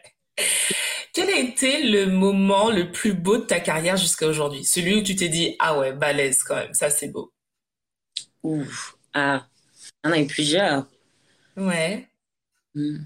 Quel 1.13 1.29
a 1.29 1.39
été 1.39 1.83
le 1.83 2.05
moment 2.07 2.69
le 2.69 2.91
plus 2.91 3.13
beau 3.13 3.37
de 3.37 3.43
ta 3.43 3.59
carrière 3.59 3.97
jusqu'à 3.97 4.27
aujourd'hui? 4.27 4.63
Celui 4.63 4.95
où 4.95 5.03
tu 5.03 5.15
t'es 5.15 5.29
dit 5.29 5.55
Ah 5.59 5.77
ouais, 5.77 5.93
balèze 5.93 6.43
quand 6.43 6.55
même, 6.55 6.73
ça 6.73 6.89
c'est 6.89 7.09
beau. 7.09 7.33
Ouf, 8.43 8.97
ah, 9.13 9.47
il 10.03 10.07
y 10.07 10.11
en 10.11 10.13
a 10.13 10.19
eu 10.19 10.27
plusieurs. 10.27 10.85
Ouais. 11.57 12.07
Hmm. 12.75 12.99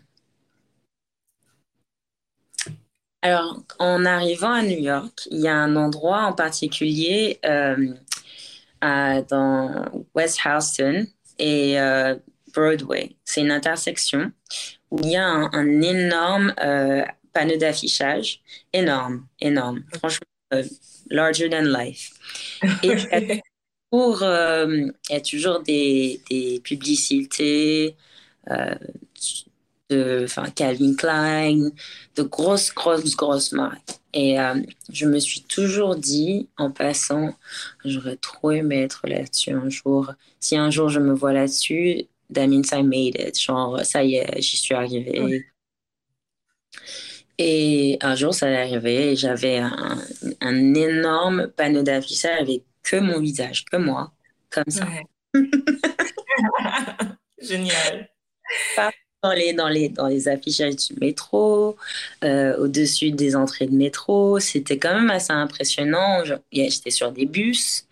Alors, 3.23 3.63
en 3.79 4.03
arrivant 4.03 4.51
à 4.51 4.61
New 4.63 4.79
York, 4.79 5.27
il 5.31 5.39
y 5.39 5.47
a 5.47 5.55
un 5.55 5.77
endroit 5.77 6.23
en 6.23 6.33
particulier 6.33 7.39
euh, 7.45 7.93
dans 8.81 9.85
West 10.13 10.39
Houston 10.45 11.07
et 11.39 11.79
euh, 11.79 12.15
Broadway. 12.53 13.15
C'est 13.23 13.39
une 13.39 13.51
intersection 13.51 14.31
où 14.91 14.99
il 15.03 15.11
y 15.11 15.15
a 15.15 15.25
un, 15.25 15.81
énorme 15.81 16.53
euh, 16.61 17.03
panneau 17.33 17.57
d'affichage 17.57 18.41
énorme, 18.71 19.27
énorme. 19.39 19.83
Franchement, 19.97 20.27
euh, 20.53 20.63
larger 21.09 21.49
than 21.49 21.63
life. 21.63 22.13
Et 22.83 22.95
pour, 23.91 24.23
euh, 24.23 24.87
il 25.09 25.13
y 25.13 25.15
a 25.15 25.21
toujours 25.21 25.61
des, 25.61 26.21
des 26.29 26.59
publicités 26.63 27.95
euh, 28.49 28.75
de 29.89 30.21
enfin, 30.25 30.49
Calvin 30.49 30.95
Klein, 30.95 31.69
de 32.15 32.23
grosses, 32.23 32.73
grosses, 32.73 33.15
grosses 33.15 33.51
marques. 33.51 33.99
Et 34.13 34.39
euh, 34.39 34.61
je 34.91 35.05
me 35.07 35.19
suis 35.19 35.41
toujours 35.43 35.95
dit, 35.95 36.49
en 36.57 36.71
passant, 36.71 37.35
j'aurais 37.85 38.17
trop 38.17 38.51
aimé 38.51 38.83
être 38.83 39.07
là-dessus 39.07 39.51
un 39.51 39.69
jour. 39.69 40.13
Si 40.39 40.55
un 40.57 40.69
jour 40.71 40.89
je 40.89 40.99
me 40.99 41.13
vois 41.13 41.33
là-dessus, 41.33 42.05
that 42.33 42.47
means 42.47 42.71
I 42.71 42.83
made 42.83 43.15
it. 43.19 43.39
Genre, 43.39 43.79
ça 43.85 44.03
y 44.03 44.15
est, 44.15 44.41
j'y 44.41 44.57
suis 44.57 44.75
arrivée. 44.75 45.45
Et 47.37 47.97
un 48.01 48.15
jour, 48.15 48.33
ça 48.33 48.49
est 48.49 48.61
arrivé, 48.61 49.15
j'avais 49.15 49.57
un, 49.57 49.97
un, 50.41 50.73
énorme 50.75 51.47
panneau 51.47 51.81
d'affichage 51.81 52.41
avec 52.41 52.63
que 52.83 52.97
mon 52.97 53.19
visage, 53.19 53.65
que 53.65 53.77
moi, 53.77 54.11
comme 54.49 54.69
ça. 54.69 54.87
Génial. 57.41 58.09
Dans 59.23 59.31
les, 59.31 59.53
dans, 59.53 59.69
les, 59.69 59.89
dans 59.89 60.07
les 60.07 60.27
affichages 60.27 60.75
du 60.75 60.95
métro, 60.99 61.77
euh, 62.25 62.57
au-dessus 62.57 63.11
des 63.11 63.35
entrées 63.37 63.67
de 63.67 63.75
métro. 63.75 64.39
C'était 64.39 64.77
quand 64.77 64.93
même 64.93 65.09
assez 65.09 65.31
impressionnant. 65.31 66.23
J'étais 66.51 66.91
sur 66.91 67.11
des 67.11 67.25
bus. 67.25 67.85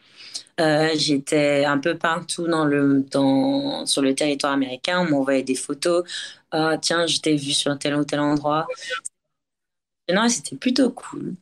Euh, 0.59 0.89
j'étais 0.95 1.63
un 1.63 1.77
peu 1.77 1.97
partout 1.97 2.47
dans 2.47 2.65
le, 2.65 3.05
dans, 3.09 3.85
sur 3.85 4.01
le 4.01 4.13
territoire 4.13 4.53
américain. 4.53 4.99
On 4.99 5.09
m'envoyait 5.09 5.43
des 5.43 5.55
photos. 5.55 6.03
Ah, 6.51 6.77
tiens, 6.81 7.07
je 7.07 7.19
t'ai 7.19 7.35
vu 7.37 7.51
sur 7.53 7.77
tel 7.79 7.95
ou 7.95 8.03
tel 8.03 8.19
endroit. 8.19 8.67
Non, 10.11 10.29
c'était 10.29 10.55
plutôt 10.57 10.91
cool. 10.91 11.35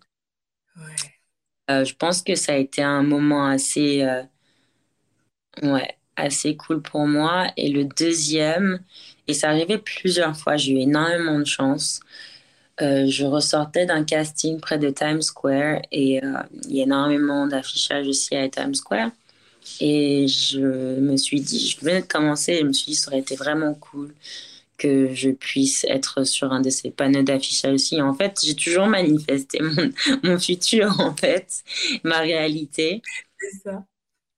Euh, 1.69 1.85
je 1.85 1.95
pense 1.95 2.21
que 2.21 2.35
ça 2.35 2.53
a 2.53 2.57
été 2.57 2.81
un 2.81 3.03
moment 3.03 3.45
assez, 3.47 4.01
euh, 4.03 4.23
ouais, 5.63 5.97
assez 6.15 6.55
cool 6.57 6.81
pour 6.81 7.07
moi. 7.07 7.47
Et 7.57 7.69
le 7.69 7.85
deuxième, 7.85 8.79
et 9.27 9.33
ça 9.33 9.49
arrivait 9.49 9.77
plusieurs 9.77 10.35
fois, 10.37 10.57
j'ai 10.57 10.73
eu 10.73 10.79
énormément 10.79 11.39
de 11.39 11.45
chance. 11.45 11.99
Euh, 12.81 13.07
je 13.07 13.25
ressortais 13.25 13.85
d'un 13.85 14.03
casting 14.05 14.59
près 14.59 14.79
de 14.79 14.89
Times 14.89 15.21
Square 15.21 15.81
et 15.91 16.21
il 16.65 16.75
y 16.75 16.81
a 16.81 16.83
énormément 16.83 17.47
d'affichage 17.47 18.07
aussi 18.07 18.35
à 18.35 18.49
Times 18.49 18.75
Square. 18.75 19.11
Et 19.81 20.27
je 20.27 20.59
me 20.61 21.17
suis 21.17 21.41
dit, 21.41 21.69
je 21.69 21.79
venais 21.81 22.01
de 22.01 22.07
commencer, 22.07 22.53
et 22.53 22.59
je 22.61 22.65
me 22.65 22.73
suis 22.73 22.93
dit, 22.93 22.95
ça 22.95 23.09
aurait 23.09 23.19
été 23.19 23.35
vraiment 23.35 23.73
cool 23.75 24.13
que 24.79 25.13
je 25.13 25.29
puisse 25.29 25.85
être 25.87 26.23
sur 26.23 26.51
un 26.51 26.61
de 26.61 26.71
ces 26.71 26.89
panneaux 26.89 27.21
d'affichage 27.21 27.73
aussi. 27.73 28.01
En 28.01 28.13
fait, 28.15 28.39
j'ai 28.43 28.55
toujours 28.55 28.87
manifesté 28.87 29.59
mon, 29.61 29.91
mon, 30.23 30.39
futur, 30.39 30.99
en 30.99 31.15
fait, 31.15 31.63
ma 32.03 32.19
réalité. 32.19 33.01
C'est 33.37 33.57
ça. 33.63 33.85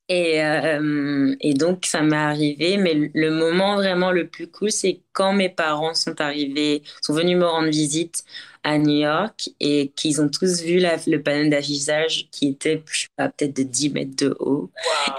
Et, 0.09 0.43
euh, 0.43 1.33
et, 1.39 1.53
donc, 1.53 1.85
ça 1.85 2.01
m'est 2.01 2.17
arrivé. 2.17 2.75
Mais 2.75 3.11
le 3.13 3.29
moment 3.29 3.75
vraiment 3.75 4.11
le 4.11 4.27
plus 4.27 4.47
cool, 4.47 4.71
c'est 4.71 4.99
quand 5.13 5.31
mes 5.31 5.47
parents 5.47 5.93
sont 5.93 6.19
arrivés, 6.19 6.83
sont 7.01 7.13
venus 7.13 7.37
me 7.37 7.45
rendre 7.45 7.69
visite 7.69 8.25
à 8.63 8.77
New 8.77 8.99
York 8.99 9.49
et 9.61 9.89
qu'ils 9.95 10.21
ont 10.21 10.29
tous 10.29 10.63
vu 10.63 10.79
la, 10.79 10.97
le 11.07 11.21
panneau 11.23 11.49
d'affichage 11.49 12.27
qui 12.31 12.49
était, 12.49 12.83
je 12.91 13.01
sais 13.03 13.07
pas, 13.15 13.29
peut-être 13.29 13.55
de 13.55 13.63
10 13.63 13.89
mètres 13.91 14.15
de 14.17 14.35
haut. 14.39 14.69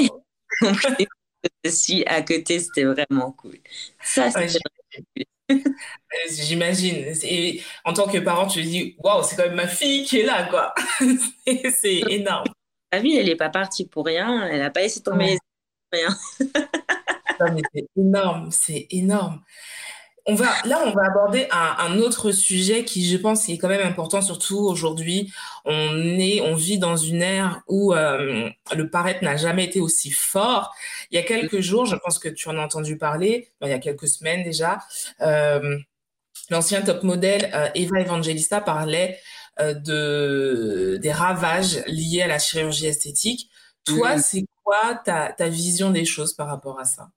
Wow. 0.01 0.09
donc, 0.63 0.77
je 1.65 1.71
suis 1.71 2.05
à 2.05 2.21
côté, 2.23 2.59
c'était 2.59 2.85
vraiment 2.85 3.33
cool. 3.33 3.57
Ça, 4.03 4.31
c'était 4.31 4.59
J'imagine. 6.31 7.15
Et 7.23 7.63
en 7.85 7.93
tant 7.93 8.09
que 8.09 8.19
parent, 8.19 8.47
tu 8.47 8.63
te 8.63 8.67
dis, 8.67 8.97
waouh, 8.99 9.23
c'est 9.23 9.37
quand 9.37 9.45
même 9.45 9.55
ma 9.55 9.69
fille 9.69 10.05
qui 10.05 10.21
est 10.21 10.25
là, 10.27 10.45
quoi. 10.45 10.75
c'est 11.47 12.03
énorme. 12.09 12.47
Ta 12.91 12.99
vie, 12.99 13.17
elle 13.17 13.27
n'est 13.27 13.37
pas 13.37 13.51
partie 13.51 13.87
pour 13.89 14.07
rien. 14.07 14.49
Elle 14.49 14.61
n'a 14.61 14.71
pas 14.71 14.81
laissé 14.81 15.03
tomber 15.03 15.25
ouais. 15.25 15.39
rien. 15.93 16.17
c'est 17.75 17.87
énorme, 17.97 18.51
c'est 18.51 18.87
énorme. 18.91 19.43
On 20.27 20.37
va, 20.37 20.53
là, 20.65 20.81
on 20.87 20.93
va 20.93 21.07
aborder 21.07 21.49
un, 21.51 21.77
un, 21.81 21.99
autre 21.99 22.31
sujet 22.31 22.85
qui, 22.85 23.05
je 23.09 23.17
pense, 23.17 23.49
est 23.49 23.59
quand 23.59 23.69
même 23.69 23.85
important, 23.85 24.23
surtout 24.23 24.59
aujourd'hui. 24.59 25.33
On 25.65 25.97
est, 26.19 26.41
on 26.43 26.55
vit 26.55 26.79
dans 26.79 26.97
une 26.97 27.23
ère 27.23 27.63
où 27.67 27.93
euh, 27.93 28.49
le 28.73 28.89
paraître 28.89 29.25
n'a 29.25 29.37
jamais 29.37 29.65
été 29.65 29.81
aussi 29.81 30.13
fort. 30.13 30.73
Il 31.11 31.17
y 31.17 31.19
a 31.19 31.25
quelques 31.25 31.61
jours, 31.61 31.87
je 31.87 31.97
pense 31.97 32.21
que 32.21 32.29
tu 32.29 32.49
en 32.49 32.57
as 32.57 32.63
entendu 32.63 32.97
parler, 32.97 33.51
il 33.63 33.69
y 33.69 33.73
a 33.73 33.81
quelques 33.81 34.07
semaines 34.07 34.45
déjà, 34.45 34.79
euh, 35.23 35.77
l'ancien 36.51 36.83
top 36.83 37.03
modèle 37.03 37.51
euh, 37.55 37.69
Eva 37.75 38.01
Evangelista 38.01 38.61
parlait 38.61 39.19
de 39.61 40.99
des 41.03 41.13
ravages 41.13 41.83
liés 41.87 42.23
à 42.23 42.27
la 42.27 42.39
chirurgie 42.39 42.87
esthétique. 42.87 43.51
Toi, 43.85 44.17
mmh. 44.17 44.23
c'est 44.23 44.45
quoi 44.65 44.95
ta, 45.05 45.33
ta 45.33 45.49
vision 45.49 45.91
des 45.91 46.05
choses 46.05 46.33
par 46.33 46.47
rapport 46.47 46.81
à 46.81 46.85
ça? 46.85 47.11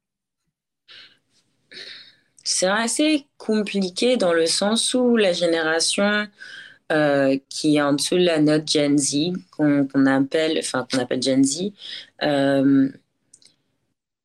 C'est 2.46 2.68
assez 2.68 3.28
compliqué 3.38 4.18
dans 4.18 4.34
le 4.34 4.46
sens 4.46 4.93
où 4.93 5.18
la 5.18 5.34
génération 5.34 6.28
euh, 6.91 7.38
qui 7.50 7.78
est 7.78 7.82
en 7.82 7.93
dessous 7.93 8.16
de 8.18 8.24
la 8.24 8.39
note 8.39 8.70
Gen 8.70 8.98
Z, 8.98 9.34
qu'on 9.52 9.88
qu 9.88 10.08
appelle, 10.08 10.58
enfin 10.60 10.88
qu'on 10.89 11.00
appelle 11.00 11.22
Gen 11.24 11.43
Z, 11.43 11.72
euh, 12.24 12.89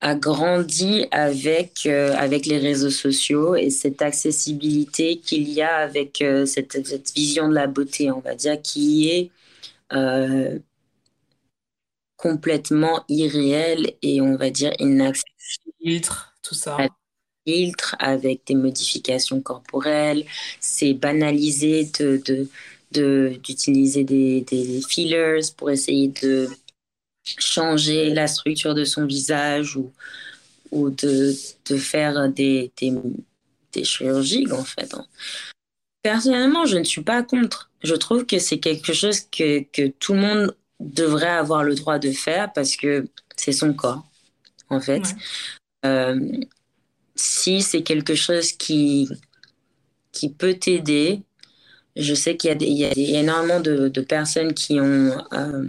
a 0.03 0.15
grandi 0.15 1.07
avec 1.11 1.87
euh, 1.87 2.15
avec 2.17 2.47
les 2.47 2.59
réseaux 2.59 2.91
sociaux 2.91 3.55
et 3.57 3.71
cette 3.71 4.03
accessibilité 4.03 5.19
qu'il 5.19 5.49
y 5.51 5.63
a 5.63 5.77
avec 5.77 6.23
cette, 6.47 6.87
cette, 6.87 7.13
vision 7.15 7.49
de 7.49 7.55
la 7.55 7.67
beauté, 7.67 8.11
on 8.11 8.21
va 8.21 8.35
dire, 8.35 8.61
qui 8.63 9.09
est 9.09 9.31
complètement 12.17 13.05
irréelle 13.09 13.95
et 14.03 14.21
on 14.21 14.37
va 14.37 14.51
dire 14.51 14.73
inaccessible. 14.79 15.27
Filtre, 15.83 16.35
tout 16.43 16.55
ça 16.55 16.77
avec 17.99 18.41
des 18.47 18.55
modifications 18.55 19.41
corporelles. 19.41 20.25
C'est 20.61 20.95
banalisé 20.95 21.89
de, 21.99 22.23
de, 22.93 23.39
d'utiliser 23.43 24.05
des, 24.05 24.43
des 24.43 24.81
fillers 24.89 25.41
pour 25.57 25.71
essayer 25.71 26.09
de 26.23 26.49
changer 27.25 28.11
la 28.11 28.27
structure 28.27 28.75
de 28.75 28.85
son 28.85 29.07
visage 29.07 29.77
ou, 29.77 29.93
ou 30.71 30.91
de, 30.91 31.35
de 31.69 31.77
faire 31.77 32.29
des, 32.29 32.71
des, 32.79 32.93
des 33.73 33.85
chirurgies, 33.85 34.51
en 34.53 34.65
fait. 34.65 34.95
Personnellement, 36.03 36.65
je 36.67 36.79
ne 36.79 36.85
suis 36.85 37.03
pas 37.03 37.23
contre. 37.23 37.71
Je 37.83 37.95
trouve 37.95 38.25
que 38.27 38.39
c'est 38.39 38.59
quelque 38.59 38.93
chose 38.93 39.21
que, 39.21 39.63
que 39.73 39.89
tout 39.89 40.15
le 40.15 40.21
monde 40.21 40.57
devrait 40.81 41.29
avoir 41.29 41.63
le 41.63 41.75
droit 41.75 41.99
de 41.99 42.11
faire 42.11 42.53
parce 42.53 42.75
que 42.77 43.07
c'est 43.37 43.53
son 43.53 43.75
corps, 43.75 44.03
en 44.71 44.81
fait. 44.81 45.03
Ouais. 45.03 45.17
Euh, 45.85 46.21
si 47.15 47.63
c'est 47.63 47.83
quelque 47.83 48.15
chose 48.15 48.53
qui, 48.53 49.09
qui 50.13 50.31
peut 50.31 50.55
t'aider, 50.55 51.23
je 51.97 52.15
sais 52.15 52.37
qu'il 52.37 52.63
y, 52.63 52.73
y, 52.73 52.85
a 52.85 53.21
énormément 53.21 53.61
de, 53.61 53.89
de, 53.89 54.01
personnes 54.01 54.55
qui 54.55 54.81
ont 54.81 55.25
euh, 55.33 55.65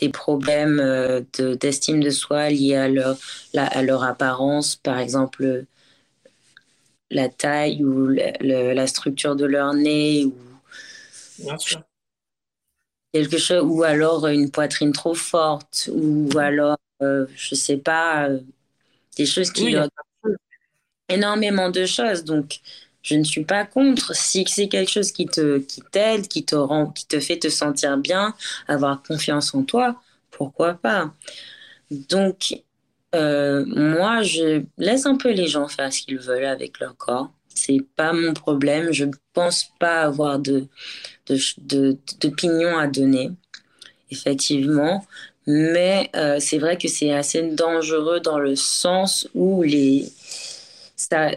des 0.00 0.08
problèmes 0.10 0.80
euh, 0.80 1.22
d'estime 1.60 2.00
de, 2.00 2.06
de, 2.06 2.10
soi 2.10 2.50
liés 2.50 2.76
à 2.76 2.88
leur, 2.88 3.18
la, 3.54 3.66
à 3.66 3.82
leur 3.82 4.02
apparence, 4.04 4.76
par 4.76 4.98
exemple 4.98 5.64
la 7.10 7.28
taille 7.28 7.82
ou 7.84 8.06
le, 8.06 8.74
la 8.74 8.86
structure 8.86 9.34
de 9.36 9.46
leur 9.46 9.72
nez 9.74 10.24
ou 10.24 10.34
Bien 11.38 11.58
sûr. 11.58 11.82
quelque 13.12 13.38
chose 13.38 13.62
ou 13.64 13.82
alors 13.82 14.26
une 14.26 14.50
poitrine 14.50 14.92
trop 14.92 15.14
forte 15.14 15.90
ou 15.92 16.28
alors 16.38 16.76
euh, 17.02 17.26
je 17.34 17.54
sais 17.54 17.78
pas 17.78 18.28
des 19.16 19.26
choses 19.26 19.50
qui 19.50 19.64
Oui, 19.64 19.72
leur 19.72 19.88
énormément 21.08 21.70
de 21.70 21.86
choses. 21.86 22.24
Donc, 22.24 22.60
je 23.02 23.14
ne 23.16 23.24
suis 23.24 23.44
pas 23.44 23.64
contre. 23.64 24.14
Si 24.14 24.44
c'est 24.46 24.68
quelque 24.68 24.90
chose 24.90 25.12
qui 25.12 25.26
te 25.26 25.58
qui 25.58 25.82
t'aide, 25.90 26.28
qui 26.28 26.44
te 26.44 26.56
rend, 26.56 26.88
qui 26.90 27.06
te 27.06 27.20
fait 27.20 27.38
te 27.38 27.48
sentir 27.48 27.96
bien, 27.98 28.34
avoir 28.68 29.02
confiance 29.02 29.54
en 29.54 29.62
toi, 29.64 30.00
pourquoi 30.30 30.74
pas? 30.74 31.12
Donc, 31.90 32.62
euh, 33.14 33.64
moi, 33.66 34.22
je 34.22 34.64
laisse 34.76 35.06
un 35.06 35.16
peu 35.16 35.32
les 35.32 35.46
gens 35.46 35.68
faire 35.68 35.92
ce 35.92 36.02
qu'ils 36.02 36.18
veulent 36.18 36.44
avec 36.44 36.80
leur 36.80 36.96
corps. 36.96 37.32
C'est 37.48 37.80
pas 37.96 38.12
mon 38.12 38.34
problème. 38.34 38.92
Je 38.92 39.06
pense 39.32 39.64
pas 39.78 40.02
avoir 40.02 40.38
de 40.38 40.68
d'opinion 42.20 42.70
de, 42.70 42.76
de, 42.76 42.80
à 42.80 42.86
donner, 42.86 43.30
effectivement. 44.10 45.06
Mais 45.46 46.10
euh, 46.14 46.38
c'est 46.40 46.58
vrai 46.58 46.76
que 46.76 46.88
c'est 46.88 47.12
assez 47.12 47.42
dangereux 47.42 48.20
dans 48.20 48.38
le 48.38 48.54
sens 48.56 49.28
où 49.34 49.62
les 49.62 50.12
ça 50.98 51.30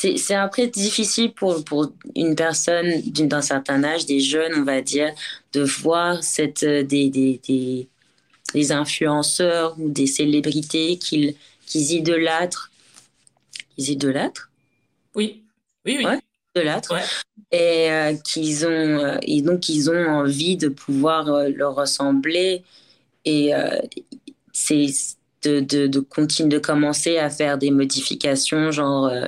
c'est 0.00 0.34
après 0.34 0.68
difficile 0.68 1.32
pour, 1.34 1.64
pour 1.64 1.92
une 2.14 2.36
personne 2.36 3.00
d'un 3.02 3.42
certain 3.42 3.82
âge, 3.82 4.06
des 4.06 4.20
jeunes, 4.20 4.52
on 4.56 4.62
va 4.62 4.80
dire, 4.80 5.12
de 5.52 5.62
voir 5.62 6.22
cette, 6.22 6.64
des, 6.64 7.10
des, 7.10 7.40
des, 7.48 7.88
des 8.54 8.72
influenceurs 8.72 9.74
ou 9.80 9.88
des 9.90 10.06
célébrités 10.06 10.98
qu'ils 10.98 11.34
qu'ils 11.66 11.92
idolâtrent. 11.92 12.70
Ils 13.76 13.90
idolâtrent? 13.90 14.50
Oui, 15.16 15.42
oui, 15.84 15.96
oui. 15.98 16.04
Ouais, 16.04 16.20
idolâtrent. 16.54 16.94
Ouais. 16.94 17.02
Et, 17.50 17.90
euh, 17.90 18.16
qu'ils 18.24 18.66
ont, 18.66 18.70
euh, 18.70 19.18
et 19.22 19.42
donc, 19.42 19.68
ils 19.68 19.90
ont 19.90 20.06
envie 20.06 20.56
de 20.56 20.68
pouvoir 20.68 21.28
euh, 21.28 21.48
leur 21.48 21.74
ressembler. 21.74 22.62
Et 23.24 23.52
c'est 24.52 24.86
de, 25.42 25.60
de, 25.60 25.86
de, 25.86 26.00
continuer 26.00 26.48
de 26.48 26.58
commencer 26.58 27.18
à 27.18 27.30
faire 27.30 27.58
des 27.58 27.70
modifications, 27.70 28.70
genre, 28.70 29.06
euh, 29.06 29.26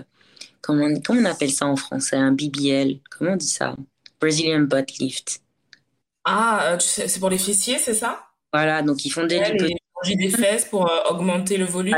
comment, 0.60 0.88
comment 1.04 1.20
on 1.22 1.24
appelle 1.24 1.50
ça 1.50 1.66
en 1.66 1.76
français 1.76 2.16
Un 2.16 2.32
BBL 2.32 2.98
Comment 3.10 3.32
on 3.32 3.36
dit 3.36 3.46
ça? 3.46 3.74
Brazilian 4.20 4.60
Butt 4.60 4.98
Lift. 4.98 5.40
Ah, 6.24 6.76
c'est 6.78 7.18
pour 7.18 7.30
les 7.30 7.38
fessiers, 7.38 7.78
c'est 7.78 7.94
ça? 7.94 8.22
Voilà, 8.52 8.82
donc 8.82 9.04
ils 9.04 9.10
font 9.10 9.26
des, 9.26 9.38
ouais, 9.38 10.16
des 10.16 10.30
fesses 10.30 10.66
pour 10.66 10.90
augmenter 11.08 11.56
le 11.56 11.64
volume. 11.64 11.96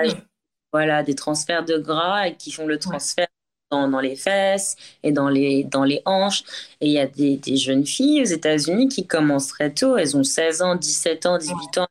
Voilà, 0.72 1.02
des 1.02 1.14
transferts 1.14 1.64
de 1.64 1.78
gras 1.78 2.28
et 2.28 2.36
qui 2.36 2.50
font 2.50 2.66
le 2.66 2.78
transfert 2.78 3.26
dans, 3.70 3.88
dans, 3.88 4.00
les 4.00 4.16
fesses 4.16 4.76
et 5.02 5.12
dans 5.12 5.28
les, 5.28 5.64
dans 5.64 5.84
les 5.84 6.02
hanches. 6.06 6.44
Et 6.80 6.86
il 6.86 6.92
y 6.92 6.98
a 6.98 7.06
des, 7.06 7.36
des, 7.36 7.56
jeunes 7.56 7.84
filles 7.84 8.22
aux 8.22 8.26
États-Unis 8.26 8.88
qui 8.88 9.06
commencent 9.06 9.48
très 9.48 9.72
tôt. 9.72 9.96
Elles 9.96 10.16
ont 10.16 10.24
16 10.24 10.62
ans, 10.62 10.76
17 10.76 11.26
ans, 11.26 11.38
18 11.38 11.78
ans. 11.78 11.86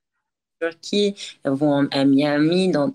Turquie, 0.61 1.15
elles 1.43 1.51
vont 1.53 1.87
à 1.91 2.05
Miami, 2.05 2.71
dans 2.71 2.93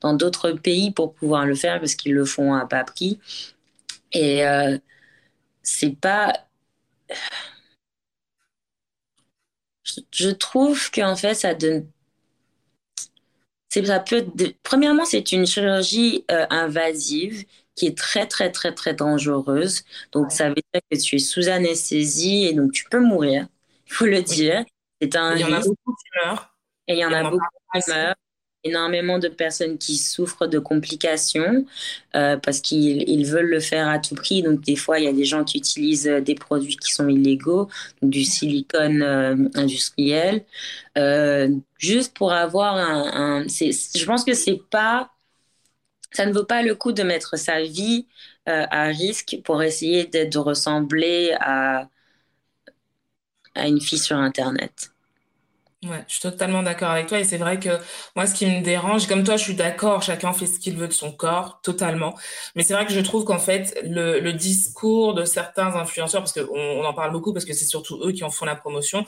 dans 0.00 0.14
d'autres 0.14 0.52
pays 0.52 0.90
pour 0.90 1.14
pouvoir 1.14 1.46
le 1.46 1.54
faire 1.54 1.80
parce 1.80 1.94
qu'ils 1.94 2.14
le 2.14 2.24
font 2.24 2.54
à 2.54 2.64
bas 2.64 2.84
prix. 2.84 3.18
Et 4.12 4.46
euh, 4.46 4.78
c'est 5.62 5.96
pas. 6.00 6.34
Je, 9.84 10.00
je 10.10 10.30
trouve 10.30 10.90
qu'en 10.90 11.14
fait, 11.14 11.34
ça 11.34 11.54
donne 11.54 11.86
ça 13.70 14.00
peut 14.00 14.26
premièrement, 14.62 15.04
c'est 15.04 15.32
une 15.32 15.46
chirurgie 15.46 16.24
euh, 16.30 16.46
invasive 16.50 17.44
qui 17.74 17.86
est 17.86 17.96
très, 17.96 18.26
très, 18.26 18.50
très, 18.52 18.74
très 18.74 18.94
dangereuse. 18.94 19.82
Donc, 20.12 20.30
ça 20.32 20.48
veut 20.50 20.54
dire 20.74 20.82
que 20.90 20.96
tu 20.98 21.16
es 21.16 21.18
sous 21.18 21.48
anesthésie 21.48 22.44
et 22.44 22.52
donc 22.54 22.72
tu 22.72 22.84
peux 22.90 23.00
mourir. 23.00 23.46
Il 23.86 23.92
faut 23.94 24.04
le 24.06 24.22
dire. 24.22 24.64
C'est 25.00 25.16
un 25.16 25.34
il 25.36 25.40
y 25.40 25.44
en 25.44 25.52
a 25.52 25.60
beaucoup 25.60 25.94
qui 25.94 26.04
meurent. 26.24 26.51
Et 26.88 26.94
il 26.94 26.98
y 26.98 27.04
en 27.04 27.12
a 27.12 27.24
beaucoup 27.24 27.46
qui 27.74 27.90
meurent 27.90 28.14
énormément 28.64 29.18
de 29.18 29.28
personnes 29.28 29.76
qui 29.78 29.96
souffrent 29.96 30.46
de 30.46 30.58
complications 30.60 31.64
euh, 32.16 32.36
parce 32.36 32.60
qu'ils 32.60 33.26
veulent 33.26 33.48
le 33.50 33.58
faire 33.60 33.88
à 33.88 33.98
tout 33.98 34.14
prix. 34.14 34.42
Donc, 34.42 34.60
des 34.60 34.76
fois, 34.76 35.00
il 35.00 35.04
y 35.04 35.08
a 35.08 35.12
des 35.12 35.24
gens 35.24 35.42
qui 35.44 35.58
utilisent 35.58 36.06
euh, 36.08 36.20
des 36.20 36.36
produits 36.36 36.76
qui 36.76 36.92
sont 36.92 37.08
illégaux, 37.08 37.68
du 38.02 38.24
silicone 38.24 39.02
euh, 39.02 39.36
industriel, 39.54 40.44
euh, 40.98 41.50
juste 41.78 42.14
pour 42.16 42.32
avoir 42.32 42.76
un. 42.76 43.42
un 43.42 43.46
je 43.48 44.04
pense 44.06 44.24
que 44.24 44.34
c'est 44.34 44.60
pas. 44.70 45.10
Ça 46.12 46.26
ne 46.26 46.32
vaut 46.32 46.44
pas 46.44 46.62
le 46.62 46.74
coup 46.74 46.92
de 46.92 47.02
mettre 47.02 47.36
sa 47.38 47.62
vie 47.62 48.06
à 48.46 48.84
risque 48.86 49.38
pour 49.44 49.62
essayer 49.62 50.06
de 50.06 50.38
ressembler 50.38 51.34
à, 51.40 51.88
à 53.54 53.66
une 53.66 53.80
fille 53.80 53.98
sur 53.98 54.18
Internet. 54.18 54.91
Ouais, 55.84 56.04
je 56.06 56.12
suis 56.12 56.22
totalement 56.22 56.62
d'accord 56.62 56.90
avec 56.90 57.08
toi 57.08 57.18
et 57.18 57.24
c'est 57.24 57.38
vrai 57.38 57.58
que 57.58 57.70
moi 58.14 58.26
ce 58.26 58.34
qui 58.34 58.46
me 58.46 58.62
dérange, 58.62 59.08
comme 59.08 59.24
toi 59.24 59.36
je 59.36 59.42
suis 59.42 59.54
d'accord, 59.54 60.00
chacun 60.00 60.32
fait 60.32 60.46
ce 60.46 60.60
qu'il 60.60 60.76
veut 60.76 60.86
de 60.86 60.92
son 60.92 61.10
corps, 61.10 61.60
totalement. 61.60 62.14
Mais 62.54 62.62
c'est 62.62 62.72
vrai 62.72 62.86
que 62.86 62.92
je 62.92 63.00
trouve 63.00 63.24
qu'en 63.24 63.40
fait 63.40 63.76
le, 63.82 64.20
le, 64.20 64.32
discours 64.32 65.12
de 65.12 65.24
certains 65.24 65.74
influenceurs, 65.74 66.20
parce 66.20 66.32
qu'on 66.32 66.56
on 66.56 66.84
en 66.84 66.94
parle 66.94 67.10
beaucoup 67.10 67.32
parce 67.32 67.44
que 67.44 67.52
c'est 67.52 67.64
surtout 67.64 68.00
eux 68.04 68.12
qui 68.12 68.22
en 68.22 68.30
font 68.30 68.44
la 68.44 68.54
promotion, 68.54 69.04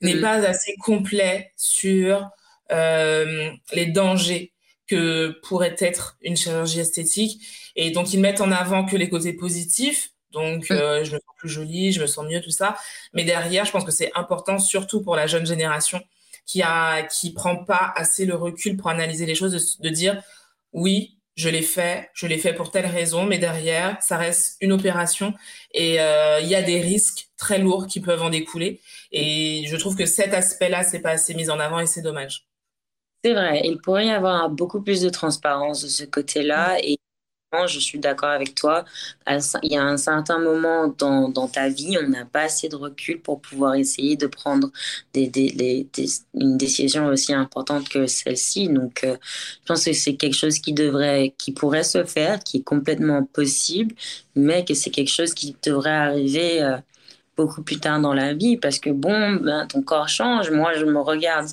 n'est 0.00 0.16
mmh. 0.16 0.20
pas 0.20 0.44
assez 0.48 0.74
complet 0.80 1.52
sur 1.56 2.28
euh, 2.72 3.50
les 3.72 3.86
dangers 3.86 4.52
que 4.88 5.38
pourrait 5.44 5.76
être 5.78 6.16
une 6.22 6.36
chirurgie 6.36 6.80
esthétique. 6.80 7.40
Et 7.76 7.92
donc 7.92 8.12
ils 8.12 8.20
mettent 8.20 8.40
en 8.40 8.50
avant 8.50 8.84
que 8.84 8.96
les 8.96 9.08
côtés 9.08 9.32
positifs, 9.32 10.10
donc, 10.32 10.70
euh, 10.70 11.04
je 11.04 11.12
me 11.14 11.18
sens 11.18 11.34
plus 11.38 11.48
jolie, 11.48 11.92
je 11.92 12.00
me 12.00 12.06
sens 12.06 12.26
mieux, 12.26 12.40
tout 12.40 12.50
ça. 12.50 12.76
Mais 13.12 13.24
derrière, 13.24 13.64
je 13.64 13.72
pense 13.72 13.84
que 13.84 13.90
c'est 13.90 14.10
important, 14.14 14.58
surtout 14.58 15.02
pour 15.02 15.16
la 15.16 15.26
jeune 15.26 15.46
génération, 15.46 16.00
qui 16.46 16.62
a, 16.62 17.02
qui 17.02 17.32
prend 17.32 17.64
pas 17.64 17.92
assez 17.96 18.26
le 18.26 18.34
recul 18.34 18.76
pour 18.76 18.88
analyser 18.88 19.26
les 19.26 19.34
choses, 19.34 19.52
de, 19.52 19.88
de 19.88 19.94
dire, 19.94 20.22
oui, 20.72 21.20
je 21.36 21.48
l'ai 21.48 21.62
fait, 21.62 22.10
je 22.12 22.26
l'ai 22.26 22.38
fait 22.38 22.54
pour 22.54 22.70
telle 22.70 22.86
raison, 22.86 23.24
mais 23.24 23.38
derrière, 23.38 23.96
ça 24.02 24.16
reste 24.18 24.56
une 24.60 24.72
opération 24.72 25.32
et 25.72 26.00
euh, 26.00 26.40
il 26.40 26.48
y 26.48 26.54
a 26.54 26.62
des 26.62 26.80
risques 26.80 27.28
très 27.38 27.58
lourds 27.58 27.86
qui 27.86 28.00
peuvent 28.00 28.22
en 28.22 28.30
découler. 28.30 28.80
Et 29.10 29.64
je 29.66 29.76
trouve 29.76 29.96
que 29.96 30.06
cet 30.06 30.34
aspect-là, 30.34 30.82
c'est 30.82 31.00
pas 31.00 31.10
assez 31.10 31.34
mis 31.34 31.48
en 31.48 31.58
avant 31.58 31.80
et 31.80 31.86
c'est 31.86 32.02
dommage. 32.02 32.46
C'est 33.24 33.32
vrai, 33.32 33.62
il 33.64 33.78
pourrait 33.80 34.06
y 34.06 34.10
avoir 34.10 34.50
beaucoup 34.50 34.82
plus 34.82 35.00
de 35.02 35.08
transparence 35.08 35.82
de 35.82 35.88
ce 35.88 36.04
côté-là 36.04 36.78
et 36.82 36.98
je 37.66 37.80
suis 37.80 37.98
d'accord 37.98 38.28
avec 38.30 38.54
toi. 38.54 38.84
Il 39.26 39.72
y 39.72 39.76
a 39.76 39.82
un 39.82 39.96
certain 39.96 40.38
moment 40.38 40.88
dans, 40.98 41.28
dans 41.28 41.48
ta 41.48 41.68
vie, 41.68 41.98
on 42.00 42.08
n'a 42.08 42.24
pas 42.24 42.42
assez 42.42 42.68
de 42.68 42.76
recul 42.76 43.20
pour 43.20 43.40
pouvoir 43.40 43.74
essayer 43.74 44.16
de 44.16 44.26
prendre 44.26 44.70
une 45.14 46.56
décision 46.56 47.06
aussi 47.06 47.32
importante 47.32 47.88
que 47.88 48.06
celle-ci. 48.06 48.68
Donc, 48.68 49.02
euh, 49.04 49.16
je 49.22 49.66
pense 49.66 49.84
que 49.84 49.92
c'est 49.92 50.14
quelque 50.14 50.36
chose 50.36 50.58
qui 50.58 50.72
devrait, 50.72 51.34
qui 51.38 51.52
pourrait 51.52 51.82
se 51.82 52.04
faire, 52.04 52.40
qui 52.40 52.58
est 52.58 52.62
complètement 52.62 53.24
possible, 53.24 53.94
mais 54.36 54.64
que 54.64 54.74
c'est 54.74 54.90
quelque 54.90 55.10
chose 55.10 55.34
qui 55.34 55.56
devrait 55.62 55.90
arriver. 55.90 56.62
Euh, 56.62 56.76
beaucoup 57.36 57.62
plus 57.62 57.80
tard 57.80 58.00
dans 58.00 58.12
la 58.12 58.34
vie 58.34 58.58
parce 58.58 58.78
que 58.78 58.90
bon, 58.90 59.36
ben, 59.36 59.66
ton 59.66 59.80
corps 59.82 60.08
change. 60.08 60.50
Moi, 60.50 60.74
je 60.74 60.84
me 60.84 61.00
regarde 61.00 61.48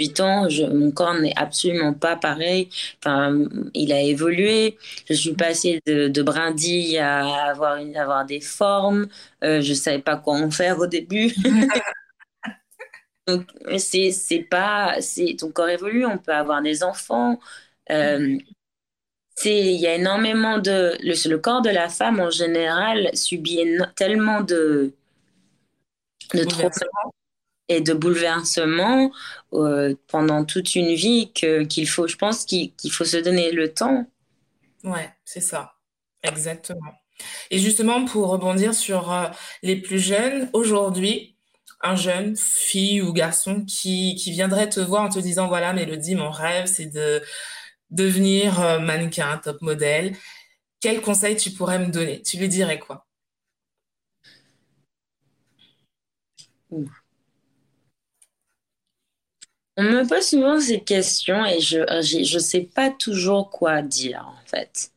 8 0.00 0.20
ans, 0.20 0.48
je, 0.48 0.64
mon 0.64 0.90
corps 0.90 1.14
n'est 1.14 1.36
absolument 1.36 1.92
pas 1.92 2.16
pareil. 2.16 2.68
Enfin, 2.98 3.38
il 3.74 3.92
a 3.92 4.00
évolué. 4.00 4.78
Je 5.08 5.14
suis 5.14 5.34
passée 5.34 5.80
de, 5.86 6.08
de 6.08 6.22
brindille 6.22 6.98
à 6.98 7.50
avoir, 7.50 7.76
une, 7.76 7.96
avoir 7.96 8.24
des 8.24 8.40
formes. 8.40 9.08
Euh, 9.44 9.60
je 9.60 9.70
ne 9.70 9.74
savais 9.74 10.00
pas 10.00 10.16
quoi 10.16 10.34
en 10.34 10.50
faire 10.50 10.78
au 10.78 10.86
début. 10.86 11.34
Donc, 13.26 13.46
c'est, 13.78 14.10
c'est 14.10 14.40
pas. 14.42 15.00
C'est, 15.00 15.36
ton 15.38 15.52
corps 15.52 15.68
évolue, 15.68 16.06
on 16.06 16.18
peut 16.18 16.32
avoir 16.32 16.62
des 16.62 16.82
enfants. 16.82 17.38
Euh, 17.90 18.38
il 19.44 19.80
y 19.80 19.86
a 19.86 19.94
énormément 19.94 20.58
de. 20.58 20.96
Le, 21.02 21.28
le, 21.28 21.38
corps 21.38 21.62
de 21.62 21.70
la 21.70 21.88
femme, 21.88 22.20
en 22.20 22.30
général, 22.30 23.10
subit 23.14 23.60
tellement 23.96 24.40
de, 24.40 24.92
de 26.34 26.44
trop 26.44 26.70
et 27.70 27.80
de 27.80 27.94
bouleversement 27.94 29.12
euh, 29.54 29.94
pendant 30.08 30.44
toute 30.44 30.74
une 30.74 30.92
vie 30.92 31.32
qu'il 31.32 31.88
faut, 31.88 32.08
je 32.08 32.16
pense 32.16 32.44
qu'il, 32.44 32.72
faut 32.90 33.04
se 33.04 33.16
donner 33.16 33.52
le 33.52 33.72
temps. 33.72 34.06
Ouais, 34.82 35.08
c'est 35.24 35.40
ça, 35.40 35.74
exactement. 36.24 36.92
Et 37.50 37.58
justement, 37.58 38.04
pour 38.04 38.28
rebondir 38.28 38.74
sur 38.74 39.12
euh, 39.12 39.28
les 39.62 39.76
plus 39.76 40.00
jeunes, 40.00 40.50
aujourd'hui, 40.52 41.36
un 41.80 41.94
jeune, 41.94 42.36
fille 42.36 43.02
ou 43.02 43.12
garçon, 43.12 43.64
qui, 43.64 44.16
qui 44.16 44.32
viendrait 44.32 44.68
te 44.68 44.80
voir 44.80 45.04
en 45.04 45.08
te 45.08 45.20
disant, 45.20 45.46
voilà, 45.46 45.72
Mélodie, 45.72 46.16
mon 46.16 46.30
rêve, 46.30 46.66
c'est 46.66 46.86
de 46.86 47.22
devenir 47.90 48.60
euh, 48.60 48.80
mannequin, 48.80 49.38
top 49.38 49.62
modèle. 49.62 50.16
Quel 50.80 51.02
conseil 51.02 51.36
tu 51.36 51.50
pourrais 51.52 51.78
me 51.78 51.92
donner? 51.92 52.22
Tu 52.22 52.36
lui 52.38 52.48
dirais 52.48 52.80
quoi? 52.80 53.06
Ouh. 56.70 56.99
On 59.80 59.84
me 59.84 60.06
pose 60.06 60.26
souvent 60.26 60.60
ces 60.60 60.80
questions 60.80 61.42
et 61.46 61.58
je 61.58 61.78
ne 61.78 62.38
sais 62.38 62.68
pas 62.74 62.90
toujours 62.90 63.48
quoi 63.48 63.80
dire 63.80 64.26
en 64.28 64.46
fait. 64.46 64.90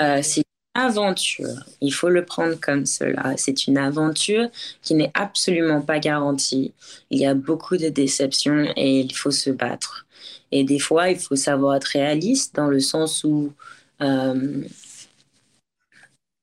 Euh, 0.00 0.20
c'est 0.22 0.42
une 0.42 0.82
aventure, 0.82 1.64
il 1.80 1.92
faut 1.92 2.10
le 2.10 2.24
prendre 2.24 2.54
comme 2.60 2.86
cela. 2.86 3.34
C'est 3.36 3.66
une 3.66 3.76
aventure 3.76 4.50
qui 4.82 4.94
n'est 4.94 5.10
absolument 5.14 5.80
pas 5.80 5.98
garantie. 5.98 6.72
Il 7.10 7.18
y 7.18 7.26
a 7.26 7.34
beaucoup 7.34 7.76
de 7.76 7.88
déceptions 7.88 8.72
et 8.76 9.00
il 9.00 9.12
faut 9.16 9.32
se 9.32 9.50
battre. 9.50 10.06
Et 10.52 10.62
des 10.62 10.78
fois, 10.78 11.10
il 11.10 11.18
faut 11.18 11.34
savoir 11.34 11.74
être 11.74 11.86
réaliste 11.86 12.54
dans 12.54 12.68
le 12.68 12.78
sens 12.78 13.24
où 13.24 13.52
euh, 14.00 14.62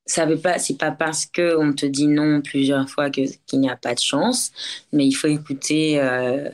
ça 0.06 0.26
veut 0.26 0.40
pas, 0.42 0.60
c'est 0.60 0.78
pas 0.78 0.92
parce 0.92 1.26
que 1.26 1.56
on 1.58 1.72
te 1.72 1.86
dit 1.86 2.08
non 2.08 2.42
plusieurs 2.42 2.90
fois 2.90 3.10
que 3.10 3.22
qu'il 3.46 3.62
n'y 3.62 3.70
a 3.70 3.78
pas 3.78 3.94
de 3.96 4.02
chance, 4.02 4.52
mais 4.92 5.08
il 5.08 5.14
faut 5.14 5.28
écouter 5.28 6.02
euh, 6.02 6.50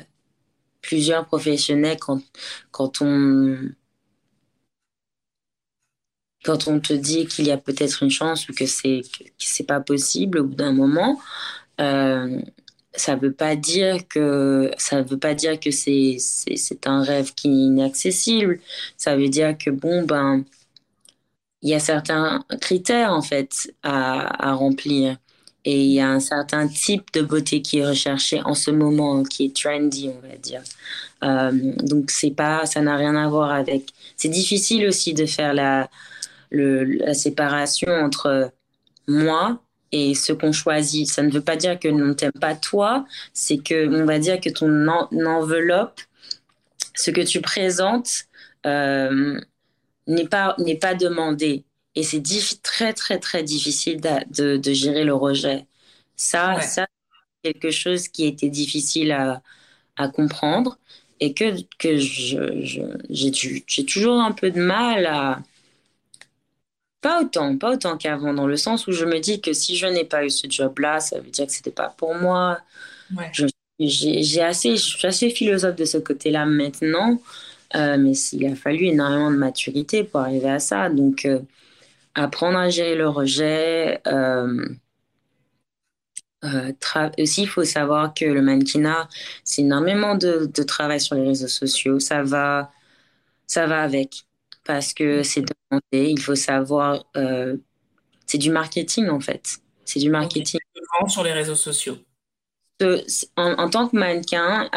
plusieurs 0.88 1.26
professionnels 1.28 2.00
quand, 2.00 2.22
quand 2.72 3.02
on 3.04 3.58
quand 6.46 6.68
on 6.68 6.80
te 6.80 6.94
dit 6.94 7.28
qu'il 7.28 7.48
y 7.48 7.52
a 7.52 7.58
peut-être 7.58 8.04
une 8.04 8.10
chance 8.12 8.48
ou 8.50 8.54
que 8.54 8.66
c'est 8.66 9.02
c'est 9.38 9.66
pas 9.66 9.82
possible 9.82 10.40
au 10.40 10.46
bout 10.46 10.56
d'un 10.56 10.74
moment 10.74 11.20
euh, 11.82 12.42
ça 12.96 13.16
veut 13.18 13.34
pas 13.34 13.56
dire 13.58 14.08
que 14.10 14.72
ça 14.80 15.04
veut 15.04 15.20
pas 15.20 15.36
dire 15.36 15.60
que 15.60 15.72
c'est 15.72 16.18
c'est 16.20 16.88
un 16.88 17.04
rêve 17.04 17.34
qui 17.36 17.50
est 17.50 17.52
inaccessible. 17.52 18.60
Ça 18.98 19.18
veut 19.18 19.30
dire 19.30 19.58
que 19.58 19.72
bon 19.72 20.04
ben 20.06 20.46
il 21.62 21.70
y 21.70 21.74
a 21.76 21.80
certains 21.80 22.46
critères 22.62 23.12
en 23.12 23.22
fait 23.22 23.74
à, 23.84 24.50
à 24.50 24.54
remplir 24.54 25.18
et 25.70 25.82
il 25.84 25.92
y 25.92 26.00
a 26.00 26.08
un 26.08 26.22
certain 26.22 26.66
type 26.70 27.12
de 27.12 27.22
beauté 27.22 27.62
qui 27.62 27.80
est 27.80 27.86
recherché 27.86 28.40
en 28.46 28.54
ce 28.54 28.72
moment, 28.72 29.24
qui 29.24 29.44
est 29.48 29.54
trendy, 29.54 30.10
on 30.10 30.26
va 30.26 30.38
dire. 30.38 30.62
Euh, 31.26 31.52
donc 31.84 32.10
c'est 32.10 32.32
pas, 32.32 32.66
ça 32.66 32.80
n'a 32.80 32.96
rien 32.96 33.18
à 33.18 33.28
voir 33.28 33.52
avec. 33.52 33.90
C'est 34.16 34.30
difficile 34.30 34.88
aussi 34.88 35.14
de 35.14 35.26
faire 35.26 35.54
la, 35.54 35.90
séparation 37.14 37.92
entre 37.92 38.50
moi 39.10 39.62
et 39.92 40.16
ce 40.16 40.32
qu'on 40.32 40.54
choisit. 40.54 41.06
Ça 41.06 41.22
ne 41.22 41.30
veut 41.30 41.42
pas 41.42 41.58
dire 41.58 41.78
que 41.78 41.90
l'on 41.90 42.14
t'aime 42.14 42.32
pas 42.32 42.56
toi, 42.56 43.06
c'est 43.34 43.58
que 43.58 43.90
on 43.90 44.06
va 44.06 44.20
dire 44.20 44.40
que 44.40 44.50
ton 44.50 44.88
en, 44.88 45.10
enveloppe 45.26 46.00
ce 46.96 47.12
que 47.12 47.20
tu 47.20 47.42
présentes 47.42 48.24
pas, 48.64 49.12
n'est 50.60 50.78
pas 50.78 50.96
demandé. 50.96 51.66
Et 51.98 52.04
c'est 52.04 52.22
très, 52.62 52.94
très, 52.94 53.18
très 53.18 53.42
difficile 53.42 54.00
de, 54.00 54.58
de, 54.58 54.74
gérer 54.74 55.04
le 55.04 55.16
rejet. 55.16 55.66
Ça, 56.16 56.62
ça 56.62 56.86
c'est 57.44 57.54
quelque 57.54 57.72
chose 57.72 58.08
qui 58.08 58.28
était 58.28 58.50
difficile 58.50 59.12
à, 59.12 59.42
à 59.96 60.08
comprendre 60.08 60.78
et 61.20 61.34
que, 61.34 61.60
que 61.80 61.98
j'ai, 61.98 63.86
toujours 63.86 64.22
un 64.22 64.32
peu 64.32 64.52
de 64.52 64.62
mal 64.62 65.08
à. 65.08 65.42
Pas 67.02 67.24
autant, 67.24 67.58
pas 67.58 67.74
autant 67.74 67.98
qu'avant, 67.98 68.34
dans 68.34 68.46
le 68.46 68.58
sens 68.58 68.86
où 68.86 68.92
je 68.92 69.06
me 69.06 69.20
dis 69.20 69.42
que 69.42 69.54
si 69.54 69.76
je 69.76 69.88
n'ai 69.88 70.06
pas 70.06 70.24
eu 70.24 70.30
ce 70.30 70.48
job-là, 70.48 71.00
ça 71.00 71.20
veut 71.20 71.32
dire 71.32 71.48
que 71.48 71.52
c'était 71.52 71.72
pas 71.72 71.90
pour 71.98 72.14
moi. 72.14 72.60
j'ai, 73.80 74.42
assez, 74.42 74.78
je 74.78 74.98
suis 74.98 75.08
assez 75.08 75.32
philosophe 75.32 75.76
de 75.76 75.86
ce 75.86 75.98
côté-là 75.98 76.46
maintenant, 76.46 77.20
euh, 77.76 77.98
mais 77.98 78.12
il 78.34 78.46
a 78.46 78.56
fallu 78.56 78.86
énormément 78.86 79.32
de 79.32 79.38
maturité 79.38 80.04
pour 80.04 80.20
arriver 80.20 80.50
à 80.52 80.60
ça. 80.60 80.90
Donc, 80.90 81.26
euh, 81.26 81.40
apprendre 82.18 82.58
à 82.58 82.70
gérer 82.70 82.96
le 82.96 83.08
rejet. 83.08 84.02
Euh, 84.08 84.66
euh, 86.44 86.72
aussi, 87.20 87.44
il 87.44 87.48
faut 87.48 87.64
savoir 87.64 88.14
que 88.14 88.26
le 88.26 88.42
mannequinat, 88.42 89.10
c'est 89.44 89.62
énormément 89.62 90.16
de, 90.16 90.50
de, 90.54 90.64
travail 90.64 91.00
sur 91.00 91.16
les 91.16 91.26
réseaux 91.26 91.48
sociaux. 91.48 92.00
Ça 92.00 92.24
va, 92.24 92.72
ça 93.48 93.66
va 93.68 93.82
avec 93.82 94.26
parce 94.64 94.94
que 94.94 95.24
c'est 95.24 95.42
demandé. 95.42 96.12
Il 96.12 96.20
faut 96.20 96.36
savoir, 96.36 97.06
euh, 97.16 97.58
c'est 98.26 98.38
du 98.38 98.52
marketing 98.52 99.10
en 99.10 99.20
fait. 99.20 99.58
C'est 99.86 100.00
du 100.00 100.10
marketing. 100.10 100.60
Sur 101.08 101.24
les 101.24 101.34
réseaux 101.34 101.56
sociaux? 101.56 101.98
En, 102.82 103.54
en 103.54 103.70
tant 103.70 103.88
que 103.88 103.98
mannequin, 103.98 104.70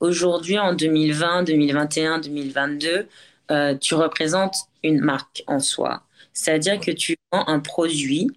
aujourd'hui, 0.00 0.58
en 0.58 0.74
2020, 0.74 1.44
2021, 1.44 2.18
2022, 2.18 3.08
euh, 3.50 3.76
tu 3.76 3.94
représentes 3.94 4.56
une 4.82 5.00
marque 5.00 5.42
en 5.46 5.58
soi. 5.58 6.02
C'est-à-dire 6.32 6.80
que 6.80 6.90
tu 6.90 7.16
vends 7.32 7.46
un 7.46 7.60
produit 7.60 8.28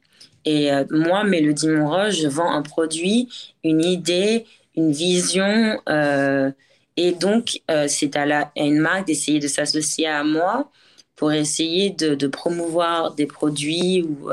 et 0.45 0.71
euh, 0.71 0.85
moi, 0.91 1.23
Mélodie 1.23 1.67
Monroche, 1.67 2.21
je 2.21 2.27
vends 2.27 2.51
un 2.51 2.61
produit, 2.61 3.29
une 3.63 3.83
idée, 3.83 4.45
une 4.75 4.91
vision. 4.91 5.81
Euh, 5.89 6.51
et 6.97 7.11
donc, 7.13 7.61
euh, 7.71 7.87
c'est 7.87 8.15
à, 8.15 8.25
la, 8.25 8.51
une 8.55 8.79
marque 8.79 9.07
d'essayer 9.07 9.39
de 9.39 9.47
s'associer 9.47 10.07
à 10.07 10.23
moi 10.23 10.71
pour 11.15 11.31
essayer 11.31 11.89
de, 11.91 12.27
promouvoir 12.27 13.15
des 13.15 13.25
produits 13.25 14.03
ou 14.03 14.29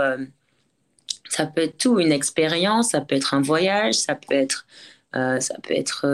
ça 1.30 1.46
peut 1.46 1.62
être 1.62 1.78
tout, 1.78 2.00
une 2.00 2.12
expérience, 2.12 2.90
ça 2.90 3.00
peut 3.00 3.14
être 3.14 3.34
un 3.34 3.40
voyage, 3.40 3.94
ça 3.94 4.16
peut 4.16 4.34
être, 4.34 4.66
ça 5.12 5.54
peut 5.62 5.74
être 5.74 6.06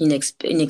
une, 0.00 0.18
une 0.44 0.68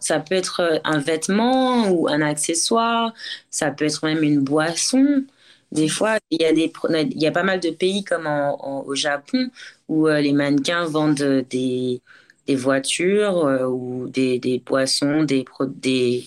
ça 0.00 0.20
peut 0.20 0.34
être 0.34 0.80
un 0.84 0.98
vêtement 0.98 1.88
ou 1.90 2.08
un 2.08 2.20
accessoire, 2.22 3.12
ça 3.50 3.70
peut 3.70 3.86
être 3.86 4.04
même 4.06 4.22
une 4.22 4.40
boisson. 4.40 5.24
Des 5.72 5.88
fois, 5.88 6.18
il 6.30 6.42
y 6.42 6.44
a, 6.44 6.52
des, 6.52 6.72
il 7.10 7.22
y 7.22 7.26
a 7.26 7.30
pas 7.32 7.44
mal 7.44 7.60
de 7.60 7.70
pays 7.70 8.02
comme 8.04 8.26
au 8.26 8.94
Japon 8.94 9.50
où 9.88 10.08
euh, 10.08 10.20
les 10.20 10.32
mannequins 10.32 10.84
vendent 10.86 11.44
des, 11.50 12.00
des 12.46 12.56
voitures 12.56 13.46
euh, 13.46 13.66
ou 13.66 14.08
des, 14.08 14.38
des, 14.40 14.58
boissons, 14.58 15.22
des, 15.24 15.44
des, 15.76 16.24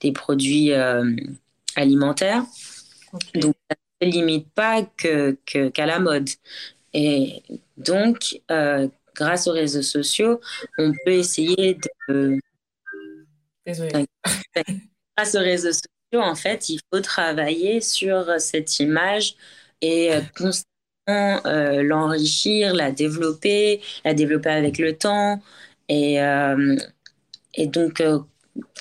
des 0.00 0.12
produits 0.12 0.72
euh, 0.72 1.10
alimentaires. 1.76 2.44
Donc, 3.34 3.54
ça 3.70 3.76
ne 4.06 4.10
limite 4.10 4.48
pas 4.54 4.82
qu'à 4.82 5.32
que, 5.46 5.68
qu'à 5.68 5.86
la 5.86 5.98
mode. 6.00 6.28
Et 6.94 7.42
donc, 7.76 8.40
grâce 9.14 9.46
aux 9.46 9.52
réseaux 9.52 9.82
sociaux, 9.82 10.40
on 10.78 10.92
peut 11.04 11.12
essayer 11.12 11.78
de... 12.08 12.38
Désolée. 13.66 14.06
Grâce 15.16 15.34
aux 15.34 15.40
réseaux 15.40 15.72
sociaux, 15.72 16.22
en 16.22 16.34
fait, 16.34 16.68
il 16.68 16.80
faut 16.92 17.00
travailler 17.00 17.80
sur 17.80 18.40
cette 18.40 18.80
image 18.80 19.36
et 19.80 20.12
euh, 20.12 20.20
constamment 20.36 21.46
euh, 21.46 21.82
l'enrichir, 21.82 22.74
la 22.74 22.90
développer, 22.90 23.80
la 24.04 24.14
développer 24.14 24.50
avec 24.50 24.78
le 24.78 24.96
temps. 24.96 25.40
Et, 25.88 26.20
euh, 26.20 26.76
et 27.54 27.66
donc, 27.66 28.02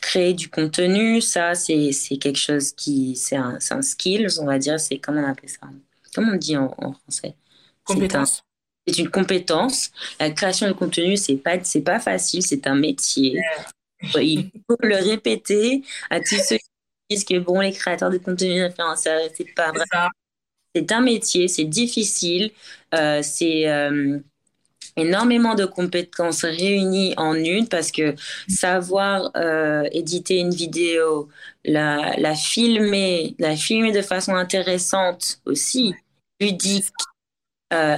créer 0.02 0.34
du 0.34 0.50
contenu, 0.50 1.22
ça, 1.22 1.56
c'est 1.56 1.92
quelque 2.20 2.40
chose 2.40 2.72
qui. 2.74 3.16
C'est 3.16 3.36
un, 3.36 3.58
un 3.70 3.82
skill, 3.82 4.28
on 4.40 4.46
va 4.46 4.60
dire. 4.60 4.80
C'est 4.80 4.98
comment 4.98 5.22
on 5.22 5.30
appelle 5.30 5.50
ça? 5.50 5.68
Comment 6.14 6.34
on 6.34 6.38
dit 6.38 6.58
en, 6.58 6.70
français? 6.70 7.36
Compétence. 7.84 8.44
C'est 8.88 8.98
une 9.00 9.10
compétence. 9.10 9.92
La 10.20 10.32
création 10.32 10.68
de 10.68 10.74
contenu, 10.74 11.16
c'est 11.18 11.38
pas, 11.38 11.64
c'est 11.64 11.82
pas 11.82 12.00
facile, 12.00 12.44
c'est 12.44 12.68
un 12.68 12.76
métier. 12.76 13.40
Il 14.16 14.52
faut 14.68 14.78
le 14.82 14.96
répéter 14.98 15.84
à 16.10 16.20
tous 16.20 16.38
ceux 16.48 16.58
que 17.22 17.40
bon, 17.40 17.60
les 17.60 17.72
créateurs 17.72 18.10
de 18.10 18.18
contenu 18.18 18.62
influenceurs, 18.62 19.22
c'est 19.36 19.54
pas 19.54 19.72
vrai. 19.72 19.86
C'est 20.76 20.92
un 20.92 21.02
métier, 21.02 21.48
c'est 21.48 21.66
difficile, 21.66 22.52
euh, 22.96 23.22
c'est 23.22 23.70
euh, 23.70 24.20
énormément 24.96 25.56
de 25.56 25.66
compétences 25.66 26.44
réunies 26.44 27.14
en 27.18 27.36
une 27.36 27.68
parce 27.68 27.92
que 27.92 28.16
savoir 28.48 29.32
euh, 29.38 29.88
éditer 29.92 30.40
une 30.40 30.54
vidéo, 30.54 31.30
la, 31.64 32.16
la, 32.18 32.36
filmer, 32.36 33.36
la 33.40 33.56
filmer 33.56 33.92
de 33.92 34.02
façon 34.02 34.36
intéressante 34.36 35.40
aussi, 35.46 35.94
ludique, 36.40 36.88
euh, 37.74 37.98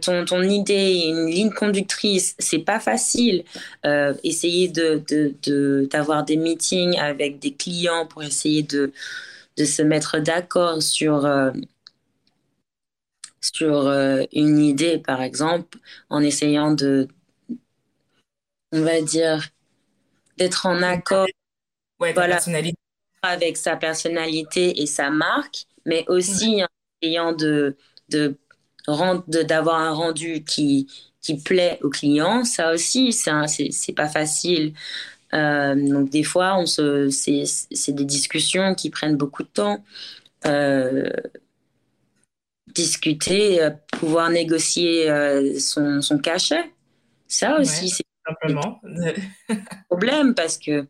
ton, 0.00 0.24
ton 0.24 0.42
idée, 0.42 1.02
une 1.06 1.26
ligne 1.26 1.50
conductrice, 1.50 2.34
c'est 2.38 2.58
pas 2.60 2.80
facile. 2.80 3.44
Euh, 3.86 4.14
essayer 4.24 4.68
de, 4.68 5.02
de, 5.08 5.86
d'avoir 5.90 6.24
des 6.24 6.36
meetings 6.36 6.98
avec 6.98 7.38
des 7.38 7.54
clients 7.54 8.06
pour 8.06 8.22
essayer 8.22 8.62
de, 8.62 8.92
de 9.56 9.64
se 9.64 9.82
mettre 9.82 10.18
d'accord 10.20 10.82
sur, 10.82 11.26
euh, 11.26 11.50
sur 13.40 13.88
une 14.32 14.58
idée, 14.58 14.98
par 14.98 15.22
exemple, 15.22 15.78
en 16.10 16.20
essayant 16.22 16.72
de, 16.72 17.08
on 18.72 18.82
va 18.82 19.00
dire, 19.02 19.48
d'être 20.38 20.66
en 20.66 20.82
accord. 20.82 21.28
voilà, 22.14 22.40
avec 23.22 23.56
sa 23.56 23.76
personnalité 23.76 24.80
et 24.82 24.86
sa 24.86 25.10
marque, 25.10 25.66
mais 25.86 26.04
aussi 26.08 26.62
en 26.62 26.68
essayant 27.02 27.32
de, 27.32 27.76
de 28.10 28.36
d'avoir 29.28 29.80
un 29.80 29.92
rendu 29.92 30.44
qui, 30.44 30.88
qui 31.20 31.36
plaît 31.36 31.78
au 31.82 31.90
client, 31.90 32.44
ça 32.44 32.72
aussi, 32.72 33.12
c'est 33.12 33.92
pas 33.92 34.08
facile. 34.08 34.72
Euh, 35.34 35.74
donc 35.74 36.10
des 36.10 36.22
fois, 36.22 36.56
on 36.58 36.66
se, 36.66 37.10
c'est 37.10 37.92
des 37.92 38.04
discussions 38.04 38.74
qui 38.74 38.90
prennent 38.90 39.16
beaucoup 39.16 39.42
de 39.42 39.48
temps. 39.48 39.84
Euh, 40.46 41.10
discuter, 42.68 43.62
euh, 43.62 43.70
pouvoir 43.98 44.30
négocier 44.30 45.08
son, 45.58 46.00
son, 46.00 46.18
cachet, 46.18 46.72
ça 47.26 47.58
aussi, 47.58 47.88
c'est 47.88 48.04
un 48.26 48.34
problème 49.88 50.34
parce 50.34 50.58
que 50.58 50.86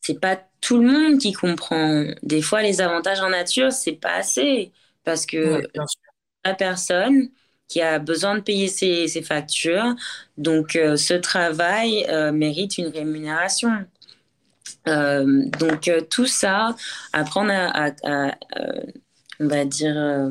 c'est 0.00 0.20
pas 0.20 0.36
tout 0.60 0.80
le 0.80 0.90
monde 0.90 1.18
qui 1.18 1.32
comprend. 1.32 2.04
Des 2.22 2.42
fois, 2.42 2.62
les 2.62 2.80
avantages 2.80 3.20
en 3.20 3.30
nature, 3.30 3.72
c'est 3.72 3.92
pas 3.92 4.14
assez 4.14 4.72
parce 5.04 5.24
que 5.24 5.62
personne 6.54 7.30
qui 7.68 7.80
a 7.82 7.98
besoin 7.98 8.36
de 8.36 8.40
payer 8.40 8.68
ses, 8.68 9.22
factures. 9.22 9.94
Donc, 10.38 10.76
euh, 10.76 10.96
ce 10.96 11.14
travail 11.14 12.06
euh, 12.08 12.32
mérite 12.32 12.78
une 12.78 12.88
rémunération. 12.88 13.84
Euh, 14.88 15.44
donc, 15.58 15.90
tout 16.10 16.26
ça, 16.26 16.76
apprendre 17.12 17.50
à, 17.52 17.90
on 19.40 19.48
va 19.48 19.64
dire, 19.64 20.30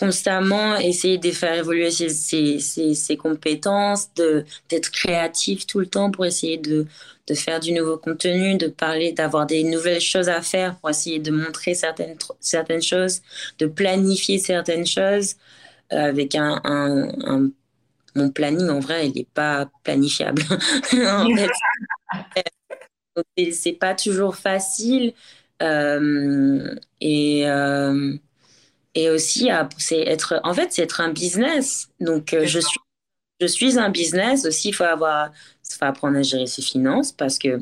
constamment 0.00 0.76
essayer 0.76 1.18
de 1.18 1.30
faire 1.30 1.52
évoluer 1.52 1.90
ses, 1.90 2.58
ses, 2.58 2.94
ses 2.94 3.16
compétences, 3.18 4.08
d'être 4.14 4.90
créatif 4.90 5.66
tout 5.66 5.78
le 5.78 5.86
temps 5.86 6.10
pour 6.10 6.24
essayer 6.24 6.56
de, 6.56 6.86
de 7.26 7.34
faire 7.34 7.60
du 7.60 7.72
nouveau 7.72 7.98
contenu, 7.98 8.56
de 8.56 8.68
parler, 8.68 9.12
d'avoir 9.12 9.46
des 9.46 9.62
nouvelles 9.62 10.00
choses 10.00 10.30
à 10.30 10.40
faire 10.40 10.76
pour 10.76 10.88
essayer 10.88 11.18
de 11.18 11.30
montrer 11.30 11.74
certaines, 11.74 12.16
certaines 12.40 12.80
choses, 12.80 13.20
de 13.58 13.66
planifier 13.66 14.38
certaines 14.38 14.86
choses 14.86 15.34
euh, 15.92 16.08
avec 16.08 16.34
un, 16.34 16.62
un, 16.64 17.50
Mon 18.14 18.30
planning, 18.30 18.70
en 18.70 18.80
vrai, 18.80 19.08
il 19.08 19.14
n'est 19.14 19.26
pas 19.34 19.68
planifiable. 19.84 20.42
c'est 23.52 23.78
pas 23.78 23.94
toujours 23.94 24.36
facile. 24.36 25.12
Euh, 25.62 26.74
et, 27.02 27.46
euh, 27.50 28.16
et 28.94 29.10
aussi, 29.10 29.48
c'est 29.78 30.00
être, 30.00 30.40
en 30.44 30.54
fait, 30.54 30.72
c'est 30.72 30.82
être 30.82 31.00
un 31.00 31.12
business. 31.12 31.88
Donc, 32.00 32.34
je 32.34 32.58
suis, 32.58 32.80
je 33.40 33.46
suis 33.46 33.78
un 33.78 33.90
business 33.90 34.44
aussi. 34.44 34.70
Il 34.70 34.72
faut 34.72 34.84
avoir, 34.84 35.30
faut 35.62 35.84
apprendre 35.84 36.18
à 36.18 36.22
gérer 36.22 36.46
ses 36.46 36.62
finances 36.62 37.12
parce 37.12 37.38
que 37.38 37.60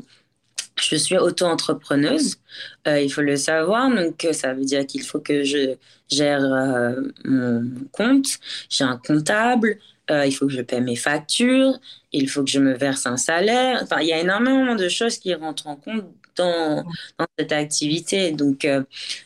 je 0.81 0.95
suis 0.95 1.17
auto-entrepreneuse, 1.17 2.37
euh, 2.87 3.01
il 3.01 3.11
faut 3.11 3.21
le 3.21 3.35
savoir. 3.35 3.89
Donc, 3.89 4.25
euh, 4.25 4.33
ça 4.33 4.53
veut 4.53 4.65
dire 4.65 4.85
qu'il 4.85 5.03
faut 5.03 5.19
que 5.19 5.43
je 5.43 5.75
gère 6.09 6.43
euh, 6.43 7.01
mon 7.25 7.85
compte, 7.91 8.39
j'ai 8.69 8.83
un 8.83 8.97
comptable, 8.97 9.77
il 10.11 10.31
faut 10.31 10.47
que 10.47 10.53
je 10.53 10.61
paie 10.61 10.81
mes 10.81 10.95
factures, 10.95 11.79
il 12.11 12.27
faut 12.27 12.43
que 12.43 12.49
je 12.49 12.59
me 12.59 12.73
verse 12.73 13.05
un 13.05 13.17
salaire. 13.17 13.79
Enfin, 13.83 14.01
il 14.01 14.07
y 14.07 14.13
a 14.13 14.19
énormément 14.19 14.73
de 14.73 14.89
choses 14.89 15.19
qui 15.19 15.31
rentrent 15.35 15.67
en 15.67 15.75
compte 15.75 16.03
dans, 16.39 16.83
cette 17.37 17.51
activité. 17.51 18.31
Donc, 18.31 18.67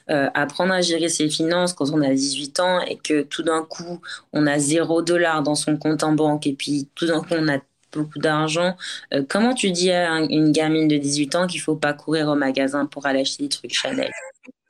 apprendre 0.07 0.73
à 0.73 0.81
gérer 0.81 1.09
ses 1.09 1.29
finances 1.29 1.73
quand 1.73 1.89
on 1.91 2.01
a 2.01 2.13
18 2.13 2.59
ans 2.59 2.81
et 2.81 2.97
que 2.97 3.21
tout 3.23 3.43
d'un 3.43 3.63
coup, 3.63 4.01
on 4.33 4.47
a 4.47 4.59
zéro 4.59 5.01
dollar 5.01 5.43
dans 5.43 5.55
son 5.55 5.77
compte 5.77 6.03
en 6.03 6.13
banque 6.13 6.47
et 6.47 6.53
puis 6.53 6.87
tout 6.95 7.07
d'un 7.07 7.21
coup, 7.21 7.33
on 7.33 7.47
a 7.47 7.59
beaucoup 7.93 8.19
d'argent. 8.19 8.75
Euh, 9.13 9.23
comment 9.27 9.53
tu 9.53 9.71
dis 9.71 9.91
à 9.91 10.19
une 10.19 10.51
gamine 10.51 10.87
de 10.87 10.97
18 10.97 11.35
ans 11.35 11.47
qu'il 11.47 11.61
faut 11.61 11.75
pas 11.75 11.93
courir 11.93 12.27
au 12.27 12.35
magasin 12.35 12.85
pour 12.85 13.05
aller 13.05 13.21
acheter 13.21 13.43
des 13.43 13.49
trucs 13.49 13.73
Chanel? 13.73 14.11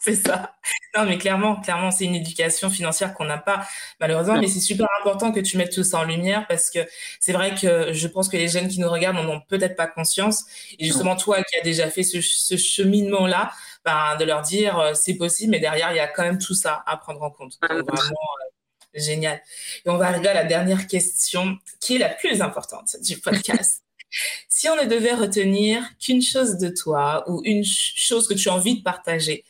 C'est 0.04 0.16
ça. 0.16 0.54
Non, 0.98 1.06
mais 1.06 1.18
clairement, 1.18 1.62
clairement, 1.62 1.92
c'est 1.92 2.04
une 2.04 2.16
éducation 2.16 2.70
financière 2.70 3.14
qu'on 3.14 3.24
n'a 3.24 3.38
pas, 3.38 3.66
malheureusement, 4.02 4.38
mais 4.38 4.48
c'est 4.48 4.60
super 4.60 4.88
important 5.00 5.32
que 5.32 5.40
tu 5.40 5.58
mettes 5.58 5.74
tout 5.74 5.84
ça 5.84 6.00
en 6.00 6.04
lumière 6.04 6.46
parce 6.48 6.70
que 6.70 6.80
c'est 7.22 7.32
vrai 7.32 7.56
que 7.56 7.94
je 7.94 8.08
pense 8.08 8.28
que 8.28 8.36
les 8.36 8.50
jeunes 8.50 8.68
qui 8.68 8.82
nous 8.82 8.90
regardent 8.90 9.16
n'en 9.16 9.36
ont 9.36 9.40
peut-être 9.40 9.78
pas 9.78 9.88
conscience. 9.88 10.44
Et 10.78 10.86
justement, 10.86 11.16
toi 11.16 11.42
qui 11.44 11.58
as 11.58 11.62
déjà 11.62 11.90
fait 11.90 12.04
ce, 12.04 12.20
cheminement-là, 12.20 13.52
ben, 13.86 14.18
de 14.20 14.26
leur 14.26 14.42
dire 14.42 14.78
euh, 14.78 14.94
c'est 14.94 15.16
possible, 15.16 15.52
mais 15.52 15.60
derrière, 15.60 15.92
il 15.92 15.96
y 15.96 16.00
a 16.00 16.08
quand 16.08 16.24
même 16.24 16.38
tout 16.38 16.54
ça 16.54 16.84
à 16.86 16.98
prendre 16.98 17.22
en 17.22 17.32
compte. 17.32 17.58
vraiment, 17.62 17.88
euh, 17.88 19.00
Génial. 19.00 19.42
Et 19.86 19.90
on 19.90 19.98
va 19.98 20.08
arriver 20.08 20.28
à 20.28 20.34
la 20.34 20.44
dernière 20.44 20.86
question, 20.88 21.58
qui 21.80 21.96
est 21.96 22.00
la 22.00 22.10
plus 22.10 22.42
importante 22.42 22.98
du 23.02 23.18
podcast. 23.18 23.84
si 24.50 24.70
on 24.70 24.76
ne 24.76 24.86
devait 24.86 25.14
retenir 25.14 25.84
qu'une 26.00 26.22
chose 26.22 26.58
de 26.58 26.70
toi 26.70 27.24
ou 27.28 27.42
une 27.44 27.64
chose 27.66 28.28
que 28.28 28.34
tu 28.34 28.50
as 28.50 28.54
envie 28.54 28.78
de 28.78 28.84
partager, 28.84 29.44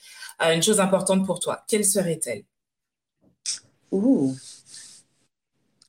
une 0.52 0.64
chose 0.64 0.80
importante 0.80 1.26
pour 1.26 1.40
toi, 1.40 1.64
quelle 1.68 1.86
serait-elle? 1.86 2.44
Ouh. 3.92 4.36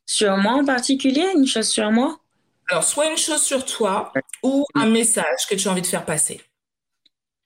Sur 0.06 0.36
moi 0.36 0.52
en 0.52 0.64
particulier, 0.64 1.24
une 1.34 1.46
chose 1.46 1.68
sur 1.68 1.90
moi? 1.90 2.20
Alors, 2.68 2.84
soit 2.84 3.10
une 3.10 3.16
chose 3.16 3.42
sur 3.42 3.64
toi 3.64 4.12
ou 4.42 4.64
un 4.74 4.86
message 4.86 5.46
que 5.48 5.54
tu 5.54 5.68
as 5.68 5.70
envie 5.70 5.82
de 5.82 5.86
faire 5.86 6.04
passer. 6.04 6.40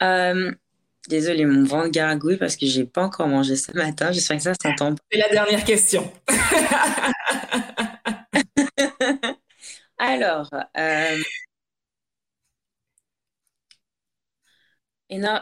Euh, 0.02 0.52
Désolée, 1.08 1.46
mon 1.46 1.64
ventre 1.64 1.88
gargouille 1.88 2.36
parce 2.36 2.56
que 2.56 2.66
j'ai 2.66 2.84
pas 2.84 3.02
encore 3.02 3.28
mangé 3.28 3.56
ce 3.56 3.72
matin. 3.72 4.12
J'espère 4.12 4.36
que 4.36 4.42
ça 4.42 4.52
s'entend. 4.62 4.94
C'est 5.10 5.18
la 5.18 5.30
dernière 5.30 5.64
question. 5.64 6.12
Alors, 9.98 10.50
euh, 10.76 11.16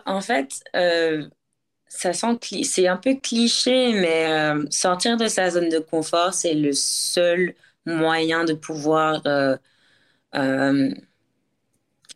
en 0.07 0.21
fait, 0.21 0.63
euh, 0.77 1.29
ça 1.89 2.13
sent 2.13 2.39
c'est 2.65 2.89
un 2.89 2.97
peu 2.97 3.15
cliché, 3.15 3.93
mais 3.93 4.27
euh, 4.31 4.65
sortir 4.71 5.17
de 5.17 5.29
sa 5.29 5.51
zone 5.51 5.69
de 5.69 5.79
confort, 5.79 6.35
c'est 6.35 6.55
le 6.55 6.73
seul 6.73 7.55
moyen 7.87 8.45
de 8.45 8.55
pouvoir 8.55 9.23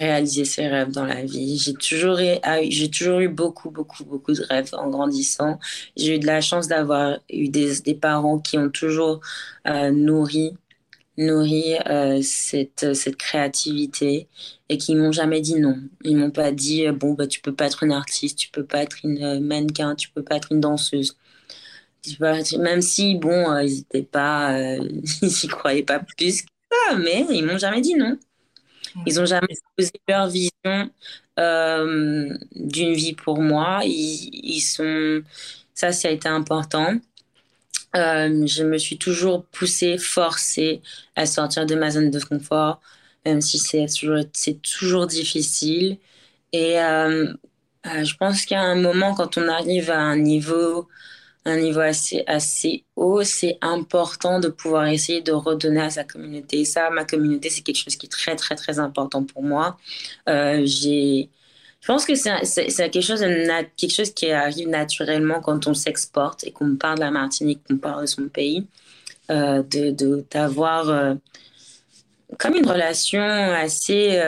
réaliser 0.01 0.45
ses 0.47 0.67
rêves 0.69 0.91
dans 0.91 1.05
la 1.05 1.25
vie. 1.25 1.59
J'ai 1.59 1.75
toujours, 1.75 2.19
ah 2.43 2.59
j'ai 2.69 2.91
toujours 2.91 3.21
eu 3.21 3.29
beaucoup, 3.29 3.71
beaucoup, 3.71 4.05
beaucoup 4.05 4.33
de 4.33 4.43
rêves 4.43 4.71
en 4.73 4.89
grandissant. 4.89 5.59
J'ai 5.97 6.17
eu 6.17 6.19
de 6.19 6.27
la 6.27 6.41
chance 6.41 6.69
d'avoir 6.69 7.19
eu 7.31 7.49
des, 7.49 7.81
des, 7.81 7.95
parents 7.95 8.39
qui 8.39 8.57
ont 8.59 8.71
toujours 8.71 9.21
euh, 9.69 9.91
nourri, 9.91 10.57
nourri 11.21 11.77
euh, 11.89 12.21
cette, 12.23 12.95
cette 12.95 13.17
créativité 13.17 14.29
et 14.69 14.79
qui 14.79 14.95
m'ont 14.95 15.13
jamais 15.13 15.41
dit 15.41 15.57
non. 15.61 15.77
Ils 16.05 16.17
m'ont 16.17 16.31
pas 16.31 16.53
dit 16.53 16.87
euh, 16.87 16.93
bon 16.93 17.15
bah 17.15 17.27
tu 17.27 17.41
peux 17.41 17.55
pas 17.55 17.67
être 17.67 17.83
une 17.85 17.93
artiste, 17.93 18.39
tu 18.39 18.51
peux 18.51 18.65
pas 18.65 18.83
être 18.83 18.99
une 19.05 19.41
mannequin, 19.41 19.95
tu 19.97 20.11
peux 20.11 20.23
pas 20.25 20.37
être 20.37 20.53
une 20.53 20.61
danseuse. 20.61 21.17
Même 22.59 22.81
si 22.83 23.17
bon 23.17 23.57
ils 23.59 23.81
étaient 23.81 24.03
pas, 24.03 24.57
ils 25.23 25.45
y 25.45 25.49
croyaient 25.49 25.83
pas 25.83 26.01
plus 26.01 26.43
que 26.43 26.49
ça, 26.71 26.97
mais 26.97 27.27
ils 27.31 27.45
m'ont 27.45 27.59
jamais 27.59 27.81
dit 27.81 27.95
non. 27.95 28.19
Ils 29.07 29.15
n'ont 29.17 29.27
jamais 29.27 29.55
posé 29.77 29.93
leur 30.09 30.29
vision 30.29 30.91
euh, 31.39 32.37
d'une 32.55 32.95
vie 32.95 33.15
pour 33.15 33.41
moi. 33.41 33.81
Ils, 33.85 34.61
sont, 34.61 35.23
ça, 35.75 35.93
ça 35.93 36.09
a 36.09 36.11
été 36.11 36.29
important. 36.29 36.95
Euh, 37.97 38.47
je 38.47 38.63
me 38.65 38.79
suis 38.79 38.99
toujours 38.99 39.45
poussée, 39.47 39.99
forcée 39.99 40.83
à 41.17 41.27
sortir 41.27 41.67
de 41.67 41.75
ma 41.75 41.91
zone 41.91 42.11
de 42.11 42.21
confort, 42.21 42.81
même 43.27 43.41
si 43.41 43.59
c'est 43.59 43.87
toujours, 44.63 45.07
difficile. 45.07 45.99
Et 46.53 46.81
euh, 46.81 47.33
je 47.85 48.15
pense 48.17 48.51
a 48.53 48.61
un 48.61 48.77
moment 48.77 49.15
quand 49.15 49.39
on 49.39 49.49
arrive 49.49 49.91
à 49.91 49.99
un 50.01 50.17
niveau 50.17 50.89
un 51.45 51.57
niveau 51.59 51.81
assez, 51.81 52.23
assez 52.27 52.85
haut, 52.97 53.23
c'est 53.25 53.59
important 53.63 54.41
de 54.41 54.49
pouvoir 54.49 54.87
essayer 54.87 55.23
de 55.23 55.33
redonner 55.33 55.81
à 55.81 55.91
sa 55.91 56.05
communauté. 56.05 56.61
Et 56.61 56.65
ça, 56.65 56.91
ma 56.91 57.05
communauté, 57.05 57.49
c'est 57.51 57.63
quelque 57.63 57.83
chose 57.83 57.97
qui 57.97 58.07
est 58.07 58.11
très, 58.11 58.37
très, 58.37 58.57
très 58.57 58.79
important 58.79 59.25
pour 59.25 59.43
moi. 59.43 59.79
Euh, 60.29 60.63
j'ai, 60.67 61.31
je 61.81 61.87
pense 61.87 62.05
que 62.05 62.15
c'est, 62.15 62.91
quelque, 62.91 63.01
chose 63.01 63.21
quelque 63.21 63.93
chose 63.93 64.13
qui 64.13 64.31
arrive 64.31 64.69
naturellement 64.69 65.41
quand 65.41 65.67
on 65.67 65.75
s'exporte 65.75 66.45
et 66.45 66.53
qu'on 66.53 66.77
parle 66.77 66.97
de 66.97 67.05
la 67.05 67.11
Martinique, 67.11 67.63
qu'on 67.67 67.79
parle 67.79 68.03
de 68.03 68.07
son 68.07 68.29
pays, 68.29 68.67
euh, 69.31 69.63
de, 69.63 70.25
d'avoir 70.31 70.89
euh, 70.89 71.15
comme 72.39 72.55
une 72.57 72.69
relation 72.69 73.23
assez 73.23 74.21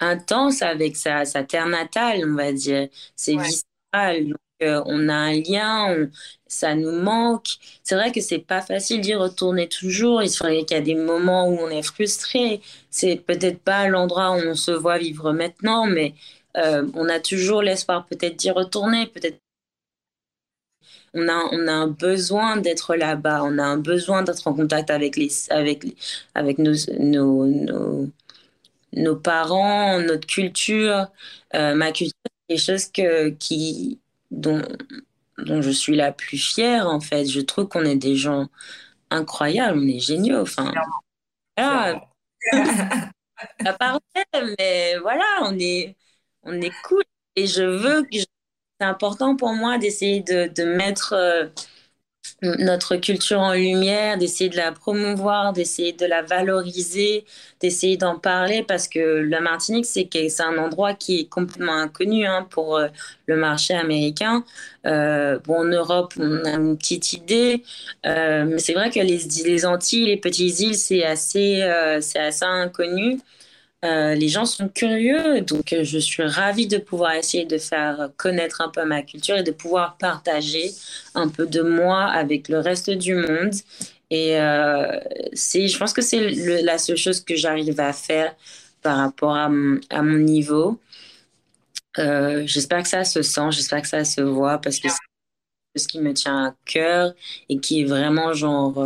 intense 0.00 0.62
avec 0.62 0.96
sa, 0.96 1.24
sa 1.24 1.44
terre 1.44 1.66
natale, 1.66 2.20
on 2.24 2.34
va 2.34 2.52
dire. 2.52 2.88
C'est 3.16 3.34
donc, 3.92 4.36
on 4.60 5.08
a 5.08 5.14
un 5.14 5.40
lien, 5.40 6.08
ça 6.46 6.74
nous 6.74 6.92
manque. 6.92 7.48
C'est 7.82 7.94
vrai 7.94 8.12
que 8.12 8.20
c'est 8.20 8.38
pas 8.38 8.60
facile 8.62 9.00
d'y 9.00 9.14
retourner 9.14 9.68
toujours. 9.68 10.22
Il 10.22 10.30
qu'il 10.30 10.76
y 10.76 10.80
a 10.80 10.80
des 10.80 10.94
moments 10.94 11.48
où 11.48 11.58
on 11.58 11.70
est 11.70 11.82
frustré. 11.82 12.60
C'est 12.90 13.16
peut-être 13.16 13.60
pas 13.60 13.88
l'endroit 13.88 14.32
où 14.32 14.40
on 14.48 14.54
se 14.54 14.70
voit 14.72 14.98
vivre 14.98 15.32
maintenant, 15.32 15.86
mais 15.86 16.14
euh, 16.56 16.86
on 16.94 17.08
a 17.08 17.20
toujours 17.20 17.62
l'espoir 17.62 18.06
peut-être 18.06 18.36
d'y 18.36 18.50
retourner, 18.50 19.06
peut-être 19.06 19.38
on 21.14 21.28
a, 21.28 21.48
on 21.52 21.66
a 21.68 21.72
un 21.72 21.86
besoin 21.88 22.56
d'être 22.56 22.94
là-bas, 22.96 23.42
on 23.44 23.58
a 23.58 23.64
un 23.64 23.78
besoin 23.78 24.22
d'être 24.22 24.46
en 24.46 24.54
contact 24.54 24.90
avec, 24.90 25.16
les, 25.16 25.30
avec, 25.50 25.84
avec 26.34 26.58
nos, 26.58 26.74
nos, 26.98 28.08
nos, 28.92 29.16
parents, 29.16 30.00
notre 30.00 30.26
culture. 30.26 31.08
Euh, 31.54 31.74
ma 31.74 31.92
culture, 31.92 32.14
quelque 32.48 32.60
chose 32.60 32.86
que, 32.86 33.30
qui, 33.30 34.00
dont, 34.30 34.62
dont 35.38 35.62
je 35.62 35.70
suis 35.70 35.96
la 35.96 36.12
plus 36.12 36.38
fière, 36.38 36.88
en 36.88 37.00
fait. 37.00 37.26
Je 37.26 37.40
trouve 37.40 37.68
qu'on 37.68 37.84
est 37.84 37.96
des 37.96 38.16
gens 38.16 38.48
incroyables, 39.10 39.78
on 39.80 39.88
est 39.88 40.00
géniaux. 40.00 40.42
Enfin, 40.42 40.72
voilà. 41.56 42.00
à 43.64 43.72
part 43.74 44.00
mais 44.58 44.96
voilà, 44.98 45.24
on 45.42 45.58
est, 45.58 45.96
on 46.42 46.60
est 46.60 46.72
cool. 46.84 47.02
Et 47.36 47.46
je 47.46 47.62
veux 47.62 48.02
que 48.02 48.18
c'est 48.18 48.86
important 48.86 49.36
pour 49.36 49.52
moi 49.54 49.78
d'essayer 49.78 50.22
de, 50.22 50.48
de 50.54 50.64
mettre 50.64 51.12
euh, 51.14 51.48
notre 52.42 52.96
culture 52.96 53.40
en 53.40 53.52
lumière, 53.52 54.16
d'essayer 54.16 54.48
de 54.48 54.56
la 54.56 54.70
promouvoir, 54.70 55.52
d'essayer 55.52 55.92
de 55.92 56.06
la 56.06 56.22
valoriser, 56.22 57.24
d'essayer 57.60 57.96
d'en 57.96 58.16
parler 58.18 58.62
parce 58.62 58.86
que 58.86 59.00
la 59.00 59.40
Martinique, 59.40 59.86
c'est 59.86 60.40
un 60.40 60.56
endroit 60.58 60.94
qui 60.94 61.20
est 61.20 61.28
complètement 61.28 61.72
inconnu 61.74 62.26
hein, 62.26 62.46
pour 62.48 62.76
euh, 62.76 62.88
le 63.26 63.36
marché 63.36 63.74
américain. 63.74 64.44
Euh, 64.86 65.38
bon, 65.44 65.62
en 65.62 65.64
Europe, 65.64 66.14
on 66.18 66.44
a 66.44 66.50
une 66.52 66.78
petite 66.78 67.12
idée, 67.12 67.64
euh, 68.06 68.44
mais 68.44 68.58
c'est 68.58 68.74
vrai 68.74 68.90
que 68.90 69.00
les, 69.00 69.18
les, 69.44 69.66
Antilles, 69.66 70.06
les 70.06 70.16
petites 70.16 70.60
îles, 70.60 70.76
c'est 70.76 71.04
assez, 71.04 71.68
c'est 72.00 72.20
assez 72.20 72.44
inconnu. 72.44 73.18
Euh, 73.84 74.14
les 74.14 74.28
gens 74.28 74.44
sont 74.44 74.68
curieux, 74.68 75.40
donc 75.42 75.72
euh, 75.72 75.84
je 75.84 75.98
suis 75.98 76.24
ravie 76.24 76.66
de 76.66 76.78
pouvoir 76.78 77.12
essayer 77.12 77.44
de 77.44 77.58
faire 77.58 78.10
connaître 78.16 78.60
un 78.60 78.70
peu 78.70 78.84
ma 78.84 79.02
culture 79.02 79.36
et 79.36 79.44
de 79.44 79.52
pouvoir 79.52 79.96
partager 79.98 80.72
un 81.14 81.28
peu 81.28 81.46
de 81.46 81.62
moi 81.62 82.04
avec 82.06 82.48
le 82.48 82.58
reste 82.58 82.90
du 82.90 83.14
monde. 83.14 83.52
Et 84.10 84.40
euh, 84.40 84.98
je 85.32 85.78
pense 85.78 85.92
que 85.92 86.02
c'est 86.02 86.28
la 86.62 86.78
seule 86.78 86.96
chose 86.96 87.20
que 87.20 87.36
j'arrive 87.36 87.78
à 87.78 87.92
faire 87.92 88.34
par 88.82 88.96
rapport 88.96 89.36
à 89.36 89.48
mon, 89.48 89.78
à 89.90 90.02
mon 90.02 90.18
niveau. 90.18 90.80
j'espère 91.96 92.82
que 92.82 92.88
ça 92.88 93.04
se 93.04 93.22
sent, 93.22 93.50
j'espère 93.52 93.82
que 93.82 93.88
ça 93.88 94.04
se 94.04 94.20
voit 94.22 94.58
parce 94.58 94.80
que 94.80 94.88
c'est 94.88 95.82
ce 95.82 95.88
qui 95.88 96.00
me 96.00 96.14
tient 96.14 96.46
à 96.46 96.54
cœur 96.64 97.14
et 97.48 97.58
qui 97.60 97.82
est 97.82 97.84
vraiment 97.84 98.32
genre 98.32 98.84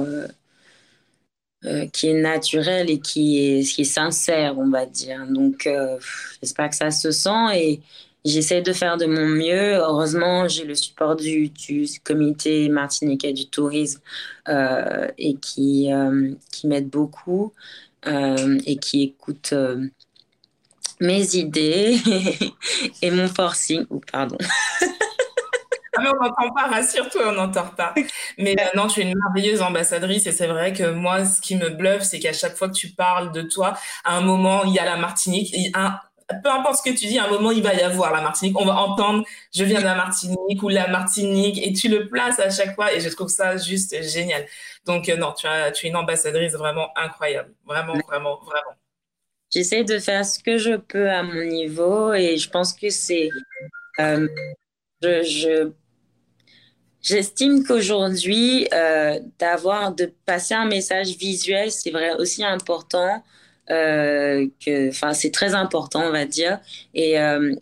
euh, 1.64 1.86
qui 1.86 2.08
est 2.08 2.20
naturel 2.20 2.90
et 2.90 2.98
qui 2.98 3.38
est, 3.38 3.84
sincère, 3.84 4.58
on 4.58 4.68
va 4.68 4.86
dire. 4.86 5.26
Donc, 5.28 5.66
euh, 5.66 5.98
j'espère 6.40 6.70
que 6.70 6.76
ça 6.76 6.90
se 6.90 7.10
sent 7.10 7.54
et 7.54 7.80
j'essaie 8.24 8.62
de 8.62 8.72
faire 8.72 8.96
de 8.96 9.06
mon 9.06 9.26
mieux. 9.26 9.74
Heureusement, 9.74 10.48
j'ai 10.48 10.64
le 10.64 10.74
support 10.74 11.16
du, 11.16 11.50
du 11.50 11.86
comité 12.02 12.68
martiniquais 12.68 13.32
du 13.32 13.48
tourisme 13.48 14.00
euh, 14.48 15.08
et 15.18 15.34
qui, 15.36 15.88
qui 16.50 16.66
m'aide 16.66 16.88
beaucoup 16.88 17.52
et 18.04 18.76
qui 18.78 19.02
écoute 19.02 19.54
mes 21.00 21.36
idées 21.36 21.96
et 23.02 23.10
mon 23.10 23.28
forcing. 23.28 23.86
pardon. 24.10 24.38
Mais 25.98 26.08
on 26.08 26.22
n'entend 26.22 26.50
pas, 26.54 26.68
rassure-toi, 26.68 27.28
on 27.28 27.32
n'entend 27.32 27.66
pas. 27.66 27.94
Mais 28.38 28.56
euh, 28.58 28.64
non, 28.74 28.86
tu 28.86 29.00
es 29.00 29.02
une 29.04 29.18
merveilleuse 29.18 29.60
ambassadrice 29.60 30.26
et 30.26 30.32
c'est 30.32 30.46
vrai 30.46 30.72
que 30.72 30.90
moi, 30.90 31.24
ce 31.24 31.40
qui 31.40 31.56
me 31.56 31.68
bluffe, 31.68 32.02
c'est 32.02 32.18
qu'à 32.18 32.32
chaque 32.32 32.56
fois 32.56 32.68
que 32.68 32.74
tu 32.74 32.88
parles 32.88 33.32
de 33.32 33.42
toi, 33.42 33.74
à 34.04 34.16
un 34.16 34.22
moment, 34.22 34.64
il 34.64 34.72
y 34.72 34.78
a 34.78 34.84
la 34.84 34.96
Martinique, 34.96 35.54
un, 35.74 35.98
peu 36.42 36.50
importe 36.50 36.76
ce 36.76 36.90
que 36.90 36.96
tu 36.96 37.06
dis, 37.06 37.18
à 37.18 37.24
un 37.24 37.30
moment, 37.30 37.50
il 37.50 37.62
va 37.62 37.74
y 37.74 37.82
avoir 37.82 38.12
la 38.12 38.20
Martinique. 38.20 38.58
On 38.58 38.64
va 38.64 38.74
entendre 38.74 39.24
je 39.54 39.64
viens 39.64 39.80
de 39.80 39.84
la 39.84 39.94
Martinique 39.94 40.62
ou 40.62 40.68
la 40.68 40.88
Martinique 40.88 41.64
et 41.64 41.72
tu 41.72 41.88
le 41.88 42.08
places 42.08 42.38
à 42.38 42.50
chaque 42.50 42.74
fois 42.74 42.92
et 42.92 43.00
je 43.00 43.08
trouve 43.08 43.28
ça 43.28 43.56
juste 43.56 44.02
génial. 44.02 44.46
Donc, 44.86 45.08
euh, 45.08 45.16
non, 45.16 45.32
tu, 45.32 45.46
as, 45.46 45.72
tu 45.72 45.86
es 45.86 45.90
une 45.90 45.96
ambassadrice 45.96 46.54
vraiment 46.54 46.88
incroyable. 46.96 47.52
Vraiment, 47.66 47.94
vraiment, 48.08 48.40
vraiment. 48.40 48.76
J'essaie 49.50 49.84
de 49.84 49.98
faire 49.98 50.24
ce 50.24 50.38
que 50.38 50.56
je 50.56 50.76
peux 50.76 51.10
à 51.10 51.22
mon 51.22 51.44
niveau 51.44 52.14
et 52.14 52.38
je 52.38 52.48
pense 52.48 52.72
que 52.72 52.88
c'est. 52.88 53.28
Euh, 54.00 54.26
je, 55.02 55.70
J'estime 57.02 57.64
qu'aujourd'hui, 57.64 58.68
euh, 58.72 59.18
d'avoir, 59.40 59.92
de 59.92 60.12
passer 60.24 60.54
un 60.54 60.66
message 60.66 61.16
visuel, 61.16 61.72
c'est 61.72 61.90
vrai 61.90 62.14
aussi 62.14 62.44
important. 62.44 63.22
Euh, 63.70 64.46
que, 64.64 64.88
enfin, 64.88 65.12
c'est 65.12 65.32
très 65.32 65.54
important, 65.54 66.02
on 66.04 66.12
va 66.12 66.26
dire. 66.26 66.60
Et 66.94 67.18
euh, 67.18 67.54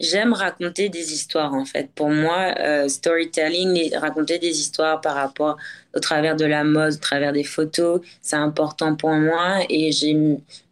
j'aime 0.00 0.32
raconter 0.32 0.88
des 0.88 1.12
histoires, 1.12 1.54
en 1.54 1.64
fait. 1.64 1.90
Pour 1.94 2.10
moi, 2.10 2.52
storytelling, 2.88 3.94
raconter 3.96 4.40
des 4.40 4.58
histoires 4.60 5.00
par 5.00 5.14
rapport 5.14 5.56
au 5.94 6.00
travers 6.00 6.34
de 6.34 6.44
la 6.44 6.64
mode, 6.64 6.94
au 6.94 6.98
travers 6.98 7.32
des 7.32 7.44
photos, 7.44 8.00
c'est 8.22 8.36
important 8.36 8.96
pour 8.96 9.12
moi. 9.12 9.60
Et 9.68 9.92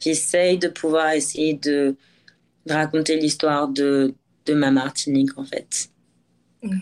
j'essaye 0.01 0.59
de 0.59 0.69
pouvoir 0.69 1.13
essayer 1.13 1.55
de, 1.55 1.95
raconter 2.69 3.17
l'histoire 3.17 3.69
de, 3.69 4.13
de 4.47 4.55
ma 4.55 4.73
Martinique, 4.73 5.39
en 5.39 5.45
fait. 5.45 5.89
Mmh. 6.63 6.79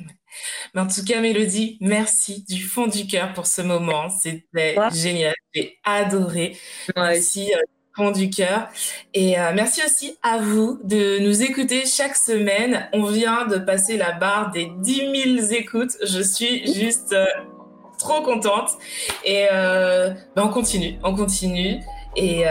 Mais 0.75 0.81
en 0.81 0.87
tout 0.87 1.05
cas, 1.05 1.21
Mélodie, 1.21 1.79
merci 1.81 2.45
du 2.49 2.63
fond 2.63 2.87
du 2.87 3.07
cœur 3.07 3.33
pour 3.33 3.47
ce 3.47 3.63
moment. 3.63 4.09
C'était 4.09 4.77
génial. 4.93 5.35
J'ai 5.55 5.79
adoré. 5.85 6.57
Merci 6.97 7.53
euh, 7.53 7.59
du 7.59 7.95
fond 7.97 8.11
du 8.11 8.31
cœur. 8.31 8.69
Et 9.13 9.39
euh, 9.39 9.53
merci 9.55 9.83
aussi 9.87 10.17
à 10.23 10.39
vous 10.39 10.81
de 10.85 11.19
nous 11.21 11.43
écouter 11.43 11.85
chaque 11.87 12.17
semaine. 12.17 12.89
On 12.93 13.05
vient 13.05 13.47
de 13.47 13.59
passer 13.59 13.97
la 13.97 14.13
barre 14.13 14.51
des 14.51 14.71
10 14.79 15.39
000 15.39 15.53
écoutes. 15.53 15.93
Je 16.05 16.21
suis 16.21 16.73
juste 16.75 17.13
euh, 17.13 17.27
trop 17.99 18.23
contente. 18.23 18.71
Et 19.25 19.47
ben 19.51 20.17
on 20.37 20.49
continue, 20.49 20.99
on 21.03 21.15
continue. 21.15 21.81
Et 22.17 22.45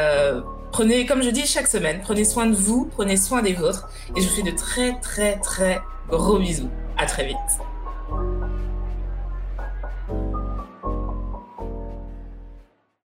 prenez, 0.72 1.06
comme 1.06 1.22
je 1.22 1.30
dis 1.30 1.46
chaque 1.46 1.68
semaine, 1.68 2.00
prenez 2.02 2.26
soin 2.26 2.46
de 2.46 2.56
vous, 2.56 2.90
prenez 2.92 3.18
soin 3.18 3.42
des 3.42 3.54
vôtres. 3.54 3.90
Et 4.16 4.22
je 4.22 4.28
vous 4.28 4.36
fais 4.36 4.42
de 4.44 4.56
très, 4.56 5.00
très, 5.02 5.40
très 5.40 5.82
gros 6.10 6.40
bisous. 6.40 6.70
À 6.98 7.06
très 7.06 7.26
vite. 7.26 7.73
Thank. 8.10 8.43